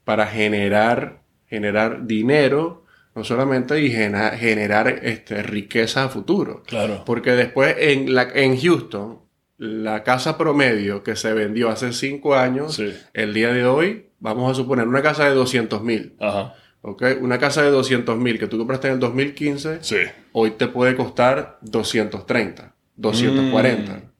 para 0.03 0.27
generar, 0.27 1.21
generar 1.47 2.05
dinero, 2.07 2.83
no 3.15 3.23
solamente, 3.23 3.81
y 3.81 3.89
generar 3.91 4.87
este, 5.03 5.41
riqueza 5.43 6.05
a 6.05 6.09
futuro. 6.09 6.63
Claro. 6.65 7.03
Porque 7.05 7.31
después 7.31 7.75
en, 7.79 8.13
la, 8.13 8.23
en 8.33 8.59
Houston, 8.59 9.19
la 9.57 10.03
casa 10.03 10.37
promedio 10.37 11.01
que 11.01 11.15
se 11.15 11.33
vendió 11.33 11.69
hace 11.69 11.93
cinco 11.93 12.35
años, 12.35 12.75
Sí. 12.75 12.93
el 13.13 13.33
día 13.33 13.53
de 13.53 13.65
hoy, 13.65 14.09
vamos 14.19 14.51
a 14.51 14.55
suponer 14.55 14.87
una 14.87 15.01
casa 15.01 15.25
de 15.29 15.35
200 15.35 15.81
mil. 15.81 16.15
Ajá. 16.19 16.55
¿ok? 16.81 17.03
Una 17.21 17.39
casa 17.39 17.63
de 17.63 17.71
200 17.71 18.15
mil 18.17 18.37
que 18.37 18.45
tú 18.47 18.57
compraste 18.59 18.87
en 18.89 18.93
el 18.95 18.99
2015, 18.99 19.79
Sí. 19.81 19.97
hoy 20.33 20.51
te 20.51 20.67
puede 20.67 20.95
costar 20.95 21.57
230, 21.61 22.74
240. 22.95 23.91
Mm. 23.91 24.11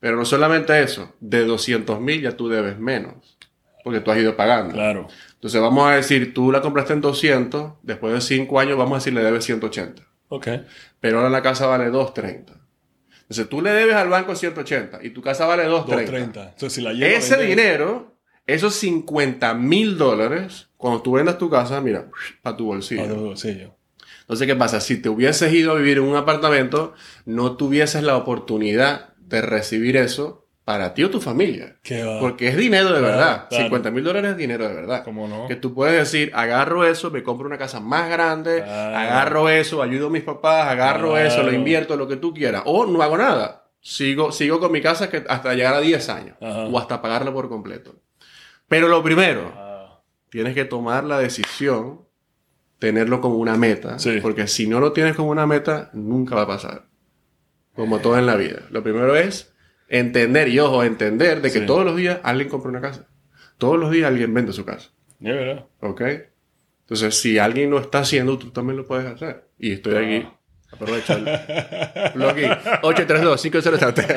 Pero 0.00 0.16
no 0.16 0.24
solamente 0.24 0.80
eso, 0.82 1.14
de 1.20 1.44
200 1.44 2.00
mil 2.00 2.22
ya 2.22 2.36
tú 2.36 2.48
debes 2.48 2.78
menos, 2.78 3.38
porque 3.82 4.00
tú 4.00 4.10
has 4.10 4.18
ido 4.18 4.36
pagando. 4.36 4.74
Claro. 4.74 5.08
Entonces 5.34 5.60
vamos 5.60 5.88
a 5.88 5.94
decir, 5.94 6.34
tú 6.34 6.52
la 6.52 6.60
compraste 6.60 6.92
en 6.92 7.00
200, 7.00 7.72
después 7.82 8.12
de 8.12 8.20
5 8.20 8.60
años 8.60 8.76
vamos 8.76 8.92
a 8.92 8.96
decir 8.96 9.14
le 9.14 9.22
debes 9.22 9.44
180. 9.44 10.02
Ok. 10.28 10.48
Pero 11.00 11.18
ahora 11.18 11.30
la 11.30 11.42
casa 11.42 11.66
vale 11.66 11.90
230. 11.90 12.52
Entonces 13.22 13.48
tú 13.48 13.60
le 13.60 13.70
debes 13.70 13.96
al 13.96 14.08
banco 14.08 14.36
180 14.36 15.00
y 15.02 15.10
tu 15.10 15.20
casa 15.20 15.46
vale 15.46 15.64
230. 15.64 16.12
230. 16.12 16.42
Entonces, 16.52 16.72
si 16.72 16.80
la 16.80 16.92
Ese 16.92 17.36
dinero, 17.44 18.16
esos 18.46 18.74
50 18.76 19.54
mil 19.54 19.98
dólares, 19.98 20.68
cuando 20.76 21.02
tú 21.02 21.12
vendas 21.12 21.36
tu 21.38 21.50
casa, 21.50 21.80
mira, 21.80 22.08
para 22.42 22.56
tu 22.56 22.66
bolsillo. 22.66 23.02
Ah, 23.02 23.08
de 23.08 23.14
bolsillo. 23.14 23.75
Entonces, 24.26 24.46
¿qué 24.48 24.56
pasa? 24.56 24.80
Si 24.80 25.00
te 25.00 25.08
hubieses 25.08 25.52
ido 25.52 25.72
a 25.72 25.76
vivir 25.76 25.98
en 25.98 26.04
un 26.04 26.16
apartamento, 26.16 26.94
no 27.26 27.56
tuvieses 27.56 28.02
la 28.02 28.16
oportunidad 28.16 29.14
de 29.18 29.40
recibir 29.40 29.96
eso 29.96 30.42
para 30.64 30.94
ti 30.94 31.04
o 31.04 31.10
tu 31.10 31.20
familia. 31.20 31.76
Porque 32.18 32.48
es 32.48 32.56
dinero 32.56 32.92
de 32.92 33.00
verdad. 33.00 33.46
claro. 33.48 33.64
50 33.66 33.90
mil 33.92 34.02
dólares 34.02 34.32
es 34.32 34.36
dinero 34.36 34.66
de 34.68 34.74
verdad. 34.74 35.04
¿Cómo 35.04 35.28
no? 35.28 35.46
Que 35.46 35.54
tú 35.54 35.72
puedes 35.72 35.96
decir, 35.96 36.32
agarro 36.34 36.84
eso, 36.84 37.12
me 37.12 37.22
compro 37.22 37.46
una 37.46 37.56
casa 37.56 37.78
más 37.78 38.10
grande, 38.10 38.64
Claro. 38.64 38.96
agarro 38.96 39.48
eso, 39.48 39.80
ayudo 39.80 40.08
a 40.08 40.10
mis 40.10 40.24
papás, 40.24 40.66
agarro 40.68 41.12
Claro. 41.12 41.24
eso, 41.26 41.42
lo 41.44 41.52
invierto, 41.52 41.96
lo 41.96 42.08
que 42.08 42.16
tú 42.16 42.34
quieras. 42.34 42.62
O 42.66 42.84
no 42.84 43.00
hago 43.02 43.16
nada. 43.16 43.62
Sigo, 43.80 44.32
sigo 44.32 44.58
con 44.58 44.72
mi 44.72 44.80
casa 44.80 45.08
que 45.08 45.22
hasta 45.28 45.54
llegar 45.54 45.74
a 45.74 45.80
10 45.80 46.08
años. 46.08 46.36
Ajá. 46.42 46.64
O 46.66 46.76
hasta 46.80 47.00
pagarla 47.00 47.32
por 47.32 47.48
completo. 47.48 47.94
Pero 48.66 48.88
lo 48.88 49.00
primero, 49.04 49.52
tienes 50.30 50.52
que 50.54 50.64
tomar 50.64 51.04
la 51.04 51.20
decisión, 51.20 52.00
tenerlo 52.78 53.20
como 53.20 53.36
una 53.36 53.56
meta. 53.56 53.98
Sí. 53.98 54.18
Porque 54.20 54.46
si 54.48 54.66
no 54.66 54.80
lo 54.80 54.92
tienes 54.92 55.16
como 55.16 55.30
una 55.30 55.46
meta, 55.46 55.90
nunca 55.94 56.34
va 56.34 56.42
a 56.42 56.46
pasar. 56.46 56.86
Como 57.74 57.98
todo 58.00 58.18
en 58.18 58.26
la 58.26 58.36
vida. 58.36 58.60
Lo 58.70 58.82
primero 58.82 59.16
es 59.16 59.52
entender, 59.88 60.48
y 60.48 60.58
ojo, 60.58 60.82
entender 60.84 61.40
de 61.42 61.50
que 61.52 61.60
Sí. 61.60 61.66
todos 61.66 61.84
los 61.84 61.96
días 61.96 62.18
alguien 62.22 62.48
compra 62.48 62.70
una 62.70 62.80
casa. 62.80 63.06
Todos 63.58 63.78
los 63.78 63.90
días 63.90 64.08
alguien 64.08 64.32
vende 64.34 64.52
su 64.52 64.64
casa. 64.64 64.90
de 65.18 65.32
verdad. 65.32 65.64
¿Ok? 65.80 66.02
Entonces, 66.82 67.18
si 67.18 67.38
alguien 67.38 67.70
lo 67.70 67.78
está 67.80 68.00
haciendo, 68.00 68.36
tú 68.38 68.50
también 68.50 68.76
lo 68.76 68.86
puedes 68.86 69.06
hacer. 69.06 69.48
Y 69.58 69.72
estoy 69.72 69.94
Ah. 69.94 70.00
aquí. 70.00 70.28
Aprovecha 70.72 71.14
el 71.14 72.22
aquí. 72.22 72.42
832 72.82 73.40
507 73.42 74.02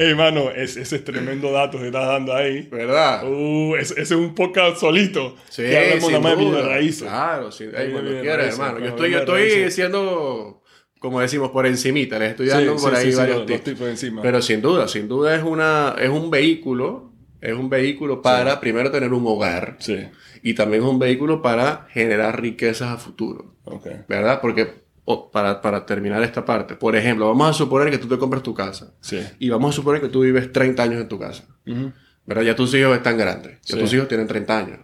Ey, 0.00 0.14
mano, 0.14 0.50
es- 0.52 0.76
ese 0.76 0.94
es 0.96 1.04
tremendo 1.04 1.50
dato 1.50 1.76
que 1.78 1.86
estás 1.86 2.06
dando 2.06 2.32
ahí. 2.32 2.68
¿Verdad? 2.70 3.28
Uh, 3.28 3.74
ese, 3.74 3.94
ese 3.94 4.02
es 4.02 4.10
un 4.12 4.32
podcast 4.32 4.76
solito. 4.78 5.34
Sí, 5.48 5.62
que 5.62 5.76
hablamos 5.76 6.10
nada 6.12 6.20
más 6.22 6.38
de 6.38 6.44
bienes 6.44 6.64
raíces. 6.64 7.02
Claro, 7.02 7.50
sí. 7.50 7.64
De 7.66 7.90
cuando 7.90 8.20
quieras, 8.20 8.54
hermano. 8.54 8.78
Yo 8.78 8.86
estoy, 8.86 9.10
yo 9.10 9.18
estoy 9.18 9.70
siendo, 9.72 10.62
como 11.00 11.20
decimos, 11.20 11.50
por 11.50 11.66
encimita. 11.66 12.16
Les 12.18 12.30
estoy 12.30 12.46
dando 12.46 12.78
sí, 12.78 12.84
por 12.84 12.94
sí, 12.96 13.04
ahí 13.06 13.10
sí, 13.12 13.18
varios 13.18 13.46
tipos 13.64 13.88
encima. 13.88 14.22
Pero 14.22 14.40
sin 14.40 14.62
duda, 14.62 14.86
sin 14.86 15.08
duda 15.08 15.34
es, 15.34 15.42
una, 15.42 15.96
es 16.00 16.08
un 16.10 16.30
vehículo. 16.30 17.12
Es 17.40 17.54
un 17.54 17.68
vehículo 17.68 18.20
para, 18.22 18.60
primero, 18.60 18.90
tener 18.90 19.12
un 19.12 19.24
hogar. 19.26 19.76
Sí. 19.80 19.96
Y 20.42 20.54
también 20.54 20.82
es 20.82 20.88
un 20.88 20.98
vehículo 20.98 21.42
para 21.42 21.86
generar 21.90 22.40
riquezas 22.40 22.88
a 22.88 22.96
futuro. 22.98 23.54
Ok. 23.64 23.86
¿Verdad? 24.08 24.40
Porque, 24.40 24.74
o, 25.10 25.30
para, 25.30 25.62
para 25.62 25.86
terminar 25.86 26.22
esta 26.22 26.44
parte, 26.44 26.74
por 26.74 26.94
ejemplo, 26.94 27.26
vamos 27.28 27.48
a 27.48 27.52
suponer 27.54 27.90
que 27.90 27.96
tú 27.96 28.06
te 28.08 28.18
compras 28.18 28.42
tu 28.42 28.52
casa. 28.52 28.92
Sí. 29.00 29.18
Y 29.38 29.48
vamos 29.48 29.74
a 29.74 29.76
suponer 29.76 30.02
que 30.02 30.08
tú 30.08 30.20
vives 30.20 30.52
30 30.52 30.82
años 30.82 31.00
en 31.00 31.08
tu 31.08 31.18
casa. 31.18 31.44
Ujú. 31.66 31.92
¿Verdad? 32.26 32.42
Ya 32.42 32.54
tus 32.54 32.74
hijos 32.74 32.94
están 32.94 33.16
grandes. 33.16 33.58
Ya 33.62 33.76
Sí. 33.76 33.80
tus 33.80 33.94
hijos 33.94 34.06
tienen 34.06 34.26
30 34.26 34.58
años. 34.58 34.80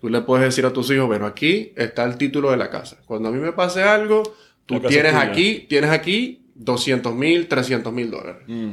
Tú 0.00 0.08
le 0.08 0.20
puedes 0.22 0.44
decir 0.46 0.66
a 0.66 0.72
tus 0.72 0.90
hijos, 0.90 1.06
bueno, 1.06 1.26
aquí 1.26 1.72
está 1.76 2.02
el 2.04 2.16
título 2.16 2.50
de 2.50 2.56
la 2.56 2.70
casa. 2.70 2.96
Cuando 3.06 3.28
a 3.28 3.32
mí 3.32 3.38
me 3.38 3.52
pase 3.52 3.84
algo, 3.84 4.22
tú 4.66 4.80
tienes 4.80 5.14
aquí, 5.14 5.66
tienes 5.68 5.90
aquí 5.90 6.50
200 6.56 7.14
mil, 7.14 7.46
300 7.46 7.92
mil 7.92 8.10
dólares. 8.10 8.42
Mm. 8.48 8.70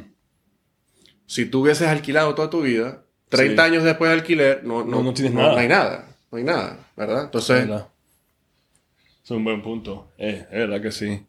Si 1.27 1.45
tú 1.45 1.61
hubieses 1.61 1.87
alquilado 1.87 2.33
toda 2.33 2.49
tu 2.49 2.61
vida, 2.63 3.03
30 3.29 3.63
Sí. 3.63 3.69
años 3.71 3.83
después 3.83 4.09
de 4.09 4.15
alquiler, 4.15 4.61
no, 4.63 4.83
no, 4.83 4.97
No, 4.97 5.03
no 5.03 5.13
tienes 5.13 5.33
nada. 5.33 5.51
no 5.53 5.57
hay 5.59 5.67
nada. 5.67 6.07
No 6.31 6.37
hay 6.39 6.43
nada, 6.43 6.79
¿verdad? 6.97 7.25
Entonces, 7.25 7.67
¿Verdad? 7.67 7.87
Es 9.25 9.31
un 9.31 9.43
buen 9.43 9.61
punto. 9.61 10.13
Eh, 10.17 10.45
es 10.51 10.57
verdad 10.59 10.81
que 10.81 10.91
sí. 10.91 11.25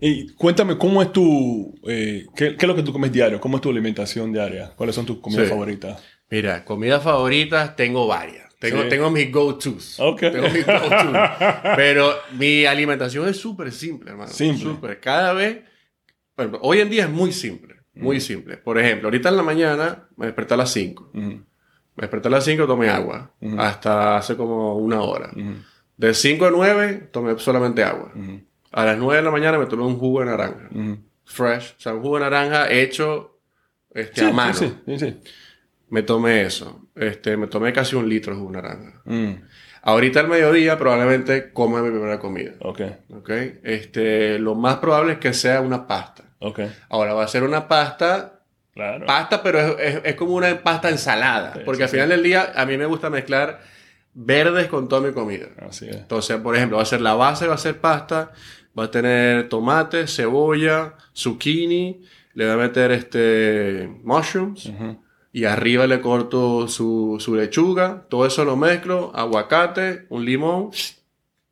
Y 0.00 0.28
cuéntame, 0.34 0.76
¿cómo 0.78 1.00
es 1.02 1.10
tu... 1.12 1.74
eh, 1.88 2.26
qué, 2.36 2.56
qué 2.56 2.64
es 2.64 2.68
lo 2.68 2.76
que 2.76 2.82
tú 2.82 2.92
comes 2.92 3.10
diario? 3.12 3.40
¿Cómo 3.40 3.56
es 3.56 3.62
tu 3.62 3.70
alimentación 3.70 4.32
diaria? 4.32 4.72
¿Cuáles 4.76 4.94
son 4.94 5.06
tus 5.06 5.18
comidas 5.20 5.44
Sí. 5.46 5.50
favoritas? 5.50 6.02
Mira, 6.30 6.64
comidas 6.64 7.02
favoritas 7.02 7.74
tengo 7.76 8.06
varias. 8.06 8.54
Tengo, 8.58 8.82
Sí. 8.82 8.88
tengo 8.90 9.10
mis 9.10 9.32
go-tos. 9.32 9.98
Ok. 9.98 10.20
Tengo 10.20 10.48
mis 10.50 10.66
go-tos. 10.66 10.90
Pero 11.76 12.12
mi 12.38 12.66
alimentación 12.66 13.26
es 13.28 13.38
súper 13.38 13.72
simple, 13.72 14.10
hermano. 14.10 14.30
Simple. 14.30 14.62
Súper. 14.62 15.00
Cada 15.00 15.32
vez. 15.32 15.60
bueno, 16.36 16.58
hoy 16.62 16.80
en 16.80 16.90
día 16.90 17.04
es 17.04 17.10
muy 17.10 17.32
simple. 17.32 17.76
Muy 17.94 18.20
simple. 18.20 18.56
Por 18.58 18.78
ejemplo, 18.78 19.08
ahorita 19.08 19.28
en 19.30 19.36
la 19.36 19.42
mañana 19.42 20.08
me 20.16 20.26
desperté 20.26 20.54
a 20.54 20.58
las 20.58 20.72
5. 20.72 21.10
Ujú, 21.12 21.20
Me 21.20 21.42
desperté 21.96 22.28
a 22.28 22.30
las 22.30 22.44
5 22.44 22.66
tomé 22.66 22.88
agua. 22.88 23.34
Ujú. 23.40 23.60
Hasta 23.60 24.16
hace 24.18 24.36
como 24.36 24.76
una 24.76 25.00
hora. 25.02 25.30
De 26.00 26.14
5 26.14 26.46
a 26.46 26.50
9 26.50 27.08
tomé 27.12 27.38
solamente 27.38 27.84
agua. 27.84 28.12
A 28.72 28.84
las 28.86 28.96
9 28.98 29.16
de 29.16 29.22
la 29.22 29.30
mañana 29.30 29.58
me 29.58 29.66
tomé 29.66 29.82
un 29.84 29.98
jugo 29.98 30.20
de 30.20 30.26
naranja. 30.26 30.68
Fresh. 31.24 31.74
O 31.76 31.80
sea, 31.80 31.94
un 31.94 32.00
jugo 32.02 32.16
de 32.16 32.22
naranja 32.22 32.70
hecho 32.70 33.38
este, 33.92 34.20
Sí, 34.22 34.26
a 34.26 34.32
mano. 34.32 34.54
sí, 34.54 34.72
sí, 34.86 34.98
sí. 34.98 35.20
Me 35.90 36.02
tomé 36.02 36.42
eso. 36.42 36.86
Este, 36.94 37.36
me 37.36 37.48
tomé 37.48 37.72
casi 37.72 37.96
un 37.96 38.08
litro 38.08 38.32
de 38.32 38.38
jugo 38.40 38.52
de 38.52 38.62
naranja. 38.62 39.02
Mm, 39.04 39.32
Ahorita 39.82 40.20
al 40.20 40.28
mediodía 40.28 40.78
probablemente 40.78 41.52
coma 41.52 41.82
mi 41.82 41.90
primera 41.90 42.18
comida. 42.18 42.52
ok, 42.60 42.80
¿Ok? 43.16 43.30
Este, 43.62 44.38
lo 44.38 44.54
más 44.54 44.76
probable 44.76 45.14
es 45.14 45.18
que 45.18 45.32
sea 45.34 45.60
una 45.60 45.86
pasta. 45.86 46.24
ok. 46.38 46.60
Ahora 46.88 47.12
va 47.14 47.24
a 47.24 47.28
ser 47.28 47.42
una 47.42 47.66
pasta, 47.68 48.40
Claro. 48.74 49.04
pasta, 49.06 49.42
pero 49.42 49.58
es, 49.58 49.76
es- 49.96 50.00
es 50.04 50.14
como 50.14 50.34
una 50.34 50.62
pasta 50.62 50.88
ensalada. 50.88 51.54
Porque 51.64 51.82
al 51.82 51.88
final 51.90 52.08
del 52.08 52.22
día 52.22 52.52
a 52.54 52.64
mí 52.66 52.76
me 52.78 52.86
gusta 52.86 53.10
mezclar 53.10 53.60
verdes 54.14 54.68
con 54.68 54.88
toda 54.88 55.06
mi 55.06 55.12
comida. 55.12 55.46
Así 55.58 55.88
es. 55.88 55.96
Entonces, 55.96 56.36
por 56.38 56.56
ejemplo, 56.56 56.76
va 56.78 56.82
a 56.82 56.86
ser 56.86 57.00
la 57.00 57.14
base, 57.14 57.46
va 57.46 57.54
a 57.54 57.58
ser 57.58 57.80
pasta, 57.80 58.32
va 58.78 58.84
a 58.84 58.90
tener 58.90 59.48
tomate, 59.48 60.06
cebolla, 60.06 60.94
zucchini, 61.14 62.02
le 62.34 62.44
voy 62.44 62.54
a 62.54 62.56
meter 62.56 62.92
este 62.92 63.90
mushrooms 64.04 64.70
y 65.32 65.44
arriba 65.44 65.86
le 65.86 66.00
corto 66.00 66.66
su, 66.68 67.16
su 67.20 67.34
lechuga, 67.34 68.06
todo 68.08 68.26
eso 68.26 68.44
lo 68.44 68.56
mezclo, 68.56 69.12
aguacate, 69.14 70.06
un 70.08 70.24
limón, 70.24 70.70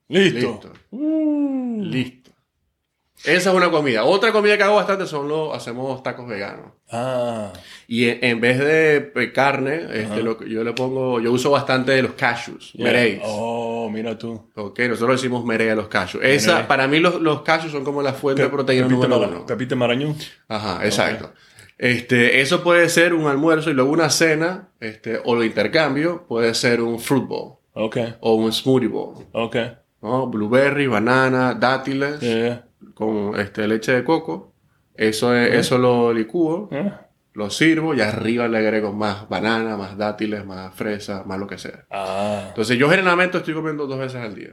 Listo. 0.09 0.38
listo. 0.38 0.72
Uh. 0.90 1.82
Listo. 1.82 2.27
Esa 3.28 3.50
es 3.50 3.56
una 3.56 3.70
comida. 3.70 4.04
Otra 4.04 4.32
comida 4.32 4.56
que 4.56 4.62
hago 4.62 4.76
bastante 4.76 5.06
son 5.06 5.28
los, 5.28 5.54
hacemos 5.54 6.02
tacos 6.02 6.26
veganos. 6.28 6.72
Ah, 6.90 7.52
Y 7.86 8.08
en, 8.08 8.18
en 8.24 8.40
vez 8.40 8.58
de 8.58 9.12
eh, 9.14 9.32
carne, 9.32 9.86
este, 9.92 10.22
lo 10.22 10.42
yo 10.44 10.64
le 10.64 10.72
pongo, 10.72 11.20
yo 11.20 11.30
uso 11.32 11.50
bastante 11.50 12.00
los 12.02 12.12
cashews, 12.12 12.72
yeah. 12.72 12.84
mereis. 12.84 13.20
Oh, 13.24 13.88
mira 13.90 14.16
tú. 14.18 14.50
Ok, 14.54 14.78
nosotros 14.88 15.20
decimos 15.20 15.44
merey 15.44 15.68
a 15.68 15.74
los 15.74 15.88
cashews. 15.88 16.24
Esa, 16.24 16.66
para 16.66 16.88
mí 16.88 16.98
los, 17.00 17.20
los 17.20 17.42
cashews 17.42 17.72
son 17.72 17.84
como 17.84 18.02
la 18.02 18.12
fuente 18.14 18.42
de 18.42 18.48
proteína 18.48 18.88
número 18.88 19.18
uno. 19.18 19.46
Pepite 19.46 19.74
Marañón. 19.74 20.16
Ajá, 20.48 20.84
exacto. 20.84 21.32
Este, 21.76 22.40
eso 22.40 22.62
puede 22.64 22.88
ser 22.88 23.14
un 23.14 23.26
almuerzo 23.28 23.70
y 23.70 23.74
luego 23.74 23.92
una 23.92 24.10
cena, 24.10 24.70
este, 24.80 25.20
o 25.24 25.34
lo 25.36 25.44
intercambio, 25.44 26.24
puede 26.26 26.52
ser 26.54 26.80
un 26.82 26.98
fruit 26.98 27.24
bowl 27.26 27.54
Ok, 27.72 27.96
o 28.20 28.34
un 28.34 28.52
smoothie 28.52 28.88
bowl. 28.88 29.26
ok. 29.32 29.56
¿no? 30.02 30.26
Blueberry, 30.28 30.86
banana, 30.88 31.54
dátiles, 31.54 32.20
Yeah. 32.20 32.64
Con 32.99 33.38
este, 33.38 33.68
leche 33.68 33.92
de 33.92 34.03
coco. 34.05 34.53
Eso, 34.94 35.32
es- 35.34 35.55
eso 35.55 35.78
lo 35.78 36.12
licúo, 36.12 36.68
Ah. 36.72 37.07
lo 37.34 37.49
sirvo 37.51 37.94
y 37.94 38.01
arriba 38.01 38.49
le 38.49 38.59
agrego 38.59 38.92
más 38.92 39.28
banana, 39.28 39.76
más 39.76 39.96
dátiles, 39.96 40.44
más 40.44 40.74
fresa, 40.74 41.22
más 41.24 41.38
lo 41.38 41.46
que 41.46 41.57
sea. 41.59 41.86
Ah, 41.90 42.46
Entonces 42.49 42.76
yo 42.76 42.90
generalmente 42.90 43.38
estoy 43.38 43.55
comiendo 43.55 43.86
dos 43.86 43.99
veces 43.99 44.20
al 44.20 44.34
día. 44.34 44.51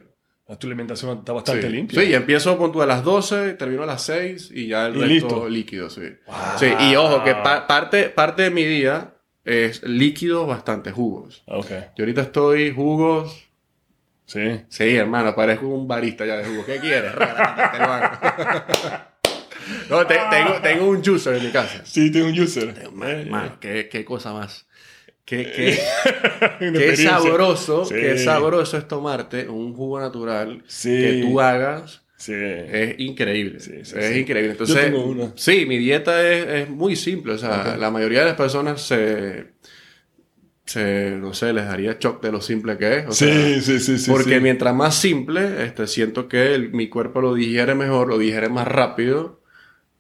tu 0.60 0.68
alimentación 0.68 1.18
está 1.18 1.34
bastante 1.34 1.66
sí. 1.66 1.74
limpia. 1.74 2.00
Sí, 2.00 2.08
y 2.10 2.14
empiezo 2.14 2.56
con 2.60 2.72
tú 2.72 2.80
a 2.84 2.86
las 2.86 3.04
12, 3.04 3.54
termino 3.56 3.82
a 3.82 3.88
las 3.88 4.04
6 4.04 4.52
y 4.54 4.68
ya 4.68 4.86
el 4.86 4.96
Y 4.98 5.00
resto 5.00 5.08
listo. 5.28 5.50
líquido, 5.50 5.90
sí. 5.90 6.04
Sí, 6.60 6.68
y 6.92 6.96
ojo, 6.96 7.24
que 7.24 7.34
pa- 7.34 7.66
parte, 7.66 8.10
parte 8.10 8.44
de 8.44 8.52
mi 8.52 8.64
día 8.64 9.16
es 9.44 9.82
líquido, 9.82 10.46
bastante 10.46 10.92
jugos. 10.92 11.44
Ok, 11.48 11.70
Yo 11.98 12.04
ahorita 12.04 12.22
estoy 12.22 12.72
jugos. 12.72 13.45
Sí. 14.26 14.62
Sí, 14.70 14.96
hermano, 14.96 15.34
parezco 15.36 15.68
un 15.68 15.88
barista 15.88 16.26
ya 16.26 16.38
de 16.38 16.46
jugo. 16.46 16.66
¿Qué 16.66 16.78
quieres? 16.80 17.12
No, 19.90 20.06
te- 20.06 20.20
tengo, 20.30 20.54
tengo 20.62 20.86
un 20.90 21.04
juicer 21.04 21.36
en 21.38 21.46
mi 21.46 21.52
casa. 21.52 21.82
Sí, 21.86 22.12
tengo 22.12 22.28
un 22.28 22.40
user. 22.40 22.74
Man, 22.92 23.30
man, 23.30 23.58
qué, 23.60 23.90
qué 23.90 24.06
cosa 24.06 24.32
más. 24.34 24.68
Qué, 25.26 25.52
qué, 25.52 25.80
Una 26.68 26.78
qué 26.80 26.96
sabroso, 26.98 27.86
Sí. 27.86 27.96
qué 27.96 28.18
sabroso 28.20 28.78
es 28.78 28.88
tomarte 28.88 29.48
un 29.48 29.74
jugo 29.74 30.00
natural 30.00 30.62
Sí. 30.68 30.90
que 30.90 31.20
tú 31.24 31.42
hagas 31.42 32.04
Sí. 32.18 32.34
Es 32.36 32.96
increíble. 33.00 33.60
Sí, 33.60 33.84
sí, 33.84 33.96
es 33.98 34.16
increíble. 34.18 34.52
Entonces, 34.52 34.94
sí, 35.36 35.66
mi 35.66 35.78
dieta 35.78 36.22
es, 36.26 36.48
es 36.64 36.70
muy 36.70 36.96
simple. 36.96 37.34
O 37.34 37.38
sea, 37.38 37.76
la 37.78 37.92
mayoría 37.92 38.20
de 38.20 38.26
las 38.28 38.36
personas 38.36 38.82
se, 38.82 39.48
se, 40.66 41.12
no 41.20 41.34
sé, 41.34 41.54
les 41.54 41.66
daría 41.66 41.98
shock 42.00 42.22
de 42.24 42.32
lo 42.32 42.42
simple 42.42 42.78
que 42.78 43.00
es. 43.00 43.08
O 43.08 43.12
sea, 43.12 43.34
sí, 43.34 43.62
sí, 43.62 43.80
sí, 43.80 43.98
sí. 44.00 44.12
porque 44.12 44.36
sí. 44.36 44.40
mientras 44.42 44.74
más 44.76 44.96
simple, 44.96 45.64
este, 45.66 45.88
siento 45.88 46.28
que 46.28 46.56
el- 46.56 46.72
mi 46.74 46.90
cuerpo 46.90 47.22
lo 47.22 47.34
digiere 47.36 47.76
mejor, 47.76 48.08
lo 48.08 48.18
digiere 48.18 48.50
más 48.50 48.68
rápido, 48.68 49.42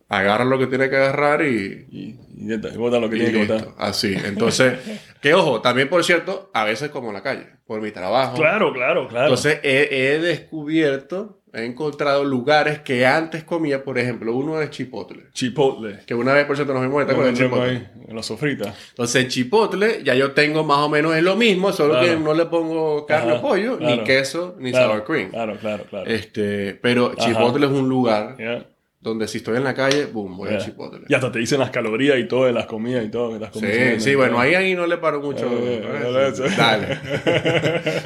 agarra 0.09 0.45
lo 0.45 0.59
que 0.59 0.67
tiene 0.67 0.89
que 0.89 0.97
agarrar 0.97 1.43
y, 1.45 1.87
Y, 1.91 2.19
y 2.53 2.57
bota 2.77 2.99
lo 2.99 3.09
que 3.09 3.17
y 3.17 3.19
tiene 3.19 3.33
que 3.33 3.45
botar. 3.53 3.69
Así. 3.77 4.15
Entonces, 4.25 4.79
que 5.21 5.33
ojo, 5.33 5.61
también 5.61 5.89
por 5.89 6.03
cierto, 6.03 6.49
a 6.53 6.63
veces 6.65 6.89
como 6.89 7.09
en 7.09 7.15
la 7.15 7.23
calle, 7.23 7.47
por 7.65 7.81
mi 7.81 7.91
trabajo. 7.91 8.35
Claro, 8.35 8.73
claro, 8.73 9.07
claro. 9.07 9.25
Entonces 9.27 9.59
he, 9.63 10.13
he 10.15 10.19
descubierto, 10.19 11.41
he 11.55 11.65
encontrado 11.65 12.23
lugares 12.23 12.79
que 12.79 13.05
antes 13.05 13.43
comía, 13.43 13.83
por 13.83 13.97
ejemplo, 13.97 14.35
uno 14.35 14.61
es 14.61 14.69
Chipotle. 14.69 15.23
Chipotle. 15.33 15.99
Que 16.05 16.13
una 16.13 16.33
vez, 16.33 16.45
por 16.45 16.55
cierto, 16.55 16.73
nos 16.73 16.81
vimos 16.83 16.95
ahorita 16.95 17.15
con 17.15 17.27
el 17.27 17.33
Chipotle. 17.35 17.69
ahí 17.69 17.87
en 18.07 18.15
la 18.15 18.21
sofrita. 18.23 18.73
Entonces, 18.89 19.23
en 19.23 19.29
Chipotle 19.29 20.03
ya 20.03 20.13
yo 20.15 20.31
tengo 20.33 20.63
más 20.63 20.79
o 20.79 20.89
menos 20.89 21.15
es 21.15 21.23
lo 21.23 21.35
mismo, 21.35 21.71
solo 21.71 21.93
Claro. 21.93 22.07
que 22.07 22.15
no 22.17 22.33
le 22.33 22.45
pongo 22.47 23.05
carne 23.05 23.31
Ajá, 23.31 23.39
o 23.39 23.49
pollo, 23.49 23.77
claro. 23.77 23.95
ni 23.95 24.03
queso, 24.03 24.55
ni 24.59 24.71
claro, 24.71 24.91
sour 24.93 25.03
cream. 25.05 25.29
Claro, 25.31 25.57
claro, 25.57 25.83
claro. 25.89 26.05
Este, 26.09 26.73
pero 26.75 27.13
Ajá. 27.17 27.25
Chipotle 27.27 27.65
es 27.65 27.71
un 27.71 27.87
lugar 27.89 28.35
Ya, 28.37 28.65
donde 28.99 29.27
si 29.27 29.37
estoy 29.37 29.57
en 29.57 29.63
la 29.63 29.73
calle, 29.75 30.05
boom, 30.07 30.35
voy 30.37 30.49
ya. 30.49 30.57
a 30.57 30.59
Chipotle. 30.59 31.01
Y 31.07 31.13
hasta 31.13 31.31
te 31.31 31.39
dicen 31.39 31.59
las 31.59 31.69
calorías 31.69 32.17
y 32.19 32.27
todo 32.27 32.45
de 32.45 32.53
las 32.53 32.65
comidas 32.65 33.05
y 33.05 33.09
todo. 33.09 33.29
que 33.37 33.45
estás 33.45 33.59
Sí, 33.61 33.99
sí, 33.99 34.15
bueno, 34.15 34.39
ahí, 34.39 34.55
ahí 34.55 34.73
no 34.75 34.87
le 34.87 34.97
paro 34.97 35.21
mucho. 35.21 35.45
Eh, 35.45 35.83
¿no? 35.83 36.19
eh, 36.19 36.33
eh, 36.35 36.49
Dale. 36.57 36.99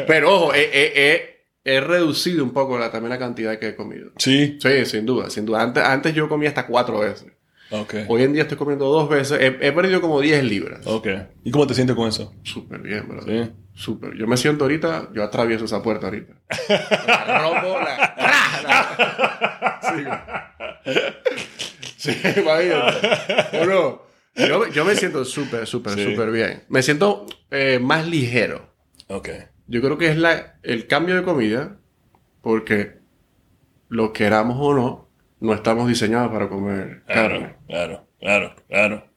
Pero 0.07 0.35
ojo, 0.35 0.53
he, 0.53 0.69
he- 0.73 1.38
he- 1.75 1.81
reducido 1.81 2.43
un 2.43 2.51
poco 2.51 2.77
la, 2.77 2.91
también 2.91 3.09
la 3.09 3.19
cantidad 3.19 3.57
que 3.59 3.69
he 3.69 3.75
comido. 3.75 4.11
Sí. 4.17 4.57
Sí, 4.61 4.85
sin 4.85 5.05
duda, 5.05 5.29
sin 5.29 5.45
duda. 5.45 5.61
Antes, 5.61 5.83
antes 5.83 6.13
yo 6.13 6.27
comía 6.29 6.49
hasta 6.49 6.65
cuatro 6.67 6.99
veces. 6.99 7.27
Ok. 7.71 7.93
Hoy 8.07 8.23
en 8.23 8.33
día 8.33 8.41
estoy 8.43 8.57
comiendo 8.57 8.85
dos 8.85 9.07
veces. 9.09 9.39
He, 9.39 9.67
he 9.67 9.71
perdido 9.71 10.01
como 10.01 10.19
10 10.21 10.43
libras. 10.43 10.85
Ok. 10.87 11.07
¿Y 11.43 11.51
cómo 11.51 11.67
te 11.67 11.73
sientes 11.75 11.95
con 11.95 12.07
eso? 12.09 12.33
Súper 12.43 12.79
bien, 12.81 13.07
bro. 13.07 13.21
Sí. 13.21 13.51
Súper. 13.75 14.15
Yo 14.17 14.25
me 14.27 14.37
siento 14.37 14.63
ahorita, 14.65 15.09
yo 15.13 15.23
atravieso 15.23 15.65
esa 15.65 15.81
puerta 15.83 16.07
ahorita. 16.07 16.33
La 17.07 17.39
rompo, 17.41 17.77
la... 17.79 19.79
Sí, 19.83 20.03
Sí, 21.97 22.11
imagínate. 22.39 23.59
¿O 23.61 23.65
no? 23.65 24.01
Yo, 24.35 24.67
yo 24.69 24.85
me 24.85 24.95
siento 24.95 25.25
súper, 25.25 25.67
súper, 25.67 25.93
Sí. 25.93 26.05
súper 26.05 26.31
bien. 26.31 26.63
Me 26.69 26.81
siento 26.81 27.25
eh, 27.51 27.77
más 27.81 28.07
ligero. 28.07 28.69
Ok. 29.07 29.29
Yo 29.69 29.81
creo 29.81 29.97
que 29.97 30.07
es 30.07 30.17
la, 30.17 30.57
el 30.63 30.87
cambio 30.87 31.15
de 31.15 31.23
comida, 31.23 31.77
porque 32.41 32.97
lo 33.87 34.13
queramos 34.13 34.57
o 34.59 34.73
no, 34.73 35.09
no 35.39 35.53
estamos 35.53 35.87
diseñados 35.87 36.31
para 36.31 36.49
comer 36.49 37.03
carne. 37.05 37.39
Claro, 37.39 37.57
claro, 37.67 38.07
claro, 38.19 38.55
claro, 38.67 39.11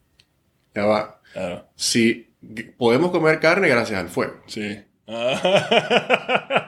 Ya 0.75 0.85
va. 0.85 1.21
claro. 1.33 1.69
Si 1.75 2.35
podemos 2.77 3.11
comer 3.11 3.41
carne 3.41 3.69
gracias 3.69 3.99
al 4.01 4.09
fuego. 4.09 4.43
Sí. 4.47 4.83
Ah. 5.09 6.67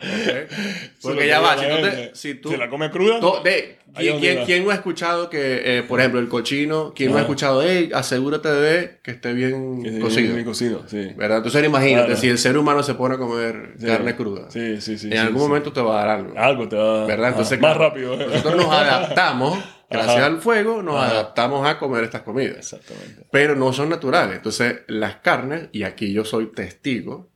Porque 1.03 1.27
ya 1.29 1.41
va, 1.41 1.57
si 1.57 1.65
tú, 1.69 1.77
te- 1.83 2.11
si 2.15 2.35
tú- 2.35 2.51
¿Se 2.51 2.57
la 2.59 2.69
come 2.69 2.91
cruda? 2.91 3.21
to- 3.21 3.41
de- 3.45 3.79
Ahí 3.97 4.11
¿quién, 4.21 4.45
quién- 4.45 4.65
no 4.65 4.71
ha 4.73 4.75
escuchado 4.75 5.31
que, 5.31 5.79
eh, 5.79 5.83
por 5.85 6.01
ejemplo, 6.01 6.19
el 6.19 6.29
cochino, 6.29 6.93
quién 6.97 7.11
no 7.11 7.17
ha 7.17 7.21
Ajá. 7.21 7.27
escuchado, 7.27 7.63
hey, 7.63 7.91
asegúrate 7.95 8.49
de 8.49 8.99
que 9.05 9.13
esté 9.13 9.33
bien 9.33 9.83
Que 9.85 10.01
cocido? 10.01 10.35
bien 10.35 10.45
cocido, 10.45 10.83
sí. 10.89 11.13
¿Verdad? 11.17 11.39
Entonces 11.39 11.65
imagínate, 11.65 12.07
Claro. 12.07 12.21
si 12.21 12.29
el 12.29 12.39
ser 12.39 12.59
humano 12.59 12.83
se 12.83 12.95
pone 12.95 13.15
a 13.15 13.19
comer 13.19 13.75
Sí. 13.79 13.87
carne 13.87 14.17
cruda, 14.17 14.51
Sí, 14.51 14.81
sí, 14.81 14.99
sí. 14.99 15.07
en 15.07 15.13
sí, 15.13 15.19
algún 15.19 15.43
sí. 15.43 15.47
momento 15.49 15.73
te 15.73 15.81
va 15.81 16.03
a 16.03 16.07
dar 16.07 16.17
algo. 16.19 16.35
Algo 16.37 16.69
te 16.69 16.77
va 16.77 17.07
¿Verdad? 17.07 17.29
Entonces, 17.31 17.61
más 17.61 17.77
claro, 17.77 17.89
rápido. 17.91 18.15
¿eh? 18.15 18.27
Nosotros 18.27 18.57
nos 18.57 18.67
adaptamos, 18.75 19.59
gracias 19.91 20.17
Ajá. 20.17 20.27
al 20.27 20.41
fuego, 20.41 20.83
nos 20.83 20.97
Ajá. 20.97 21.11
adaptamos 21.13 21.65
a 21.69 21.79
comer 21.79 22.03
estas 22.03 22.23
comidas. 22.23 22.57
Exactamente. 22.73 23.27
Pero 23.31 23.55
no 23.55 23.73
son 23.73 23.91
naturales. 23.91 24.37
Entonces, 24.39 24.81
las 24.89 25.17
carnes, 25.17 25.69
y 25.71 25.85
aquí 25.85 26.13
yo 26.13 26.25
soy 26.25 26.47
testigo, 26.47 27.31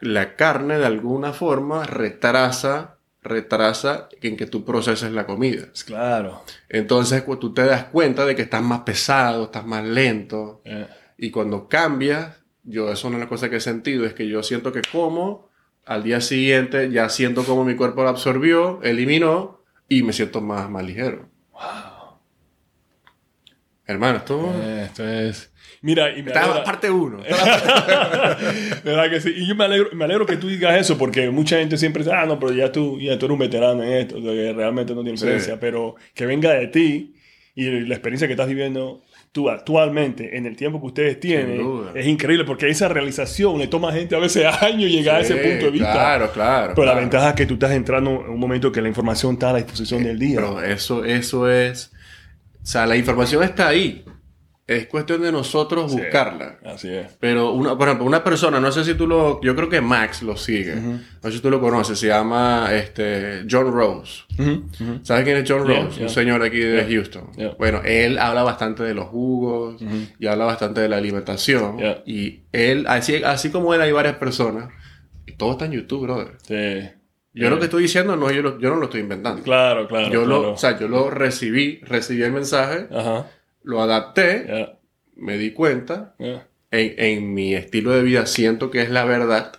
la 0.00 0.34
carne 0.36 0.78
de 0.78 0.86
alguna 0.86 1.32
forma 1.32 1.84
retrasa, 1.84 2.96
retrasa 3.22 4.08
en 4.22 4.36
que 4.36 4.46
tú 4.46 4.64
proceses 4.64 5.12
la 5.12 5.26
comida. 5.26 5.66
Claro. 5.84 6.42
Entonces, 6.68 7.22
cu- 7.22 7.36
tú 7.36 7.52
te 7.52 7.64
das 7.64 7.84
cuenta 7.84 8.24
de 8.24 8.34
que 8.34 8.42
estás 8.42 8.62
más 8.62 8.80
pesado, 8.80 9.44
estás 9.44 9.66
más 9.66 9.84
lento. 9.84 10.62
Eh, 10.64 10.86
Y 11.18 11.30
cuando 11.30 11.68
cambias, 11.68 12.40
yo, 12.64 12.90
eso 12.90 13.08
es 13.08 13.14
una 13.14 13.28
cosas 13.28 13.50
que 13.50 13.56
he 13.56 13.60
sentido, 13.60 14.06
es 14.06 14.14
que 14.14 14.26
yo 14.26 14.42
siento 14.42 14.72
que 14.72 14.80
como, 14.90 15.50
al 15.84 16.02
día 16.02 16.20
siguiente 16.22 16.90
ya 16.90 17.08
siento 17.10 17.44
como 17.44 17.64
mi 17.64 17.76
cuerpo 17.76 18.02
lo 18.02 18.08
absorbió, 18.08 18.80
eliminó, 18.82 19.60
y 19.86 20.02
me 20.02 20.12
siento 20.14 20.40
más, 20.40 20.70
más 20.70 20.82
ligero. 20.84 21.28
Hermano, 23.86 24.18
esto... 24.18 24.52
Eh, 24.62 24.84
Esto 24.84 25.06
es... 25.08 25.49
Mira, 25.82 26.16
y 26.16 26.22
me 26.22 26.30
la 26.32 26.42
alegra- 26.42 26.64
parte 26.64 26.90
uno. 26.90 27.18
¿Verdad 28.84 29.10
que 29.10 29.20
sí? 29.20 29.32
Y 29.36 29.46
yo 29.46 29.54
me 29.54 29.64
alegro, 29.64 29.88
me 29.94 30.04
alegro 30.04 30.26
que 30.26 30.36
tú 30.36 30.48
digas 30.48 30.78
eso 30.78 30.98
porque 30.98 31.30
mucha 31.30 31.58
gente 31.58 31.76
siempre 31.78 32.02
dice, 32.04 32.14
ah, 32.14 32.26
no, 32.26 32.38
pero 32.38 32.52
ya 32.52 32.70
tú, 32.70 32.98
ya 33.00 33.18
tú 33.18 33.26
eres 33.26 33.32
un 33.34 33.38
veterano 33.38 33.82
en 33.82 33.92
esto, 33.92 34.16
que 34.20 34.52
realmente 34.52 34.94
no 34.94 35.02
tiene 35.02 35.16
Sí. 35.16 35.24
influencia, 35.24 35.58
pero 35.58 35.94
que 36.14 36.26
venga 36.26 36.52
de 36.52 36.66
ti 36.68 37.14
y 37.54 37.64
la 37.80 37.94
experiencia 37.94 38.26
que 38.28 38.34
estás 38.34 38.48
viviendo 38.48 39.02
tú 39.32 39.48
actualmente, 39.48 40.36
en 40.36 40.44
el 40.46 40.56
tiempo 40.56 40.80
que 40.80 40.86
ustedes 40.88 41.20
tienen, 41.20 41.60
es 41.94 42.06
increíble 42.06 42.44
porque 42.44 42.68
esa 42.68 42.88
realización 42.88 43.58
le 43.58 43.68
toma 43.68 43.90
a 43.90 43.92
gente 43.92 44.16
a 44.16 44.18
veces 44.18 44.44
años 44.62 44.90
llegar 44.90 45.16
a 45.16 45.20
ese 45.20 45.34
Sí, 45.40 45.48
punto 45.48 45.66
de 45.66 45.70
vista. 45.70 45.92
Claro, 45.92 46.30
claro. 46.32 46.72
Pero 46.74 46.84
la 46.86 46.92
claro. 46.92 47.00
ventaja 47.00 47.28
es 47.30 47.34
que 47.36 47.46
tú 47.46 47.54
estás 47.54 47.70
entrando 47.72 48.10
en 48.26 48.30
un 48.32 48.38
momento 48.40 48.70
que 48.72 48.82
la 48.82 48.88
información 48.88 49.34
está 49.34 49.50
a 49.50 49.52
la 49.54 49.58
disposición 49.60 50.02
del 50.04 50.18
día. 50.18 50.36
Pero 50.36 50.60
eso, 50.62 51.04
eso 51.04 51.48
es... 51.50 51.92
O 52.62 52.66
sea, 52.66 52.86
la 52.86 52.96
información 52.96 53.42
está 53.44 53.68
ahí. 53.68 54.04
Es 54.70 54.86
cuestión 54.86 55.20
de 55.22 55.32
nosotros 55.32 55.90
Sí. 55.90 55.98
buscarla. 55.98 56.58
Así 56.64 56.88
es. 56.88 57.08
Pero, 57.18 57.52
una, 57.52 57.76
por 57.76 57.88
ejemplo, 57.88 58.06
una 58.06 58.22
persona, 58.22 58.60
no 58.60 58.70
sé 58.70 58.84
si 58.84 58.94
tú 58.94 59.06
lo... 59.06 59.40
Yo 59.42 59.56
creo 59.56 59.68
que 59.68 59.80
Max 59.80 60.22
lo 60.22 60.36
sigue. 60.36 60.76
No 60.76 61.00
sé 61.22 61.32
si 61.32 61.40
tú 61.40 61.50
lo 61.50 61.60
conoces. 61.60 61.98
Se 61.98 62.06
llama 62.06 62.68
este, 62.72 63.44
John 63.50 63.72
Rose. 63.72 64.22
¿Sabes 65.02 65.24
quién 65.24 65.36
es 65.38 65.50
John 65.50 65.66
Rose? 65.66 65.96
yeah. 65.96 66.02
Un 66.04 66.08
señor 66.08 66.42
aquí 66.42 66.58
de 66.60 66.86
Yeah, 66.86 66.88
Houston. 66.88 67.30
Bueno, 67.58 67.80
él 67.84 68.18
habla 68.18 68.42
bastante 68.44 68.82
de 68.84 68.94
los 68.94 69.06
jugos 69.06 69.82
y 70.18 70.26
habla 70.26 70.44
bastante 70.44 70.80
de 70.80 70.88
la 70.88 70.98
alimentación. 70.98 71.78
Y 72.06 72.40
él, 72.52 72.84
así, 72.88 73.22
así 73.24 73.50
como 73.50 73.74
él, 73.74 73.80
hay 73.80 73.92
varias 73.92 74.16
personas. 74.16 74.68
Y 75.26 75.32
todo 75.32 75.52
está 75.52 75.64
en 75.66 75.72
YouTube, 75.72 76.02
brother. 76.02 76.36
Sí. 76.42 76.88
Yo 77.32 77.48
lo 77.50 77.58
que 77.58 77.64
estoy 77.66 77.82
diciendo, 77.82 78.16
no, 78.16 78.30
yo, 78.30 78.42
lo- 78.42 78.58
yo 78.58 78.70
no 78.70 78.76
lo 78.76 78.84
estoy 78.84 79.00
inventando. 79.00 79.42
Claro, 79.42 79.86
claro. 79.86 80.06
yo, 80.12 80.24
claro. 80.24 80.42
Lo, 80.42 80.52
o 80.52 80.56
sea, 80.56 80.78
yo 80.78 80.88
lo 80.88 81.10
recibí, 81.10 81.78
recibí 81.82 82.22
el 82.22 82.32
mensaje, 82.32 82.88
Ajá. 82.92 83.26
Lo 83.62 83.82
adapté, 83.82 84.76
me 85.16 85.36
di 85.38 85.52
cuenta. 85.52 86.14
ya, 86.18 86.46
En, 86.70 86.94
en 86.98 87.34
mi 87.34 87.54
estilo 87.54 87.92
de 87.92 88.02
vida 88.02 88.26
siento 88.26 88.70
que 88.70 88.82
es 88.82 88.90
la 88.90 89.04
verdad. 89.04 89.52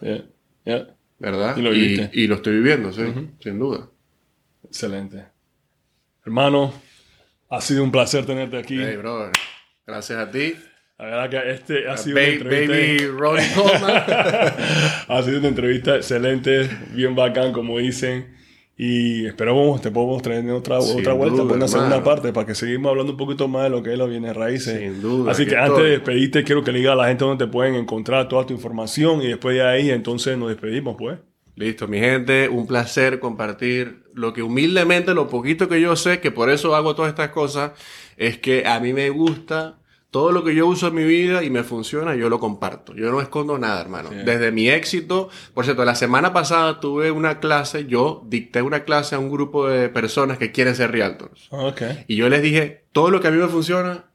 ¿verdad? 1.20 1.56
Y 1.58 1.62
lo 1.62 1.72
viviste. 1.72 2.10
y 2.14 2.28
lo 2.28 2.36
estoy 2.36 2.56
viviendo, 2.56 2.92
sí, 2.92 3.04
sin 3.42 3.60
duda. 3.60 3.88
Excelente. 4.64 5.26
Hermano, 6.26 6.74
ha 7.50 7.62
sido 7.62 7.84
un 7.84 7.92
placer 7.92 8.26
tenerte 8.26 8.58
aquí. 8.58 8.78
Hey, 8.80 8.96
brother. 8.98 9.32
Gracias 9.86 10.18
a 10.20 10.32
ti. 10.32 10.56
La 10.98 11.06
verdad 11.06 11.30
que 11.30 11.52
este 11.52 11.88
ha 11.90 11.98
sido 11.98 12.18
una 12.18 12.28
entrevista. 12.28 12.74
baby 12.74 13.08
Ronnie 13.08 13.48
Coleman. 13.56 14.04
ha 15.08 15.22
sido 15.24 15.40
una 15.40 15.48
entrevista 15.48 15.96
excelente, 15.96 16.70
bien 16.94 17.16
bacán, 17.16 17.52
como 17.54 17.80
dicen. 17.80 18.36
Y 18.84 19.28
esperamos, 19.28 19.80
te 19.80 19.92
podemos 19.92 20.24
traer 20.24 20.50
otra, 20.50 20.82
Sin 20.82 21.02
otra 21.02 21.14
vuelta, 21.14 21.44
por 21.44 21.52
una 21.52 21.68
segunda 21.68 22.04
parte, 22.04 22.34
para 22.34 22.48
que 22.48 22.56
seguimos 22.56 22.90
hablando 22.90 23.12
un 23.12 23.18
poquito 23.20 23.48
más 23.48 23.66
de 23.66 23.70
lo 23.70 23.84
que 23.84 23.94
es 23.94 23.98
los 24.00 24.10
bienes 24.10 24.36
raíces. 24.36 24.80
Sin 24.80 25.00
duda, 25.00 25.34
Así 25.34 25.46
que 25.46 25.56
antes 25.56 25.84
de 25.84 25.90
despedirte, 25.92 26.44
quiero 26.44 26.64
que 26.64 26.72
le 26.72 26.80
digas 26.80 26.94
a 26.94 26.96
la 26.96 27.08
gente 27.08 27.24
dónde 27.24 27.46
te 27.46 27.52
pueden 27.52 27.76
encontrar 27.76 28.28
toda 28.28 28.44
tu 28.48 28.56
información 28.56 29.22
y 29.22 29.28
después 29.28 29.56
de 29.56 29.62
ahí, 29.62 29.92
entonces 29.92 30.36
nos 30.36 30.50
despedimos, 30.50 30.96
pues. 30.98 31.20
Listo, 31.56 31.88
mi 31.88 32.00
gente, 32.00 32.50
un 32.50 32.66
placer 32.66 33.20
compartir 33.20 34.02
lo 34.16 34.34
que 34.34 34.42
humildemente, 34.42 35.14
lo 35.14 35.28
poquito 35.28 35.70
que 35.70 35.80
yo 35.80 35.96
sé, 35.96 36.20
que 36.20 36.32
por 36.32 36.50
eso 36.50 36.74
hago 36.74 36.96
todas 36.96 37.10
estas 37.10 37.30
cosas, 37.30 37.74
es 38.18 38.40
que 38.40 38.66
a 38.66 38.80
mí 38.80 38.94
me 38.94 39.12
gusta 39.12 39.78
todo 40.12 40.34
lo 40.34 40.44
que 40.44 40.54
yo 40.54 40.68
uso 40.68 40.90
en 40.90 40.96
mi 40.96 41.06
vida 41.06 41.42
y 41.42 41.50
me 41.50 41.64
funciona, 41.64 42.16
yo 42.16 42.30
lo 42.30 42.40
comparto. 42.40 42.94
Yo 42.94 43.10
no 43.12 43.22
escondo 43.22 43.58
nada, 43.58 43.80
hermano. 43.80 44.10
Sí. 44.10 44.18
Desde 44.26 44.52
mi 44.52 44.70
éxito, 44.70 45.30
por 45.54 45.64
cierto, 45.64 45.86
la 45.86 45.96
semana 45.96 46.34
pasada 46.34 46.82
tuve 46.82 47.12
una 47.12 47.40
clase, 47.40 47.86
yo 47.86 48.22
dicté 48.28 48.62
una 48.62 48.84
clase 48.84 49.16
a 49.16 49.20
un 49.20 49.32
grupo 49.32 49.70
de 49.70 49.88
personas 49.88 50.38
que 50.38 50.52
quieren 50.52 50.76
ser 50.76 50.92
realtors. 50.92 51.48
Ok. 51.50 51.82
Y 52.08 52.18
yo 52.18 52.28
les 52.28 52.42
dije, 52.42 52.84
todo 52.92 53.10
lo 53.10 53.22
que 53.22 53.30
a 53.30 53.32
mí 53.32 53.38
me 53.38 53.48
funciona, 53.48 54.11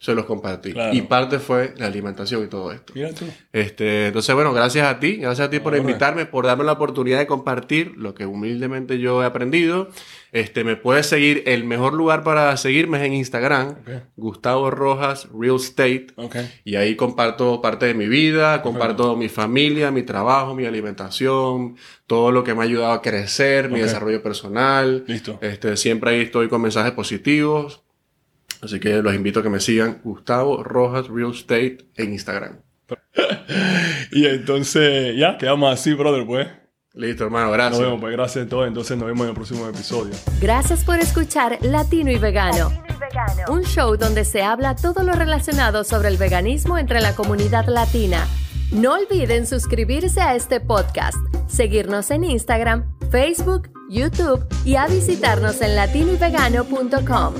se 0.00 0.14
los 0.14 0.26
compartí. 0.26 0.72
Claro. 0.72 0.94
Y 0.94 1.02
parte 1.02 1.40
fue 1.40 1.74
la 1.76 1.86
alimentación 1.86 2.44
y 2.44 2.46
todo 2.46 2.70
esto. 2.72 2.92
Mira 2.94 3.12
tú. 3.12 3.24
Este, 3.52 4.06
entonces, 4.06 4.32
bueno, 4.34 4.52
gracias 4.52 4.86
a 4.86 5.00
ti, 5.00 5.16
gracias 5.16 5.48
a 5.48 5.50
ti 5.50 5.58
por 5.58 5.74
Ahora. 5.74 5.80
invitarme, 5.80 6.24
por 6.24 6.46
darme 6.46 6.62
la 6.64 6.72
oportunidad 6.72 7.18
de 7.18 7.26
compartir 7.26 7.94
lo 7.96 8.14
que 8.14 8.24
humildemente 8.24 9.00
yo 9.00 9.22
he 9.22 9.26
aprendido. 9.26 9.88
Este, 10.30 10.62
me 10.62 10.76
puedes 10.76 11.06
seguir, 11.06 11.42
el 11.46 11.64
mejor 11.64 11.94
lugar 11.94 12.22
para 12.22 12.56
seguirme 12.58 12.98
es 12.98 13.04
en 13.04 13.14
Instagram, 13.14 13.70
Ok. 13.70 13.88
Gustavo 14.16 14.70
Rojas 14.70 15.26
Real 15.36 15.56
Estate. 15.56 16.08
Ok. 16.16 16.36
Y 16.64 16.76
ahí 16.76 16.94
comparto 16.94 17.60
parte 17.60 17.86
de 17.86 17.94
mi 17.94 18.06
vida, 18.06 18.62
comparto 18.62 19.16
mi 19.16 19.28
familia, 19.28 19.90
mi 19.90 20.02
trabajo, 20.04 20.54
mi 20.54 20.64
alimentación, 20.66 21.76
todo 22.06 22.30
lo 22.30 22.44
que 22.44 22.54
me 22.54 22.60
ha 22.60 22.64
ayudado 22.64 22.92
a 22.92 23.02
crecer, 23.02 23.68
mi 23.70 23.80
desarrollo 23.80 24.22
personal. 24.22 25.02
Listo. 25.08 25.38
Este, 25.40 25.76
siempre 25.76 26.10
ahí 26.10 26.20
estoy 26.20 26.48
con 26.48 26.60
mensajes 26.62 26.92
positivos. 26.92 27.82
Así 28.62 28.80
que 28.80 29.02
los 29.02 29.14
invito 29.14 29.40
a 29.40 29.42
que 29.42 29.50
me 29.50 29.60
sigan 29.60 30.00
Gustavo 30.02 30.62
Rojas 30.62 31.08
Real 31.08 31.32
Estate 31.32 31.78
en 31.96 32.12
Instagram. 32.12 32.60
Y 34.10 34.26
entonces, 34.26 35.16
ya, 35.16 35.36
quedamos 35.38 35.72
así, 35.72 35.92
brother, 35.92 36.26
pues. 36.26 36.48
Listo, 36.94 37.24
hermano, 37.24 37.46
Nos 37.48 37.54
gracias. 37.56 37.80
vemos, 37.80 38.00
pues 38.00 38.12
gracias 38.12 38.46
a 38.46 38.48
todos. 38.48 38.66
Entonces 38.66 38.96
nos 38.96 39.06
vemos 39.06 39.22
en 39.22 39.28
el 39.28 39.34
próximo 39.34 39.68
episodio. 39.68 40.14
Gracias 40.40 40.84
por 40.84 40.98
escuchar 40.98 41.58
Latino 41.60 42.10
y 42.10 42.18
Vegano, 42.18 42.72
un 43.48 43.62
show 43.62 43.96
donde 43.96 44.24
se 44.24 44.42
habla 44.42 44.74
todo 44.74 45.04
lo 45.04 45.12
relacionado 45.12 45.84
sobre 45.84 46.08
el 46.08 46.16
veganismo 46.16 46.76
entre 46.78 47.00
la 47.00 47.14
comunidad 47.14 47.66
latina. 47.68 48.26
No 48.72 48.94
olviden 48.94 49.46
suscribirse 49.46 50.20
a 50.20 50.34
este 50.34 50.60
podcast, 50.60 51.16
seguirnos 51.46 52.10
en 52.10 52.24
Instagram, 52.24 52.97
Facebook, 53.10 53.70
YouTube 53.88 54.46
y 54.64 54.76
a 54.76 54.86
visitarnos 54.86 55.60
en 55.60 55.76
latinoyvegano.com. 55.76 57.34